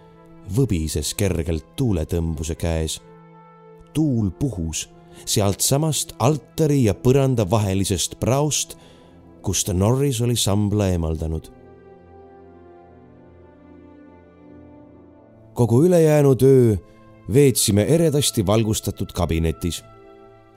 võbises 0.56 1.14
kergelt 1.14 1.76
tuuletõmbuse 1.76 2.54
käes. 2.54 3.00
tuul 3.92 4.30
puhus 4.30 4.88
sealtsamast 5.24 6.14
altari 6.18 6.84
ja 6.84 6.94
põranda 6.94 7.44
vahelisest 7.50 8.18
praost, 8.20 8.76
kust 9.42 9.68
Norris 9.68 10.20
oli 10.20 10.36
sambla 10.36 10.88
eemaldanud. 10.88 11.50
kogu 15.54 15.84
ülejäänud 15.84 16.42
öö 16.42 16.76
veetsime 17.32 17.82
eredasti 17.82 18.46
valgustatud 18.46 19.12
kabinetis, 19.12 19.84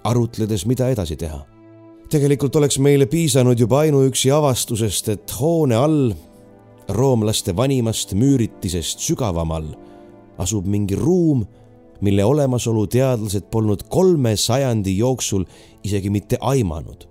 arutledes, 0.03 0.65
mida 0.65 0.89
edasi 0.89 1.15
teha. 1.15 1.45
tegelikult 2.09 2.55
oleks 2.55 2.79
meile 2.79 3.05
piisanud 3.05 3.59
juba 3.59 3.79
ainuüksi 3.79 4.31
avastusest, 4.31 5.09
et 5.09 5.39
hoone 5.39 5.75
all 5.75 6.13
roomlaste 6.89 7.55
vanimast 7.55 8.13
müüritisest 8.13 8.99
sügavamal 8.99 9.71
asub 10.37 10.67
mingi 10.67 10.95
ruum, 10.95 11.45
mille 12.01 12.25
olemasolu 12.25 12.87
teadlased 12.87 13.47
polnud 13.51 13.85
kolme 13.89 14.35
sajandi 14.35 14.97
jooksul 14.97 15.45
isegi 15.83 16.09
mitte 16.09 16.37
aimanud. 16.41 17.07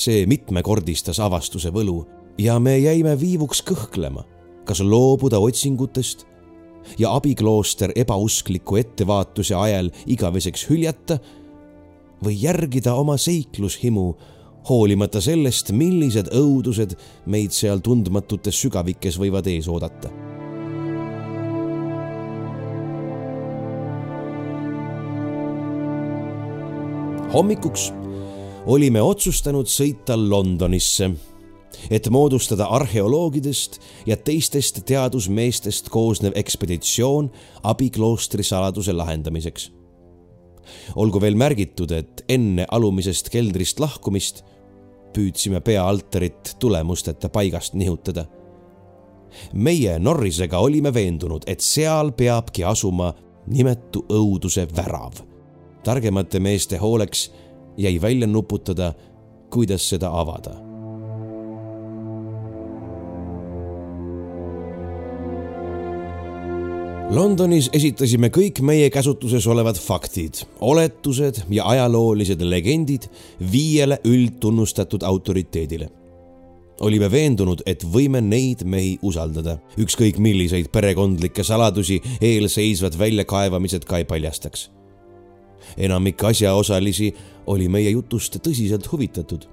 see 0.00 0.24
mitmekordistas 0.26 1.18
avastuse 1.20 1.68
võlu 1.68 2.06
ja 2.38 2.54
me 2.58 2.78
jäime 2.78 3.12
viivuks 3.20 3.60
kõhklema, 3.68 4.22
kas 4.64 4.80
loobuda 4.80 5.36
otsingutest 5.38 6.24
ja 6.98 7.12
abiklooster 7.12 7.92
ebauskliku 7.96 8.78
ettevaatuse 8.80 9.54
ajal 9.54 9.90
igaveseks 10.06 10.64
hüljata 10.70 11.18
või 12.24 12.38
järgida 12.40 12.94
oma 12.94 13.18
seiklushimu 13.20 14.06
hoolimata 14.68 15.20
sellest, 15.24 15.72
millised 15.72 16.30
õudused 16.36 16.96
meid 17.26 17.54
seal 17.56 17.80
tundmatutes 17.84 18.60
sügavikes 18.60 19.18
võivad 19.20 19.48
ees 19.50 19.68
oodata. 19.68 20.12
hommikuks 27.30 27.92
olime 28.66 28.98
otsustanud 29.06 29.68
sõita 29.70 30.16
Londonisse, 30.18 31.12
et 31.90 32.08
moodustada 32.10 32.66
arheoloogidest 32.74 33.78
ja 34.10 34.16
teistest 34.18 34.82
teadusmeestest 34.86 35.92
koosnev 35.94 36.34
ekspeditsioon 36.34 37.30
abikloostri 37.70 38.42
saladuse 38.42 38.92
lahendamiseks 38.92 39.70
olgu 40.96 41.20
veel 41.22 41.36
märgitud, 41.38 41.90
et 41.90 42.24
enne 42.30 42.66
alumisest 42.70 43.30
keldrist 43.32 43.80
lahkumist 43.82 44.44
püüdsime 45.12 45.60
peaaltarit 45.60 46.56
tulemusteta 46.58 47.28
paigast 47.28 47.74
nihutada. 47.74 48.26
meie 49.52 49.98
Norrisega 49.98 50.58
olime 50.58 50.94
veendunud, 50.94 51.42
et 51.46 51.60
seal 51.60 52.12
peabki 52.12 52.64
asuma 52.64 53.14
nimetu 53.46 54.04
õuduse 54.08 54.66
värav. 54.76 55.12
targemate 55.84 56.40
meeste 56.40 56.76
hooleks 56.76 57.30
jäi 57.76 58.00
välja 58.02 58.26
nuputada, 58.26 58.94
kuidas 59.50 59.88
seda 59.88 60.10
avada 60.10 60.69
Londonis 67.10 67.66
esitasime 67.74 68.28
kõik 68.30 68.60
meie 68.62 68.86
käsutuses 68.94 69.42
olevad 69.50 69.74
faktid, 69.82 70.44
oletused 70.62 71.40
ja 71.50 71.64
ajaloolised 71.66 72.38
legendid 72.46 73.08
viiele 73.52 73.98
üldtunnustatud 74.06 75.02
autoriteedile. 75.02 75.88
olime 76.80 77.10
veendunud, 77.10 77.62
et 77.66 77.82
võime 77.84 78.20
neid 78.22 78.62
mehi 78.64 78.98
usaldada, 79.02 79.58
ükskõik 79.76 80.18
milliseid 80.22 80.70
perekondlikke 80.72 81.42
saladusi 81.44 82.00
eelseisvad 82.20 82.98
väljakaevamised 82.98 83.84
ka 83.84 83.98
ei 83.98 84.04
paljastaks. 84.04 84.70
enamik 85.76 86.24
asjaosalisi 86.24 87.14
oli 87.46 87.68
meie 87.68 87.90
jutust 87.90 88.36
tõsiselt 88.36 88.86
huvitatud. 88.92 89.48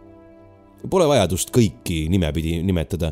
Pole 0.90 1.08
vajadust 1.08 1.50
kõiki 1.50 2.08
nimepidi 2.10 2.62
nimetada. 2.64 3.12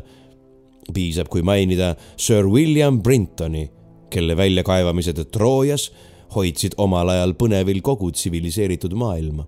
piisab, 0.94 1.28
kui 1.28 1.42
mainida 1.42 1.96
Sir 2.16 2.46
William 2.46 3.02
Brintoni 3.02 3.70
kelle 4.10 4.36
väljakaevamised 4.36 5.24
Troojas 5.30 5.90
hoidsid 6.34 6.74
omal 6.78 7.08
ajal 7.08 7.34
põnevil 7.38 7.80
kogu 7.82 8.10
tsiviliseeritud 8.12 8.92
maailma. 8.94 9.46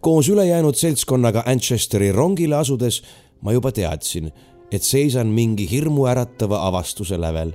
koos 0.00 0.28
ülejäänud 0.28 0.74
seltskonnaga 0.74 1.42
Manchesteri 1.46 2.12
rongile 2.12 2.56
asudes 2.56 3.02
ma 3.42 3.52
juba 3.52 3.72
teadsin, 3.72 4.30
et 4.72 4.82
seisan 4.82 5.26
mingi 5.26 5.70
hirmuäratava 5.70 6.66
avastuse 6.66 7.20
lävel. 7.20 7.52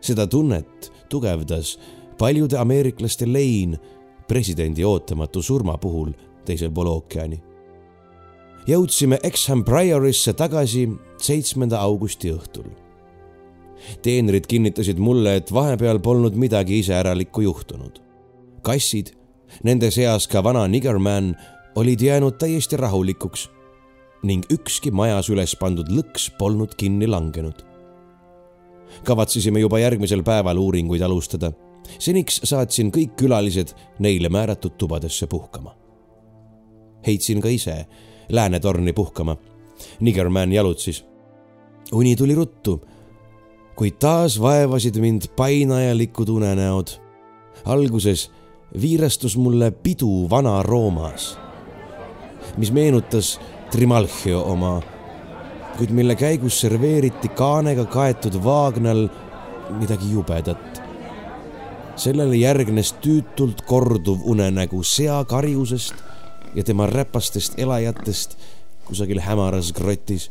seda 0.00 0.26
tunnet 0.26 0.92
tugevdas 1.08 1.78
paljude 2.18 2.58
ameeriklaste 2.58 3.32
lein 3.32 3.78
presidendi 4.28 4.84
ootamatu 4.84 5.42
surma 5.42 5.78
puhul 5.78 6.12
teisel 6.44 6.70
pool 6.70 6.86
ookeani. 6.86 7.42
jõudsime 8.66 9.18
Exham 9.22 9.64
Priorisse 9.64 10.32
tagasi 10.32 10.88
seitsmenda 11.18 11.80
augusti 11.80 12.32
õhtul 12.32 12.87
teenrid 14.02 14.46
kinnitasid 14.46 14.98
mulle, 14.98 15.36
et 15.36 15.52
vahepeal 15.54 15.98
polnud 15.98 16.34
midagi 16.34 16.78
iseäralikku 16.78 17.40
juhtunud. 17.40 18.02
kassid, 18.62 19.14
nende 19.64 19.90
seas 19.90 20.28
ka 20.28 20.44
vana 20.44 20.66
Niggerman, 20.68 21.36
olid 21.74 22.00
jäänud 22.00 22.38
täiesti 22.38 22.76
rahulikuks 22.76 23.48
ning 24.22 24.44
ükski 24.50 24.90
majas 24.90 25.28
üles 25.30 25.54
pandud 25.58 25.90
lõks 25.92 26.30
polnud 26.38 26.74
kinni 26.76 27.06
langenud. 27.06 27.64
kavatsesime 29.04 29.60
juba 29.60 29.78
järgmisel 29.78 30.22
päeval 30.22 30.58
uuringuid 30.58 31.02
alustada. 31.02 31.52
seniks 31.98 32.40
saatsin 32.44 32.90
kõik 32.90 33.14
külalised 33.16 33.74
neile 33.98 34.28
määratud 34.28 34.72
tubadesse 34.78 35.26
puhkama. 35.26 35.74
heitsin 37.06 37.40
ka 37.40 37.48
ise 37.48 37.86
läänetorni 38.28 38.92
puhkama. 38.92 39.36
Niggerman 40.00 40.52
jalutsis. 40.52 41.04
uni 41.92 42.16
tuli 42.16 42.34
ruttu 42.34 42.80
kuid 43.78 43.94
taas 44.02 44.40
vaevasid 44.42 44.96
mind 44.98 45.28
painajalikud 45.36 46.28
unenäod. 46.28 46.88
alguses 47.64 48.30
viirastus 48.80 49.36
mulle 49.36 49.70
pidu 49.70 50.26
Vana-Roomas, 50.30 51.38
mis 52.56 52.72
meenutas 52.72 53.40
Trimalchio 53.70 54.42
oma, 54.42 54.82
kuid 55.76 55.90
mille 55.90 56.16
käigus 56.16 56.60
serveeriti 56.60 57.28
kaanega 57.28 57.84
kaetud 57.84 58.42
vaagnal 58.44 59.08
midagi 59.70 60.10
jubedat. 60.10 60.82
sellele 61.96 62.36
järgnes 62.36 62.92
tüütult 62.92 63.62
korduv 63.66 64.18
unenägu 64.24 64.82
seakarjusest 64.82 65.94
ja 66.54 66.64
tema 66.64 66.86
räpastest 66.86 67.58
elajatest 67.58 68.38
kusagil 68.84 69.20
hämaras 69.20 69.72
grotis. 69.72 70.30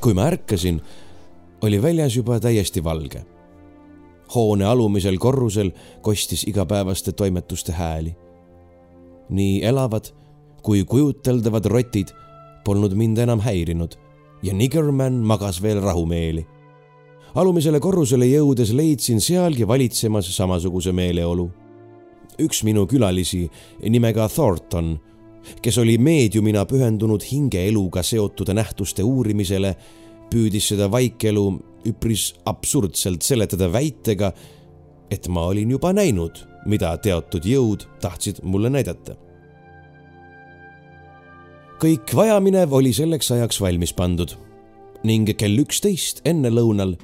kui 0.00 0.14
ma 0.14 0.22
ärkasin 0.26 0.82
oli 1.62 1.82
väljas 1.82 2.16
juba 2.16 2.40
täiesti 2.40 2.84
valge. 2.84 3.24
hoone 4.34 4.64
alumisel 4.64 5.18
korrusel 5.18 5.70
kostis 6.00 6.44
igapäevaste 6.44 7.12
toimetuste 7.12 7.72
hääli. 7.72 8.16
nii 9.28 9.64
elavad 9.64 10.04
kui 10.62 10.84
kujuteldavad 10.84 11.64
rotid 11.64 12.08
polnud 12.64 12.94
mind 12.94 13.18
enam 13.18 13.40
häirinud 13.40 13.92
ja 14.42 14.54
Niggerman 14.54 15.12
magas 15.12 15.62
veel 15.62 15.80
rahumeeli. 15.80 16.46
alumisele 17.34 17.80
korrusele 17.80 18.26
jõudes 18.26 18.72
leidsin 18.72 19.20
sealgi 19.20 19.68
valitsemas 19.68 20.36
samasuguse 20.36 20.92
meeleolu. 20.92 21.50
üks 22.38 22.64
minu 22.64 22.86
külalisi 22.86 23.50
nimega 23.88 24.28
Thornton, 24.28 25.00
kes 25.62 25.78
oli 25.78 25.98
meediumina 25.98 26.64
pühendunud 26.64 27.22
hingeeluga 27.32 28.02
seotud 28.02 28.48
nähtuste 28.54 29.02
uurimisele 29.02 29.76
püüdis 30.30 30.70
seda 30.72 30.90
vaikelu 30.92 31.46
üpris 31.88 32.30
absurdselt 32.46 33.24
seletada 33.24 33.70
väitega, 33.72 34.32
et 35.10 35.28
ma 35.28 35.48
olin 35.50 35.70
juba 35.70 35.92
näinud 35.96 36.50
mida 36.68 36.92
teatud 37.00 37.44
jõud 37.46 37.86
tahtsid 38.02 38.42
mulle 38.44 38.70
näidata. 38.70 39.16
kõik 41.80 42.12
vajaminev 42.12 42.72
oli 42.76 42.92
selleks 42.92 43.30
ajaks 43.32 43.60
valmis 43.60 43.92
pandud 43.96 44.34
ning 45.04 45.30
kell 45.32 45.62
üksteist 45.62 46.20
ennelõunal 46.28 46.98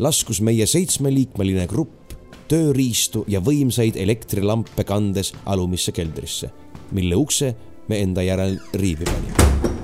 laskus 0.00 0.40
meie 0.40 0.66
seitsmeliikmeline 0.66 1.66
grupp 1.68 2.16
tööriistu 2.48 3.26
ja 3.28 3.40
võimsaid 3.44 3.96
elektrilampe 4.00 4.84
kandes 4.88 5.34
alumisse 5.44 5.92
keldrisse, 5.92 6.50
mille 6.92 7.16
ukse 7.16 7.54
me 7.88 8.00
enda 8.00 8.24
järel 8.24 8.58
riivi 8.72 9.04
panime. 9.04 9.81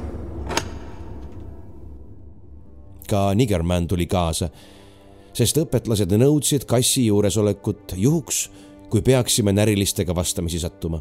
Ka 3.09 3.29
Nigerman 3.35 3.89
tuli 3.89 4.07
kaasa, 4.07 4.51
sest 5.33 5.61
õpetlased 5.63 6.13
nõudsid 6.19 6.67
kassi 6.69 7.07
juuresolekut 7.07 7.95
juhuks, 7.97 8.49
kui 8.89 9.03
peaksime 9.05 9.53
närilistega 9.53 10.15
vastamisi 10.17 10.61
sattuma. 10.63 11.01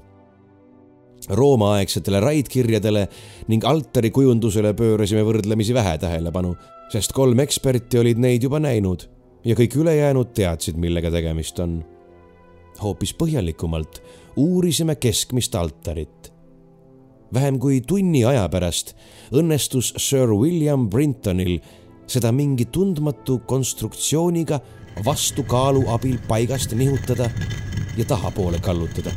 Rooma-aegsetele 1.28 2.20
raidkirjadele 2.24 3.08
ning 3.52 3.66
altari 3.66 4.12
kujundusele 4.16 4.74
pöörasime 4.78 5.24
võrdlemisi 5.28 5.74
vähe 5.76 5.98
tähelepanu, 6.00 6.54
sest 6.94 7.12
kolm 7.16 7.40
eksperti 7.44 8.00
olid 8.00 8.22
neid 8.22 8.46
juba 8.46 8.62
näinud 8.64 9.08
ja 9.48 9.56
kõik 9.58 9.76
ülejäänud 9.82 10.34
teadsid, 10.36 10.78
millega 10.80 11.12
tegemist 11.12 11.60
on. 11.60 11.84
hoopis 12.78 13.14
põhjalikumalt 13.18 14.02
uurisime 14.38 14.96
keskmist 14.96 15.56
altarit. 15.56 16.32
vähem 17.34 17.60
kui 17.60 17.82
tunni 17.82 18.26
aja 18.26 18.50
pärast 18.50 18.96
õnnestus 19.32 19.94
Sir 19.98 20.30
William 20.30 20.90
Brintonil 20.90 21.60
seda 22.08 22.32
mingi 22.32 22.66
tundmatu 22.66 23.40
konstruktsiooniga 23.40 24.60
vastukaalu 25.06 25.84
abil 25.90 26.18
paigast 26.28 26.74
nihutada 26.74 27.30
ja 27.98 28.06
tahapoole 28.06 28.60
kallutada. 28.60 29.12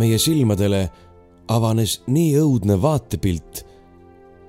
meie 0.00 0.16
silmadele 0.18 0.86
avanes 1.52 1.98
nii 2.08 2.30
õudne 2.40 2.78
vaatepilt, 2.82 3.66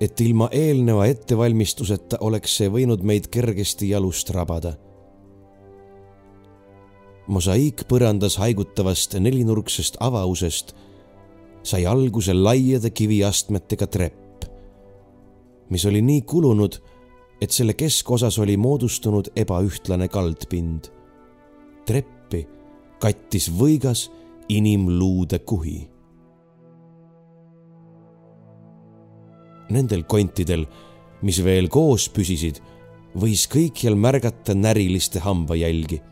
et 0.00 0.20
ilma 0.24 0.46
eelneva 0.48 1.04
ettevalmistuseta 1.10 2.22
oleks 2.24 2.54
see 2.56 2.70
võinud 2.72 3.04
meid 3.04 3.28
kergesti 3.28 3.90
jalust 3.90 4.32
rabada. 4.32 4.72
Mosaiik 7.26 7.84
põrandas 7.88 8.38
haigutavast 8.42 9.18
nelinurksest 9.20 9.98
avausest 10.00 10.74
sai 11.62 11.84
alguse 11.86 12.34
laiade 12.34 12.90
kiviastmetega 12.90 13.86
trepp, 13.86 14.46
mis 15.70 15.84
oli 15.86 16.02
nii 16.02 16.24
kulunud, 16.26 16.80
et 17.42 17.50
selle 17.50 17.74
keskosas 17.78 18.38
oli 18.42 18.56
moodustunud 18.56 19.30
ebaühtlane 19.36 20.08
kaldpind. 20.08 20.90
treppi 21.86 22.46
kattis 23.02 23.48
võigas 23.50 24.10
inimluude 24.48 25.38
kuhi 25.38 25.92
Nendel 29.72 30.04
kontidel, 30.04 30.66
mis 31.24 31.38
veel 31.44 31.70
koos 31.72 32.08
püsisid, 32.12 32.58
võis 33.16 33.46
kõikjal 33.48 33.96
märgata 33.96 34.54
näriliste 34.58 35.22
hambajälgi. 35.24 36.02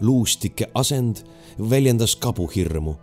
Luustike 0.00 0.70
asend 0.74 1.22
väljendas 1.70 2.16
kabuhirmu. 2.16 2.96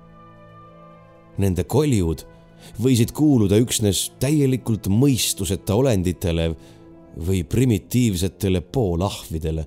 Nende 1.37 1.63
koljud 1.63 2.25
võisid 2.81 3.11
kuuluda 3.11 3.57
üksnes 3.61 4.11
täielikult 4.21 4.87
mõistuseta 4.87 5.75
olenditele 5.75 6.53
või 7.17 7.43
primitiivsetele 7.43 8.61
poolahvidele. 8.61 9.65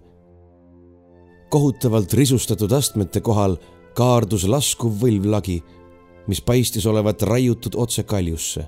kohutavalt 1.51 2.12
risustatud 2.14 2.72
astmete 2.72 3.20
kohal 3.20 3.57
kaardus 3.95 4.45
laskuv 4.45 4.93
võlvlagi, 5.03 5.62
mis 6.27 6.41
paistis 6.41 6.87
olevat 6.87 7.22
raiutud 7.22 7.74
otse 7.74 8.03
kaljusse 8.03 8.66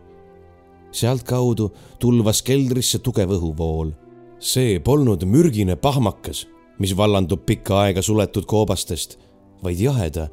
sealtkaudu 0.91 1.71
tulvas 2.01 2.43
keldrisse 2.43 2.99
tugev 2.99 3.33
õhuvool. 3.37 3.93
see 4.39 4.79
polnud 4.79 5.25
mürgine 5.27 5.75
pahmakas, 5.77 6.47
mis 6.79 6.97
vallandub 6.97 7.45
pikka 7.47 7.81
aega 7.83 8.03
suletud 8.03 8.47
koobastest, 8.47 9.19
vaid 9.63 9.81
jaheda, 9.81 10.29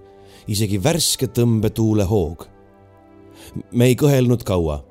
isegi 0.47 0.77
värske 0.83 1.27
tõmbetuule 1.27 2.05
hoog. 2.05 2.47
me 3.71 3.85
ei 3.85 3.95
kõhelnud 3.95 4.43
kaua, 4.43 4.83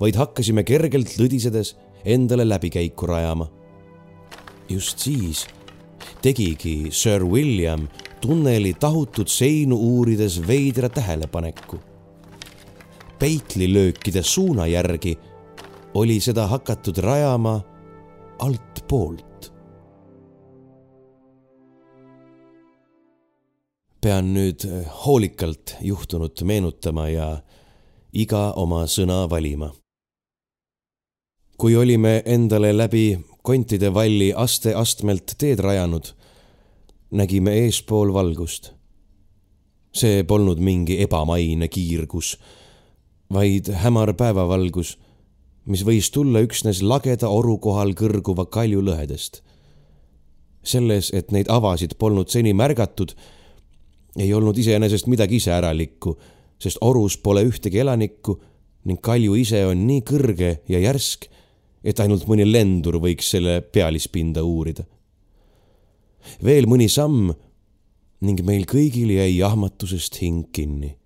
vaid 0.00 0.16
hakkasime 0.16 0.64
kergelt 0.64 1.18
lõdisedes 1.18 1.76
endale 2.04 2.48
läbikäiku 2.48 3.06
rajama. 3.06 3.48
just 4.68 4.98
siis 4.98 5.46
tegigi 6.22 6.90
Sir 6.90 7.24
William 7.24 7.88
tunneli 8.20 8.74
tahutud 8.74 9.28
seinu 9.28 9.76
uurides 9.76 10.46
veidra 10.46 10.88
tähelepaneku 10.88 11.78
peitlilöökide 13.18 14.22
suuna 14.22 14.66
järgi 14.66 15.18
oli 15.94 16.20
seda 16.20 16.46
hakatud 16.46 16.98
rajama 17.02 17.60
altpoolt. 18.38 19.52
Pean 24.00 24.32
nüüd 24.34 24.64
hoolikalt 25.04 25.76
juhtunut 25.80 26.42
meenutama 26.42 27.08
ja 27.08 27.28
iga 28.12 28.52
oma 28.56 28.86
sõna 28.86 29.26
valima. 29.30 29.72
kui 31.58 31.76
olime 31.76 32.22
endale 32.24 32.76
läbi 32.76 33.18
kontide 33.42 33.94
valli 33.94 34.32
aste-astmelt 34.36 35.34
teed 35.38 35.58
rajanud, 35.58 36.14
nägime 37.10 37.54
eespool 37.64 38.12
valgust. 38.12 38.72
see 39.92 40.22
polnud 40.22 40.58
mingi 40.58 41.02
ebamaine 41.02 41.68
kiirgus 41.68 42.36
vaid 43.32 43.68
hämar 43.82 44.14
päevavalgus, 44.16 44.96
mis 45.68 45.84
võis 45.84 46.08
tulla 46.12 46.40
üksnes 46.44 46.80
lageda 46.82 47.28
oru 47.28 47.58
kohal 47.58 47.92
kõrguva 47.94 48.46
kalju 48.46 48.82
lõhedest. 48.82 49.42
selles, 50.68 51.10
et 51.14 51.30
neid 51.32 51.48
avasid 51.48 51.94
polnud 51.98 52.28
seni 52.28 52.52
märgatud, 52.52 53.14
ei 54.18 54.34
olnud 54.34 54.58
iseenesest 54.58 55.06
midagi 55.06 55.38
iseäralikku, 55.38 56.14
sest 56.58 56.78
orus 56.80 57.18
pole 57.22 57.44
ühtegi 57.46 57.80
elanikku 57.80 58.38
ning 58.88 59.00
kalju 59.02 59.34
ise 59.38 59.64
on 59.66 59.86
nii 59.86 60.02
kõrge 60.06 60.52
ja 60.68 60.78
järsk, 60.82 61.26
et 61.84 62.00
ainult 62.00 62.26
mõni 62.26 62.46
lendur 62.48 62.98
võiks 63.02 63.30
selle 63.34 63.60
pealispinda 63.60 64.42
uurida. 64.44 64.84
veel 66.44 66.66
mõni 66.66 66.88
samm 66.88 67.32
ning 68.20 68.40
meil 68.42 68.64
kõigil 68.66 69.14
jäi 69.14 69.38
jahmatusest 69.38 70.20
hing 70.20 70.50
kinni 70.52 70.98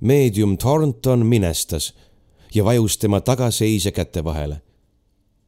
meedium 0.00 0.56
Thornton 0.58 1.26
minestas 1.26 1.94
ja 2.54 2.64
vajus 2.64 2.98
tema 2.98 3.20
tagaseisja 3.20 3.92
käte 3.92 4.24
vahele. 4.24 4.62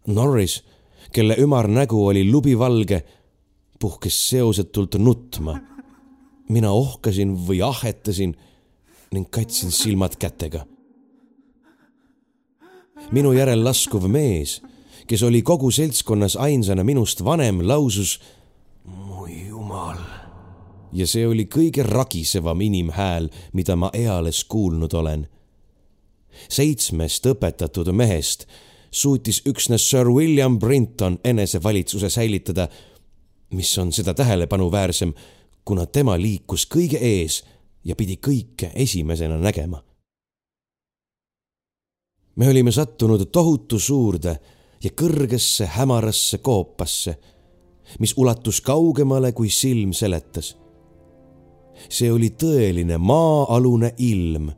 Norris, 0.06 0.64
kelle 1.12 1.36
ümar 1.38 1.68
nägu 1.68 2.06
oli 2.06 2.30
lubivalge, 2.30 3.02
puhkes 3.80 4.28
seosetult 4.28 4.94
nutma. 4.94 5.60
mina 6.48 6.70
ohkasin 6.70 7.36
või 7.46 7.62
ahetasin 7.62 8.36
ning 9.12 9.30
katsin 9.30 9.70
silmad 9.70 10.16
kätega. 10.16 10.66
minu 13.12 13.32
järel 13.32 13.64
laskuv 13.64 14.06
mees, 14.08 14.62
kes 15.06 15.22
oli 15.22 15.42
kogu 15.42 15.70
seltskonnas 15.70 16.36
ainsana 16.36 16.84
minust 16.84 17.24
vanem, 17.24 17.68
lausus. 17.68 18.20
mu 18.84 19.26
jumal 19.26 19.98
ja 20.92 21.06
see 21.06 21.26
oli 21.26 21.46
kõige 21.46 21.82
ragisevam 21.86 22.60
inimhääl, 22.60 23.28
mida 23.52 23.76
ma 23.76 23.90
eales 23.92 24.44
kuulnud 24.44 24.92
olen. 24.92 25.28
seitsmest 26.48 27.26
õpetatud 27.26 27.92
mehest 27.92 28.46
suutis 28.90 29.42
üksnes 29.46 29.90
Sir 29.90 30.08
William 30.10 30.58
Brinton 30.58 31.18
enesevalitsuse 31.24 32.10
säilitada, 32.10 32.68
mis 33.50 33.78
on 33.78 33.92
seda 33.92 34.14
tähelepanuväärsem, 34.14 35.12
kuna 35.64 35.86
tema 35.86 36.16
liikus 36.18 36.66
kõige 36.66 36.98
ees 36.98 37.42
ja 37.84 37.96
pidi 37.96 38.16
kõike 38.16 38.72
esimesena 38.74 39.38
nägema. 39.38 39.82
me 42.36 42.48
olime 42.48 42.72
sattunud 42.72 43.26
tohutu 43.32 43.78
suurde 43.78 44.38
ja 44.84 44.90
kõrgesse 44.90 45.66
hämarasse 45.66 46.38
koopasse, 46.38 47.18
mis 47.98 48.14
ulatus 48.16 48.60
kaugemale, 48.60 49.32
kui 49.32 49.50
silm 49.50 49.92
seletas 49.92 50.56
see 51.88 52.10
oli 52.12 52.32
tõeline 52.36 52.98
maa-alune 52.98 53.94
ilm, 54.04 54.50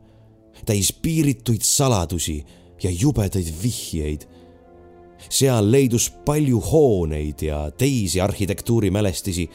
täis 0.65 0.91
piirituid 0.93 1.63
saladusi 1.65 2.39
ja 2.83 2.91
jubedaid 2.91 3.49
vihjeid. 3.63 4.27
Seal 5.33 5.71
leidus 5.71 6.11
palju 6.25 6.59
hooneid 6.61 7.41
ja 7.41 7.71
teisi 7.71 8.21
arhitektuurimälestisi. 8.21 9.49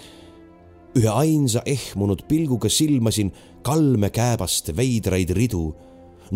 ühe 0.99 1.09
ainsa 1.09 1.63
ehmunud 1.67 2.23
pilguga 2.29 2.69
silmasin 2.69 3.33
kalmekääbaste 3.63 4.77
veidraid 4.77 5.31
ridu, 5.31 5.77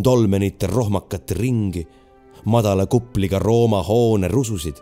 dolmenite 0.05 0.67
rohmakat 0.67 1.31
ringi, 1.31 1.87
madala 2.45 2.87
kupliga 2.87 3.39
Rooma 3.39 3.83
hoone 3.83 4.29
rususid, 4.29 4.77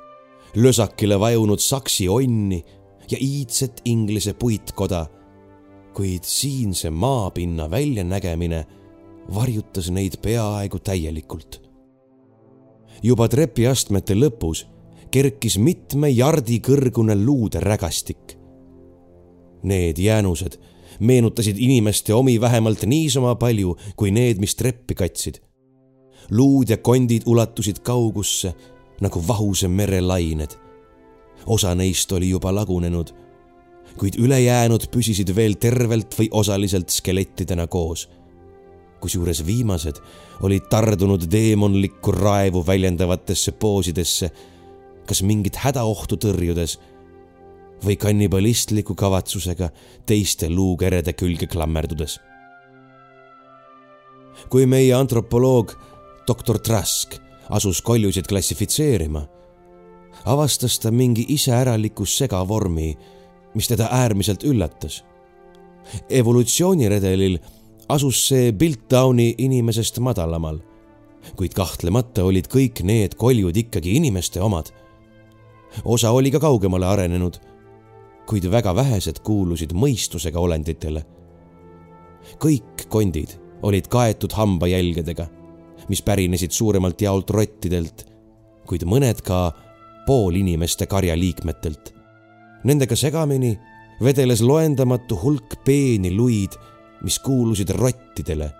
lösakile 0.54 1.20
vajunud 1.20 1.58
saksi 1.58 2.08
onni 2.08 2.64
ja 3.10 3.18
iidset 3.20 3.80
Inglise 3.84 4.34
puitkoda. 4.34 5.06
kuid 5.94 6.22
siinse 6.22 6.90
maapinna 6.90 7.70
väljanägemine 7.70 8.66
varjutas 9.34 9.90
neid 9.90 10.12
peaaegu 10.22 10.78
täielikult. 10.78 11.69
Juba 13.02 13.28
trepiastmete 13.28 14.14
lõpus 14.14 14.66
kerkis 15.10 15.58
mitme 15.58 16.10
jardi 16.10 16.60
kõrgune 16.62 17.16
luuderägastik. 17.18 18.36
Need 19.62 19.98
jäänused 19.98 20.58
meenutasid 21.00 21.56
inimeste 21.58 22.14
omi 22.14 22.40
vähemalt 22.40 22.84
niisama 22.86 23.34
palju 23.34 23.76
kui 23.96 24.10
need, 24.10 24.38
mis 24.38 24.54
treppi 24.54 24.94
katsid. 24.94 25.40
luud 26.30 26.68
ja 26.68 26.76
kondid 26.76 27.22
ulatusid 27.26 27.78
kaugusse 27.82 28.54
nagu 29.00 29.22
vahuse 29.28 29.68
mere 29.68 30.00
lained. 30.00 30.50
osa 31.46 31.74
neist 31.74 32.12
oli 32.12 32.30
juba 32.30 32.54
lagunenud, 32.54 33.10
kuid 33.98 34.14
ülejäänud 34.18 34.86
püsisid 34.90 35.34
veel 35.36 35.54
tervelt 35.54 36.14
või 36.18 36.28
osaliselt 36.30 36.88
skelettidena 36.88 37.66
koos. 37.66 38.08
Kusjuures 39.00 39.42
viimased 39.46 40.00
olid 40.42 40.68
tardunud 40.70 41.26
teemonlikku 41.30 42.12
raevu 42.12 42.62
väljendavatesse 42.66 43.52
poosidesse, 43.52 44.30
kas 45.06 45.22
mingit 45.22 45.56
hädaohtu 45.56 46.16
tõrjudes 46.20 46.78
või 47.84 47.96
kannibalistliku 47.96 48.94
kavatsusega 48.94 49.70
teiste 50.06 50.50
luukerede 50.50 51.12
külge 51.12 51.46
klammerdudes. 51.46 52.20
kui 54.48 54.66
meie 54.66 54.94
antropoloog 54.94 55.72
doktor 56.26 56.58
Trask 56.58 57.14
asus 57.50 57.82
koljusid 57.82 58.26
klassifitseerima, 58.26 59.26
avastas 60.24 60.78
ta 60.78 60.90
mingi 60.90 61.24
iseäraliku 61.28 62.06
segavormi, 62.06 62.96
mis 63.54 63.68
teda 63.68 63.88
äärmiselt 63.90 64.44
üllatas. 64.44 65.04
evolutsiooniredelil 66.08 67.38
asus 67.90 68.22
see 68.28 68.52
Piltdowni 68.52 69.34
inimesest 69.38 69.98
madalamal, 69.98 70.60
kuid 71.36 71.54
kahtlemata 71.56 72.24
olid 72.24 72.48
kõik 72.50 72.84
need 72.86 73.16
koljud 73.18 73.56
ikkagi 73.56 73.96
inimeste 73.98 74.40
omad. 74.40 74.70
osa 75.84 76.10
oli 76.10 76.30
ka 76.30 76.40
kaugemale 76.40 76.86
arenenud 76.86 77.40
kuid 78.30 78.46
väga 78.46 78.70
vähesed 78.78 79.18
kuulusid 79.26 79.72
mõistusega 79.74 80.38
olenditele. 80.38 81.02
kõik 82.38 82.86
kondid 82.88 83.32
olid 83.62 83.88
kaetud 83.90 84.32
hambajälgedega, 84.32 85.26
mis 85.88 86.02
pärinesid 86.02 86.54
suuremalt 86.54 87.00
jaolt 87.02 87.30
rottidelt, 87.30 88.06
kuid 88.66 88.84
mõned 88.86 89.22
ka 89.26 89.50
poolinimeste 90.06 90.86
karjaliikmetelt. 90.86 91.90
Nendega 92.64 92.96
segamini 92.96 93.56
vedeles 94.02 94.44
loendamatu 94.46 95.18
hulk 95.18 95.58
peeni 95.64 96.14
luid, 96.14 96.54
mis 97.02 97.18
kuulusid 97.18 97.70
rottidele, 97.76 98.50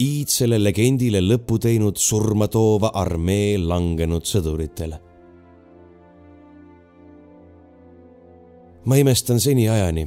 iidsele 0.00 0.58
legendile 0.62 1.20
lõpu 1.20 1.58
teinud 1.60 2.00
surma 2.00 2.48
toova 2.48 2.92
armee 2.94 3.58
langenud 3.58 4.24
sõduritele 4.24 5.00
ma 8.84 8.96
imestan 8.96 9.40
seniajani, 9.40 10.06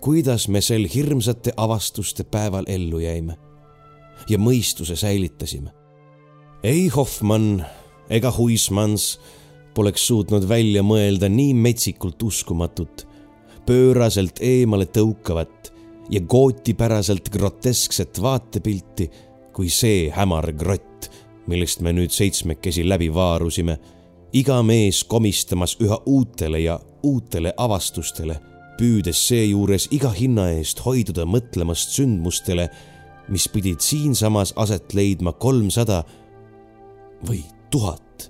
kuidas 0.00 0.48
me 0.48 0.62
sel 0.64 0.86
hirmsate 0.88 1.52
avastuste 1.56 2.24
päeval 2.24 2.68
ellu 2.68 2.98
jäime 3.02 3.36
ja 4.28 4.38
mõistuse 4.38 4.96
säilitasime. 4.96 5.70
ei 6.62 6.88
Hoffmann 6.88 7.62
ega 8.10 8.32
Huismans 8.38 9.18
poleks 9.74 10.06
suutnud 10.06 10.48
välja 10.48 10.82
mõelda 10.82 11.28
nii 11.28 11.52
metsikult 11.54 12.22
uskumatut, 12.22 13.06
pööraselt 13.66 14.40
eemale 14.40 14.86
tõukavat 14.86 15.55
ja 16.10 16.20
gootipäraselt 16.20 17.28
groteskset 17.30 18.22
vaatepilti 18.22 19.10
kui 19.56 19.70
see 19.72 20.10
hämar 20.12 20.50
grott, 20.52 21.08
millest 21.48 21.80
me 21.80 21.94
nüüd 21.96 22.12
seitsmekesi 22.12 22.84
läbi 22.84 23.08
vaarusime, 23.14 23.78
iga 24.36 24.58
mees 24.66 25.00
komistamas 25.08 25.78
üha 25.80 25.96
uutele 26.12 26.60
ja 26.60 26.76
uutele 27.08 27.54
avastustele, 27.56 28.36
püüdes 28.76 29.22
seejuures 29.30 29.88
iga 29.96 30.10
hinna 30.12 30.50
eest 30.58 30.82
hoiduda 30.84 31.24
mõtlemast 31.24 31.96
sündmustele, 31.96 32.68
mis 33.32 33.48
pidid 33.48 33.80
siinsamas 33.80 34.52
aset 34.60 34.92
leidma 34.94 35.32
kolmsada 35.32 36.02
või 37.24 37.40
tuhat, 37.72 38.28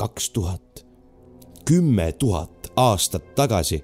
kaks 0.00 0.30
tuhat, 0.32 0.86
kümme 1.68 2.08
tuhat 2.16 2.72
aastat 2.80 3.34
tagasi. 3.36 3.82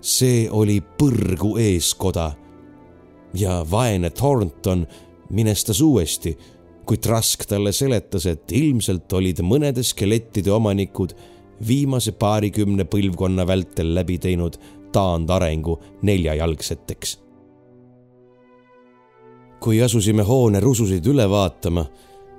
See 0.00 0.48
oli 0.50 0.80
põrgu 0.80 1.56
eeskoda 1.60 2.30
ja 3.34 3.60
vaene 3.70 4.10
Thornton 4.10 4.86
minestas 5.30 5.80
uuesti, 5.80 6.36
kui 6.86 6.98
Trask 6.98 7.44
talle 7.46 7.72
seletas, 7.72 8.26
et 8.26 8.52
ilmselt 8.52 9.12
olid 9.12 9.42
mõnede 9.46 9.84
skelettide 9.86 10.50
omanikud 10.52 11.14
viimase 11.66 12.12
paarikümne 12.12 12.86
põlvkonna 12.90 13.46
vältel 13.46 13.94
läbi 13.94 14.18
teinud 14.18 14.56
taandarengu 14.92 15.78
neljajalgseteks. 16.02 17.18
kui 19.60 19.82
asusime 19.82 20.22
hoone 20.24 20.60
rususid 20.60 21.04
üle 21.06 21.26
vaatama, 21.28 21.84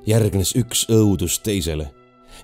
järgnes 0.06 0.56
üks 0.58 0.88
õudus 0.90 1.38
teisele. 1.44 1.92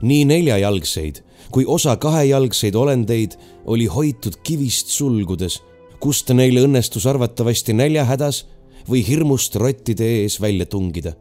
nii 0.02 0.26
neljajalgseid 0.26 1.24
kui 1.52 1.66
osa 1.68 1.96
kahejalgseid 1.96 2.76
olendeid 2.76 3.38
oli 3.66 3.86
hoitud 3.86 4.40
kivist 4.44 4.88
sulgudes, 4.88 5.62
kust 6.00 6.30
neile 6.34 6.66
õnnestus 6.68 7.08
arvatavasti 7.10 7.74
näljahädas 7.74 8.46
või 8.90 9.04
hirmust 9.08 9.56
rottide 9.56 10.06
ees 10.22 10.42
välja 10.42 10.66
tungida 10.66 11.16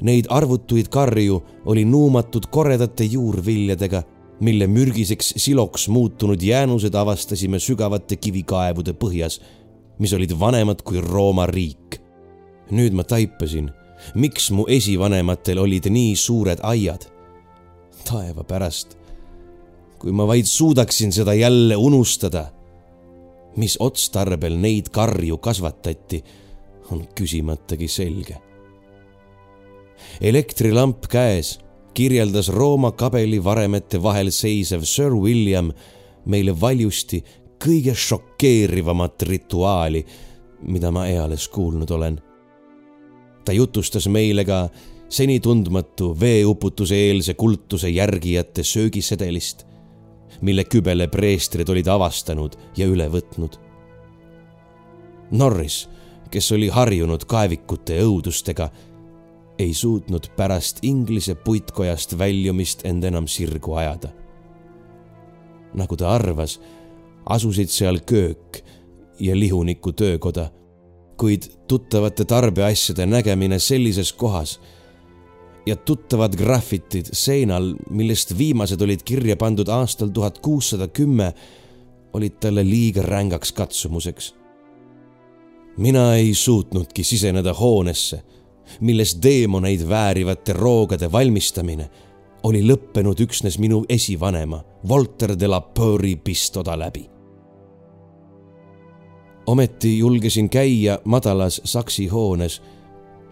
Neid 0.00 0.26
arvutuid 0.28 0.88
karju 0.92 1.42
oli 1.64 1.84
nuumatud 1.84 2.46
koredate 2.50 3.04
juurviljadega, 3.04 4.02
mille 4.40 4.66
mürgiseks 4.66 5.32
siloks 5.36 5.88
muutunud 5.88 6.42
jäänused 6.42 6.94
avastasime 6.94 7.58
sügavate 7.58 8.16
kivikaevude 8.16 8.92
põhjas, 8.92 9.40
mis 9.98 10.12
olid 10.12 10.34
vanemad 10.40 10.82
kui 10.84 11.00
Rooma 11.00 11.46
riik. 11.46 12.00
nüüd 12.70 12.92
ma 12.92 13.04
taipasin, 13.04 13.70
miks 14.14 14.50
mu 14.50 14.64
esivanematel 14.68 15.58
olid 15.58 15.86
nii 15.86 16.16
suured 16.16 16.58
aiad. 16.62 17.06
Taeva 18.06 18.44
pärast, 18.44 18.96
kui 19.98 20.12
ma 20.12 20.26
vaid 20.26 20.46
suudaksin 20.46 21.12
seda 21.12 21.34
jälle 21.34 21.76
unustada. 21.76 22.52
mis 23.56 23.76
otstarbel 23.80 24.58
neid 24.60 24.90
karju 24.92 25.38
kasvatati, 25.38 26.24
on 26.92 27.06
küsimatagi 27.16 27.88
selge 27.88 28.36
elektrilamp 30.20 31.06
käes 31.08 31.58
kirjeldas 31.94 32.48
Rooma 32.48 32.92
kabelivaremete 32.92 34.02
vahel 34.02 34.30
seisev 34.30 34.84
Sir 34.84 35.14
William 35.14 35.70
meile 36.26 36.52
valjusti 36.60 37.22
kõige 37.62 37.94
šokeerivamat 37.96 39.22
rituaali, 39.22 40.02
mida 40.68 40.90
ma 40.92 41.06
eales 41.08 41.48
kuulnud 41.48 41.90
olen. 41.90 42.20
ta 43.44 43.52
jutustas 43.52 44.08
meile 44.08 44.44
ka 44.44 44.68
seni 45.08 45.40
tundmatu 45.40 46.14
veeuputuse 46.20 46.94
eelse 46.94 47.34
kultuse 47.34 47.88
järgijate 47.88 48.64
söögisedelist, 48.64 49.66
mille 50.40 50.64
kübele 50.64 51.06
preestrid 51.08 51.68
olid 51.68 51.86
avastanud 51.86 52.56
ja 52.76 52.86
üle 52.86 53.08
võtnud. 53.12 53.56
Norris, 55.30 55.86
kes 56.30 56.52
oli 56.52 56.68
harjunud 56.68 57.24
kaevikute 57.26 58.00
õudustega 58.02 58.70
ei 59.58 59.74
suutnud 59.74 60.26
pärast 60.36 60.78
Inglise 60.82 61.34
puitkojast 61.34 62.18
väljumist 62.18 62.84
end 62.84 63.04
enam 63.04 63.26
sirgu 63.28 63.74
ajada. 63.74 64.08
nagu 65.76 65.96
ta 65.96 66.08
arvas, 66.08 66.60
asusid 67.28 67.68
seal 67.68 67.98
köök 68.00 68.62
ja 69.20 69.34
lihuniku 69.36 69.92
töökoda, 69.92 70.50
kuid 71.16 71.42
tuttavate 71.68 72.24
tarbeasjade 72.24 73.06
nägemine 73.06 73.58
sellises 73.58 74.12
kohas 74.12 74.60
ja 75.66 75.76
tuttavad 75.76 76.36
grafitid 76.36 77.06
seinal, 77.12 77.74
millest 77.90 78.38
viimased 78.38 78.80
olid 78.80 79.02
kirja 79.04 79.36
pandud 79.36 79.68
aastal 79.68 80.08
tuhat 80.08 80.38
kuussada 80.38 80.88
kümme, 80.88 81.32
olid 82.12 82.38
talle 82.40 82.64
liiga 82.64 83.02
rängaks 83.02 83.52
katsumuseks. 83.52 84.34
mina 85.76 86.14
ei 86.14 86.34
suutnudki 86.34 87.04
siseneda 87.04 87.54
hoonesse 87.54 88.22
milles 88.80 89.14
teemoneid 89.14 89.88
väärivate 89.88 90.52
roogade 90.52 91.12
valmistamine 91.12 91.90
oli 92.42 92.62
lõppenud 92.66 93.20
üksnes 93.22 93.58
minu 93.58 93.84
esivanema 93.88 94.62
Walter 94.88 95.34
de 95.38 95.48
la 95.48 95.60
Peuri 95.60 96.16
pistoda 96.16 96.78
läbi. 96.78 97.10
ometi 99.46 99.98
julgesin 99.98 100.48
käia 100.50 100.98
madalas 101.04 101.60
saksi 101.64 102.06
hoones, 102.06 102.62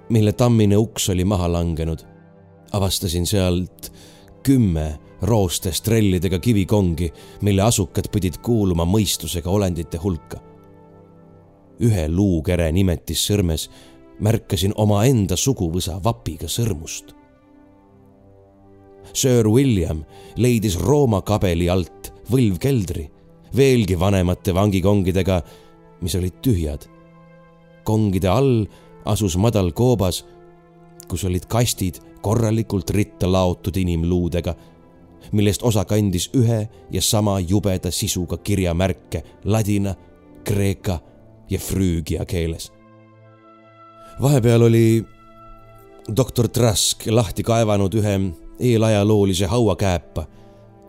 mille 0.08 0.32
tammine 0.32 0.76
uks 0.76 1.08
oli 1.08 1.24
maha 1.24 1.52
langenud. 1.52 1.98
Avastasin 2.74 3.26
sealt 3.26 3.92
kümme 4.42 4.98
roostes 5.22 5.80
trellidega 5.82 6.38
kivikongi, 6.38 7.12
mille 7.40 7.62
asukad 7.62 8.10
pidid 8.12 8.40
kuuluma 8.42 8.84
mõistusega 8.84 9.50
olendite 9.50 9.98
hulka. 10.02 10.40
ühe 11.80 12.08
luukere 12.08 12.72
nimetis 12.72 13.24
sõrmes 13.26 13.68
märkasin 14.20 14.72
omaenda 14.76 15.36
suguvõsa 15.36 15.98
vapiga 16.04 16.46
sõrmust. 16.46 17.14
Sir 19.12 19.48
William 19.48 20.04
leidis 20.36 20.78
Rooma 20.78 21.22
kabeli 21.22 21.68
alt 21.70 22.12
võlvkeldri 22.30 23.08
veelgi 23.56 23.98
vanemate 23.98 24.54
vangikongidega, 24.54 25.42
mis 26.00 26.14
olid 26.14 26.40
tühjad. 26.42 26.88
kongide 27.84 28.28
all 28.28 28.66
asus 29.04 29.36
madal 29.36 29.72
koobas, 29.72 30.24
kus 31.08 31.24
olid 31.24 31.46
kastid 31.46 32.00
korralikult 32.24 32.90
ritta 32.90 33.28
laotud 33.32 33.76
inimluudega, 33.76 34.54
millest 35.36 35.62
osa 35.62 35.84
kandis 35.84 36.30
ühe 36.36 36.62
ja 36.90 37.02
sama 37.02 37.36
jubeda 37.40 37.90
sisuga 37.92 38.36
kirjamärke 38.40 39.22
ladina, 39.44 39.94
kreeka 40.44 40.98
ja 41.50 41.58
früügia 41.58 42.24
keeles. 42.24 42.72
vahepeal 44.22 44.62
oli 44.62 45.04
doktor 46.16 46.48
Trask 46.48 47.06
lahti 47.10 47.42
kaevanud 47.42 47.94
ühe 47.94 48.20
eelajaloolise 48.60 49.46
hauakääpa 49.46 50.26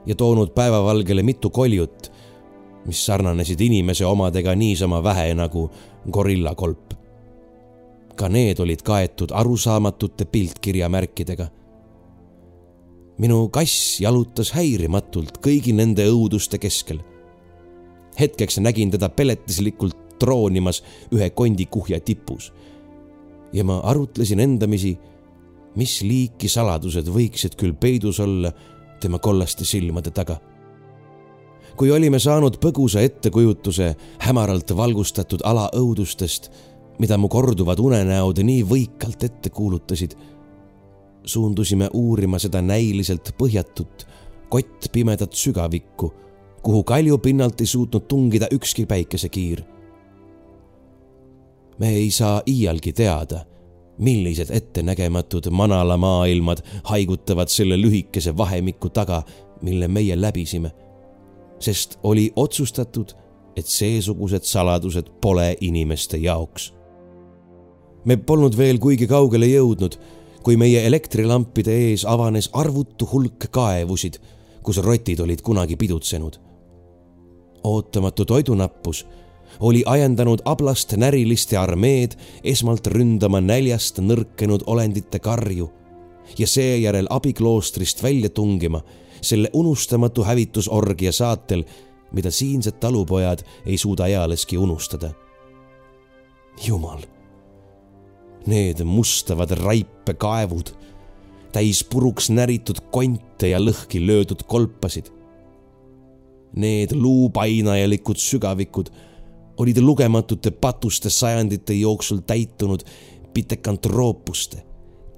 ja 0.05 0.15
toonud 0.15 0.53
päevavalgele 0.55 1.23
mitu 1.23 1.49
koljut, 1.49 2.11
mis 2.85 3.05
sarnanesid 3.05 3.61
inimese 3.61 4.05
omadega 4.05 4.55
niisama 4.55 5.03
vähe 5.03 5.33
nagu 5.33 5.71
gorillakolp. 6.11 6.94
Ka 8.15 8.29
need 8.29 8.59
olid 8.59 8.81
kaetud 8.81 9.31
arusaamatute 9.33 10.25
piltkirjamärkidega. 10.25 11.47
minu 13.17 13.49
kass 13.49 14.01
jalutas 14.01 14.51
häirimatult 14.51 15.37
kõigi 15.39 15.73
nende 15.73 16.07
õuduste 16.11 16.57
keskel. 16.57 16.99
hetkeks 18.19 18.59
nägin 18.59 18.91
teda 18.91 19.09
peletislikult 19.09 20.19
troonimas 20.19 20.83
ühe 21.11 21.29
kondikuhja 21.29 21.99
tipus 21.99 22.53
ja 23.53 23.63
ma 23.63 23.79
arutlesin 23.83 24.39
endamisi, 24.39 24.97
mis 25.75 26.01
liiki 26.01 26.47
saladused 26.47 27.07
võiksid 27.07 27.55
küll 27.55 27.73
peidus 27.73 28.19
olla 28.19 28.51
tema 28.99 29.19
kollaste 29.19 29.65
silmade 29.65 30.11
taga 30.11 30.39
kui 31.75 31.91
olime 31.91 32.19
saanud 32.19 32.55
põgusa 32.63 33.03
ettekujutuse 33.03 33.89
hämaralt 34.23 34.71
valgustatud 34.77 35.43
ala 35.43 35.67
õudustest, 35.75 36.49
mida 36.99 37.17
mu 37.17 37.29
korduvad 37.29 37.79
unenäod 37.79 38.39
nii 38.43 38.63
võikalt 38.67 39.23
ette 39.23 39.49
kuulutasid, 39.49 40.15
suundusime 41.25 41.89
uurima 41.93 42.39
seda 42.39 42.61
näiliselt 42.61 43.33
põhjatut, 43.39 44.05
kottpimedat 44.49 45.33
sügavikku, 45.33 46.13
kuhu 46.63 46.83
kalju 46.83 47.17
pinnalt 47.17 47.61
ei 47.61 47.67
suutnud 47.67 48.07
tungida 48.07 48.47
ükski 48.51 48.85
päikesekiir. 48.85 49.63
me 51.79 51.89
ei 51.89 52.11
saa 52.11 52.41
iialgi 52.47 52.93
teada, 52.93 53.45
millised 53.97 54.49
ettenägematud 54.49 55.49
manalamaailmad 55.51 56.57
haigutavad 56.83 57.47
selle 57.47 57.81
lühikese 57.81 58.37
vahemiku 58.37 58.89
taga, 58.89 59.23
mille 59.61 59.87
meie 59.87 60.21
läbisime 60.21 60.71
sest 61.59 61.99
oli 62.03 62.31
otsustatud, 62.35 63.05
et 63.55 63.65
seesugused 63.65 64.43
saladused 64.43 65.09
pole 65.21 65.55
inimeste 65.61 66.17
jaoks. 66.17 66.73
Me 68.05 68.17
polnud 68.17 68.57
veel 68.57 68.79
kuigi 68.79 69.07
kaugele 69.07 69.47
jõudnud, 69.49 69.97
kui 70.43 70.57
meie 70.57 70.85
elektrilampide 70.85 71.73
ees 71.89 72.05
avanes 72.05 72.49
arvutu 72.53 73.07
hulk 73.11 73.47
kaevusid, 73.51 74.19
kus 74.63 74.77
rotid 74.77 75.19
olid 75.19 75.41
kunagi 75.41 75.75
pidutsenud. 75.75 76.39
ootamatu 77.63 78.25
toidunappus 78.25 79.05
oli 79.59 79.83
ajendanud 79.85 80.41
ablast 80.45 80.93
näriliste 80.93 81.57
armeed 81.57 82.13
esmalt 82.43 82.87
ründama 82.87 83.41
näljast 83.41 83.99
nõrkenud 83.99 84.63
olendite 84.67 85.19
karju 85.19 85.69
ja 86.37 86.47
seejärel 86.47 87.07
abikloostrist 87.09 88.03
välja 88.03 88.29
tungima 88.29 88.81
selle 89.21 89.49
unustamatu 89.53 90.23
hävitusorgia 90.23 91.11
saatel, 91.11 91.63
mida 92.11 92.31
siinsed 92.31 92.77
talupojad 92.79 93.41
ei 93.65 93.77
suuda 93.77 94.07
ealeski 94.07 94.57
unustada. 94.57 95.09
jumal, 96.67 96.99
need 98.47 98.83
mustavad 98.83 99.51
raipekaevud, 99.51 100.69
täis 101.51 101.83
puruks 101.83 102.29
näritud 102.29 102.81
konte 102.91 103.49
ja 103.49 103.59
lõhki 103.59 104.01
löödud 104.03 104.43
kolpasid. 104.47 105.09
Need 106.55 106.95
luupainajalikud 106.95 108.19
sügavikud 108.19 108.91
olid 109.57 109.77
lugematute 109.77 110.51
patuste 110.51 111.09
sajandite 111.09 111.73
jooksul 111.73 112.17
täitunud 112.27 112.83
pitekantroppuste, 113.33 114.63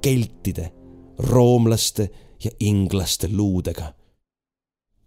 keltide, 0.02 0.72
roomlaste 1.18 2.10
ja 2.44 2.52
inglaste 2.60 3.30
luudega. 3.32 3.94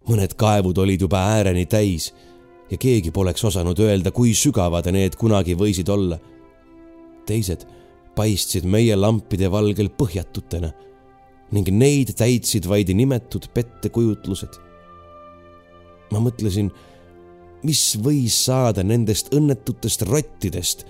mõned 0.09 0.33
kaevud 0.33 0.77
olid 0.81 1.01
juba 1.01 1.19
ääreni 1.35 1.65
täis 1.65 2.13
ja 2.71 2.77
keegi 2.77 3.11
poleks 3.11 3.43
osanud 3.45 3.79
öelda, 3.79 4.11
kui 4.11 4.33
sügavad 4.33 4.87
need 4.91 5.15
kunagi 5.15 5.55
võisid 5.55 5.89
olla. 5.89 6.19
teised 7.25 7.65
paistsid 8.15 8.65
meie 8.67 8.95
lampide 8.95 9.49
valgel 9.51 9.91
põhjatutena 9.97 10.71
ning 11.51 11.67
neid 11.75 12.13
täitsid 12.15 12.67
vaid 12.69 12.91
nimetud 12.95 13.49
pettekujutlused. 13.53 14.57
ma 16.11 16.19
mõtlesin, 16.19 16.71
mis 17.63 17.83
võis 18.03 18.35
saada 18.45 18.83
nendest 18.83 19.33
õnnetutest 19.35 20.03
rottidest, 20.07 20.85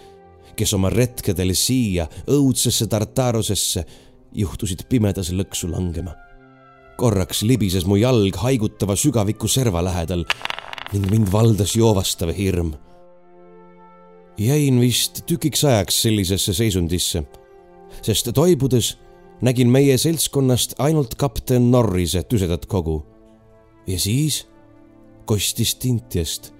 kes 0.55 0.73
oma 0.73 0.89
retkedel 0.89 1.53
siia 1.55 2.07
õudsesse 2.27 2.87
Tartarosesse 2.87 3.85
juhtusid 4.33 4.85
pimedas 4.89 5.31
lõksu 5.33 5.69
langema 5.71 6.13
korraks 7.01 7.41
libises 7.41 7.87
mu 7.89 7.97
jalg 7.97 8.35
haigutava 8.43 8.93
sügaviku 8.99 9.49
serva 9.49 9.81
lähedal 9.81 10.21
ning 10.91 11.07
mind 11.09 11.31
valdas 11.33 11.73
joovastav 11.73 12.29
hirm. 12.37 12.75
Jäin 14.37 14.79
vist 14.79 15.23
tükiks 15.27 15.63
ajaks 15.65 16.01
sellisesse 16.01 16.53
seisundisse, 16.53 17.23
sest 18.01 18.31
toibudes 18.33 18.97
nägin 19.41 19.69
meie 19.69 19.97
seltskonnast 19.97 20.75
ainult 20.79 21.15
kapten 21.15 21.71
Norrise 21.71 22.23
tüsedat 22.23 22.65
kogu. 22.65 23.05
ja 23.87 23.99
siis 23.99 24.47
kostis 25.25 25.75
tintjast, 25.75 26.53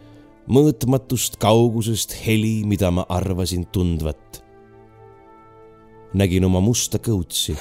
mõõtmatust 0.47 1.37
kaugusest 1.37 2.15
heli, 2.25 2.63
mida 2.65 2.91
ma 2.91 3.05
arvasin 3.09 3.65
tundvat. 3.65 4.43
nägin 6.13 6.45
oma 6.45 6.59
musta 6.59 6.97
kõutsi 6.97 7.57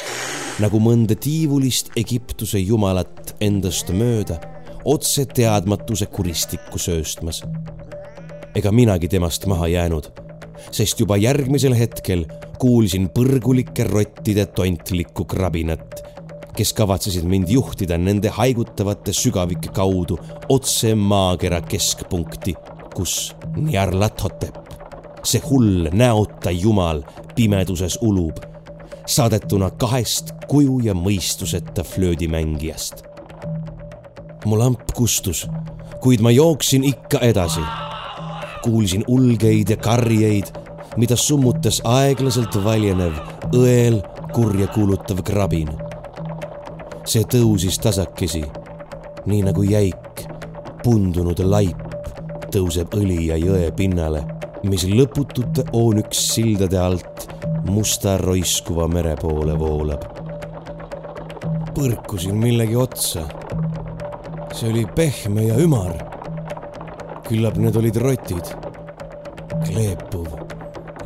nagu 0.61 0.81
mõnda 0.83 1.17
tiivulist 1.17 1.93
Egiptuse 1.97 2.61
jumalat 2.61 3.35
endast 3.41 3.89
mööda, 3.97 4.37
otse 4.85 5.25
teadmatuse 5.25 6.09
kuristikku 6.13 6.81
sööstmas. 6.81 7.43
Ega 8.55 8.73
minagi 8.73 9.09
temast 9.09 9.47
maha 9.51 9.69
jäänud, 9.71 10.11
sest 10.71 11.01
juba 11.01 11.17
järgmisel 11.21 11.75
hetkel 11.79 12.27
kuulsin 12.61 13.09
põrgulike 13.15 13.87
rottide 13.89 14.47
tontlikku 14.57 15.25
krabinat, 15.25 16.03
kes 16.57 16.75
kavatsesid 16.77 17.25
mind 17.25 17.49
juhtida 17.49 17.99
nende 17.99 18.33
haigutavate 18.37 19.15
sügavike 19.17 19.73
kaudu 19.75 20.19
otse 20.49 20.95
maakera 20.95 21.63
keskpunkti, 21.63 22.55
kus 22.95 23.35
Nyarlathotep, 23.57 24.57
see 25.25 25.43
hull 25.45 25.91
näota 25.93 26.51
jumal, 26.51 27.03
pimeduses 27.35 27.99
ulub 28.03 28.41
saadetuna 29.11 29.71
kahest 29.71 30.33
kuju 30.49 30.81
ja 30.85 30.95
mõistuseta 30.95 31.85
flöödimängijast. 31.85 33.03
mu 34.47 34.59
lamp 34.59 34.93
kustus, 34.95 35.47
kuid 36.01 36.21
ma 36.21 36.31
jooksin 36.31 36.85
ikka 36.85 37.19
edasi. 37.19 37.61
Kuulsin 38.65 39.05
ulgeid 39.09 39.71
ja 39.71 39.77
karjeid, 39.77 40.51
mida 40.97 41.17
summutas 41.17 41.81
aeglaselt 41.85 42.57
valjenev 42.65 43.21
õel 43.55 44.01
kurja 44.35 44.67
kuulutav 44.75 45.23
krabin. 45.27 45.71
see 47.05 47.25
tõusis 47.27 47.79
tasakesi, 47.83 48.45
nii 49.27 49.43
nagu 49.43 49.63
jäik, 49.67 50.27
pundunud 50.85 51.41
laip 51.43 51.91
tõuseb 52.51 52.95
Õlija 52.99 53.39
jõe 53.39 53.71
pinnale, 53.77 54.25
mis 54.67 54.85
lõputute 54.91 55.65
oonüks 55.77 56.23
sildade 56.35 56.79
alt 56.79 57.27
musta 57.71 58.17
roiskuva 58.19 58.89
mere 58.91 59.15
poole 59.21 59.57
voolab. 59.59 60.05
põrkusin 61.75 62.35
millegi 62.37 62.77
otsa. 62.77 63.29
see 64.53 64.71
oli 64.71 64.87
pehme 64.95 65.45
ja 65.47 65.59
ümar. 65.59 66.10
Küllap 67.31 67.57
need 67.63 67.77
olid 67.79 67.97
rotid. 68.03 68.55
kleepuv, 69.71 70.27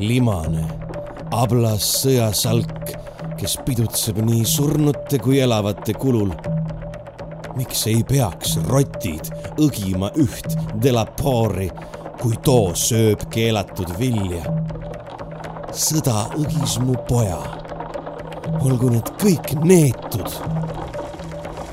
limane, 0.00 0.64
ablas 1.36 1.84
sõjasalk 2.00 2.94
kes 3.44 3.58
pidutseb 3.66 4.18
nii 4.24 4.44
surnute 4.48 5.18
kui 5.20 5.40
elavate 5.44 5.92
kulul. 6.00 6.30
miks 7.58 7.82
ei 7.86 8.00
peaks 8.08 8.56
rotid 8.70 9.28
õgima 9.62 10.08
üht 10.18 10.56
delapoori, 10.82 11.68
kui 12.22 12.38
too 12.46 12.72
sööb 12.78 13.26
keelatud 13.34 13.92
vilja? 13.98 14.40
sõda 15.84 16.24
õgis 16.40 16.78
mu 16.86 16.96
poja. 17.08 17.40
olgu 18.62 18.94
need 18.94 19.12
kõik 19.20 19.52
neetud. 19.64 20.40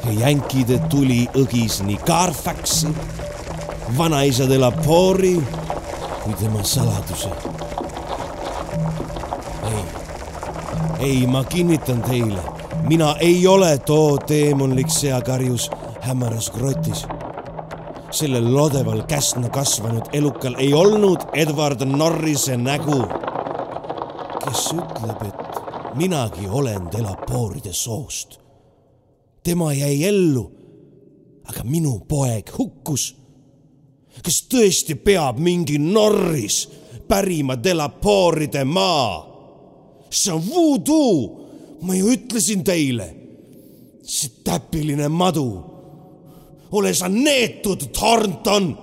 ja 0.03 0.19
jänkide 0.25 0.81
tuli 0.89 1.23
õgis 1.39 1.79
nii 1.87 2.01
Carfaxi, 2.03 2.91
vanaisa 3.97 4.49
delapoori 4.49 5.35
kui 6.23 6.33
tema 6.33 6.63
saladuse 6.63 7.29
ei, 11.01 11.27
ma 11.27 11.43
kinnitan 11.43 12.01
teile, 12.01 12.41
mina 12.87 13.15
ei 13.19 13.47
ole 13.47 13.77
too 13.77 14.17
teemonlik 14.17 14.89
seakarjus 14.89 15.69
hämaras 16.01 16.51
grotis. 16.51 17.05
sellel 18.11 18.55
lodeval 18.55 19.03
käsna 19.07 19.49
kasvanud 19.49 20.09
elukal 20.13 20.55
ei 20.59 20.73
olnud 20.73 21.19
Edward 21.33 21.85
Norrise 21.85 22.57
nägu, 22.57 23.05
kes 24.43 24.65
ütleb, 24.75 25.21
et 25.27 25.95
minagi 25.95 26.49
olen 26.49 26.91
Delapooride 26.91 27.73
soost. 27.73 28.39
tema 29.43 29.73
jäi 29.73 30.03
ellu, 30.03 30.51
aga 31.49 31.63
minu 31.63 31.99
poeg 32.07 32.51
hukkus. 32.57 33.20
Kas 34.19 34.43
tõesti 34.51 34.95
peab 34.99 35.39
mingi 35.39 35.79
Norris 35.79 36.67
pärima 37.07 37.55
Delapooride 37.55 38.63
maa? 38.65 39.31
see 40.11 40.33
on 40.33 40.43
voodoo. 40.49 41.41
ma 41.81 41.95
ju 41.95 42.11
ütlesin 42.11 42.63
teile. 42.63 43.15
see 44.03 44.29
täpiline 44.43 45.09
madu. 45.09 45.63
ole 46.71 46.93
sa 46.93 47.07
neetud, 47.07 47.91
Thornton. 47.91 48.77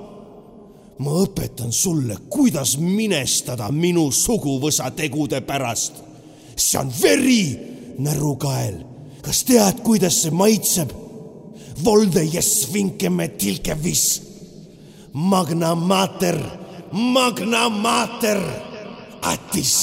ma 0.99 1.11
õpetan 1.11 1.73
sulle, 1.73 2.17
kuidas 2.29 2.79
minestada 2.79 3.71
minu 3.71 4.11
suguvõsa 4.11 4.91
tegude 4.91 5.41
pärast. 5.41 5.93
see 6.57 6.79
on 6.81 6.93
veri, 7.03 7.59
närukael. 7.99 8.85
kas 9.23 9.45
tead, 9.45 9.83
kuidas 9.83 10.23
see 10.23 10.31
maitseb? 10.31 10.93
Volde 11.85 12.25
jes 12.25 12.73
vinkeme 12.73 13.29
tilkevis. 13.29 14.28
Magna 15.13 15.75
mater, 15.75 16.39
magna 16.93 17.69
mater, 17.69 18.41
atis 19.23 19.75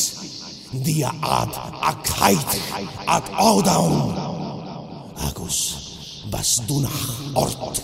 dia 0.72 1.12
ad 1.22 1.52
akheit 1.82 2.52
ad 3.08 3.26
audaum. 3.34 4.14
Agus 5.18 5.58
was 6.32 6.62
dunach 6.68 7.02
ort. 7.36 7.82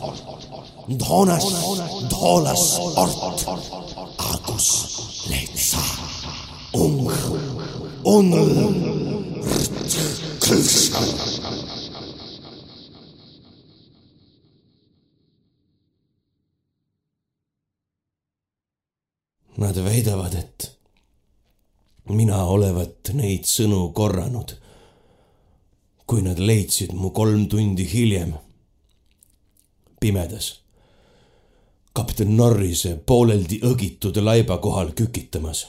Donas 0.88 1.46
dolas 2.10 2.80
ort. 2.98 3.42
Agus 4.34 4.68
letsa 5.30 5.84
ung 6.74 7.10
un 8.04 8.30
rt 9.44 10.48
Nad 19.58 19.76
väidavad, 19.76 20.34
et 20.34 20.72
mina 22.10 22.44
olevat 22.46 23.12
neid 23.14 23.46
sõnu 23.46 23.92
korranud, 23.94 24.56
kui 26.08 26.24
nad 26.24 26.40
leidsid 26.40 26.94
mu 26.94 27.12
kolm 27.16 27.48
tundi 27.52 27.86
hiljem 27.88 28.34
pimedas 30.00 30.62
kapten 31.94 32.36
Norrise 32.38 32.96
pooleldi 33.06 33.60
õgitud 33.68 34.18
laiba 34.24 34.58
kohal 34.58 34.92
kükitamas. 34.96 35.68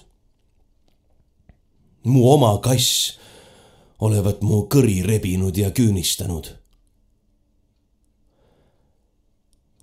mu 2.05 2.31
oma 2.31 2.59
kass 2.59 3.19
olevat 4.01 4.43
mu 4.43 4.67
kõri 4.67 5.03
rebinud 5.07 5.57
ja 5.57 5.71
küünistanud. 5.71 6.47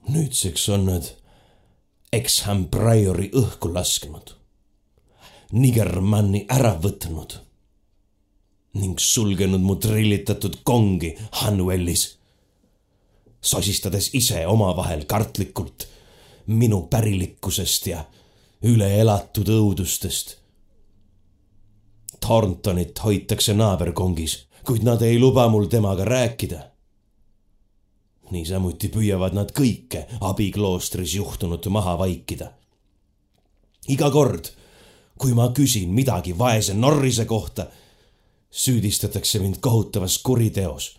nüüdseks 0.09 0.69
on 0.69 0.85
nad 0.85 1.05
Exham 2.09 2.63
Priori 2.73 3.27
õhku 3.37 3.69
lasknud 3.69 4.31
Nigermanni 5.53 6.39
ära 6.49 6.71
võtnud 6.81 7.35
ning 8.81 8.97
sulgenud 9.01 9.61
mu 9.61 9.75
trillitatud 9.81 10.59
kongi 10.65 11.11
Hanwellis, 11.41 12.05
sosistades 13.41 14.09
ise 14.17 14.41
omavahel 14.49 15.05
kartlikult 15.09 15.85
minu 16.49 16.81
pärilikkusest 16.89 17.87
ja 17.91 18.01
üleelatud 18.65 19.53
õudustest. 19.53 20.35
Thorntonit 22.25 23.05
hoitakse 23.05 23.53
naaberkongis, 23.53 24.39
kuid 24.65 24.81
nad 24.85 25.05
ei 25.05 25.21
luba 25.21 25.45
mul 25.49 25.69
temaga 25.69 26.09
rääkida. 26.09 26.68
Niisamuti 28.31 28.89
püüavad 28.93 29.33
nad 29.33 29.51
kõike 29.55 30.05
abikloostris 30.21 31.15
juhtunut 31.15 31.65
maha 31.67 31.97
vaikida. 31.97 32.51
iga 33.87 34.11
kord 34.11 34.51
kui 35.19 35.35
ma 35.35 35.49
küsin 35.51 35.91
midagi 35.91 36.33
vaese 36.37 36.73
Norrise 36.73 37.25
kohta, 37.25 37.67
süüdistatakse 38.51 39.39
mind 39.39 39.59
kohutavas 39.61 40.17
kuriteos. 40.23 40.95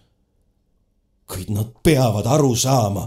kuid 1.31 1.51
nad 1.55 1.68
peavad 1.83 2.26
aru 2.26 2.57
saama, 2.57 3.05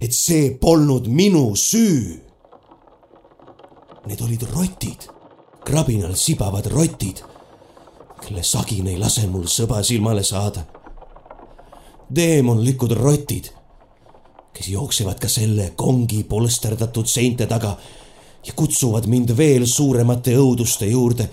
et 0.00 0.12
see 0.12 0.50
polnud 0.60 1.06
minu 1.08 1.56
süü. 1.56 2.20
Need 4.06 4.20
olid 4.20 4.42
rotid, 4.52 5.08
krabinal 5.64 6.12
sibavad 6.14 6.66
rotid, 6.66 7.24
kelle 8.20 8.42
sagin 8.42 8.86
ei 8.86 8.98
lase 9.00 9.26
mul 9.26 9.48
sõba 9.48 9.80
silmale 9.82 10.22
saada. 10.22 10.66
Teemonlikud 12.14 12.92
rotid, 12.96 13.50
kes 14.52 14.68
jooksevad 14.68 15.18
ka 15.20 15.28
selle 15.28 15.72
kongi 15.76 16.24
polsterdatud 16.24 17.06
seinte 17.06 17.46
taga 17.46 17.76
ja 18.46 18.52
kutsuvad 18.56 19.06
mind 19.06 19.36
veel 19.36 19.66
suuremate 19.66 20.36
õuduste 20.36 20.88
juurde 20.88 21.28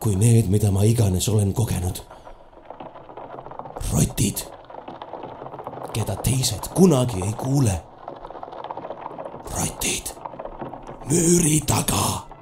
kui 0.00 0.16
need, 0.20 0.50
mida 0.52 0.70
ma 0.70 0.84
iganes 0.84 1.28
olen 1.28 1.52
kogenud. 1.52 2.02
rotid, 3.92 4.40
keda 5.94 6.16
teised 6.16 6.68
kunagi 6.74 7.22
ei 7.22 7.32
kuule. 7.32 7.80
rotid 9.54 10.14
müüri 11.08 11.60
taga 11.66 12.33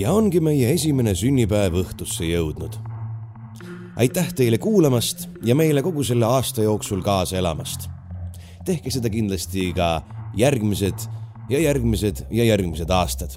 ja 0.00 0.12
ongi 0.16 0.40
meie 0.40 0.70
esimene 0.72 1.12
sünnipäev 1.16 1.76
õhtusse 1.82 2.24
jõudnud. 2.24 2.78
aitäh 4.00 4.30
teile 4.32 4.58
kuulamast 4.58 5.26
ja 5.44 5.54
meile 5.54 5.82
kogu 5.82 6.04
selle 6.06 6.24
aasta 6.24 6.62
jooksul 6.62 7.02
kaasa 7.02 7.36
elamast. 7.36 7.88
tehke 8.64 8.90
seda 8.90 9.10
kindlasti 9.10 9.72
ka 9.76 10.02
järgmised 10.36 11.04
ja 11.50 11.60
järgmised 11.60 12.24
ja 12.30 12.44
järgmised 12.44 12.90
aastad. 12.90 13.36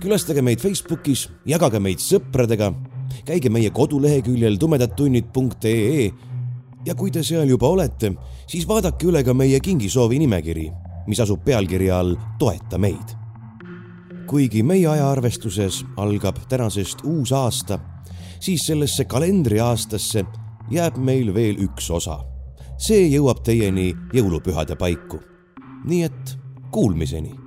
külastage 0.00 0.42
meid 0.42 0.60
Facebookis, 0.60 1.28
jagage 1.46 1.80
meid 1.80 2.00
sõpradega, 2.00 2.72
käige 3.24 3.50
meie 3.50 3.70
koduleheküljel 3.70 4.56
tumedadtunnid.ee 4.56 6.10
ja 6.86 6.94
kui 6.94 7.10
te 7.10 7.22
seal 7.22 7.48
juba 7.48 7.68
olete, 7.68 8.14
siis 8.46 8.68
vaadake 8.68 9.06
üle 9.06 9.24
ka 9.24 9.34
meie 9.34 9.60
kingisoovi 9.60 10.18
nimekiri, 10.18 10.70
mis 11.06 11.20
asub 11.20 11.44
pealkirja 11.44 11.98
all 11.98 12.16
Toeta 12.38 12.78
meid 12.78 13.19
kuigi 14.30 14.62
meie 14.62 14.86
ajaarvestuses 14.86 15.80
algab 15.98 16.36
tänasest 16.48 17.02
uus 17.04 17.32
aasta, 17.34 17.78
siis 18.40 18.62
sellesse 18.66 19.04
kalendriaastasse 19.04 20.24
jääb 20.70 21.00
meil 21.02 21.34
veel 21.34 21.58
üks 21.66 21.90
osa. 21.90 22.20
see 22.78 23.08
jõuab 23.10 23.42
teieni 23.44 23.90
jõulupühade 24.14 24.76
paiku. 24.78 25.18
nii 25.84 26.02
et 26.02 26.38
kuulmiseni 26.70 27.39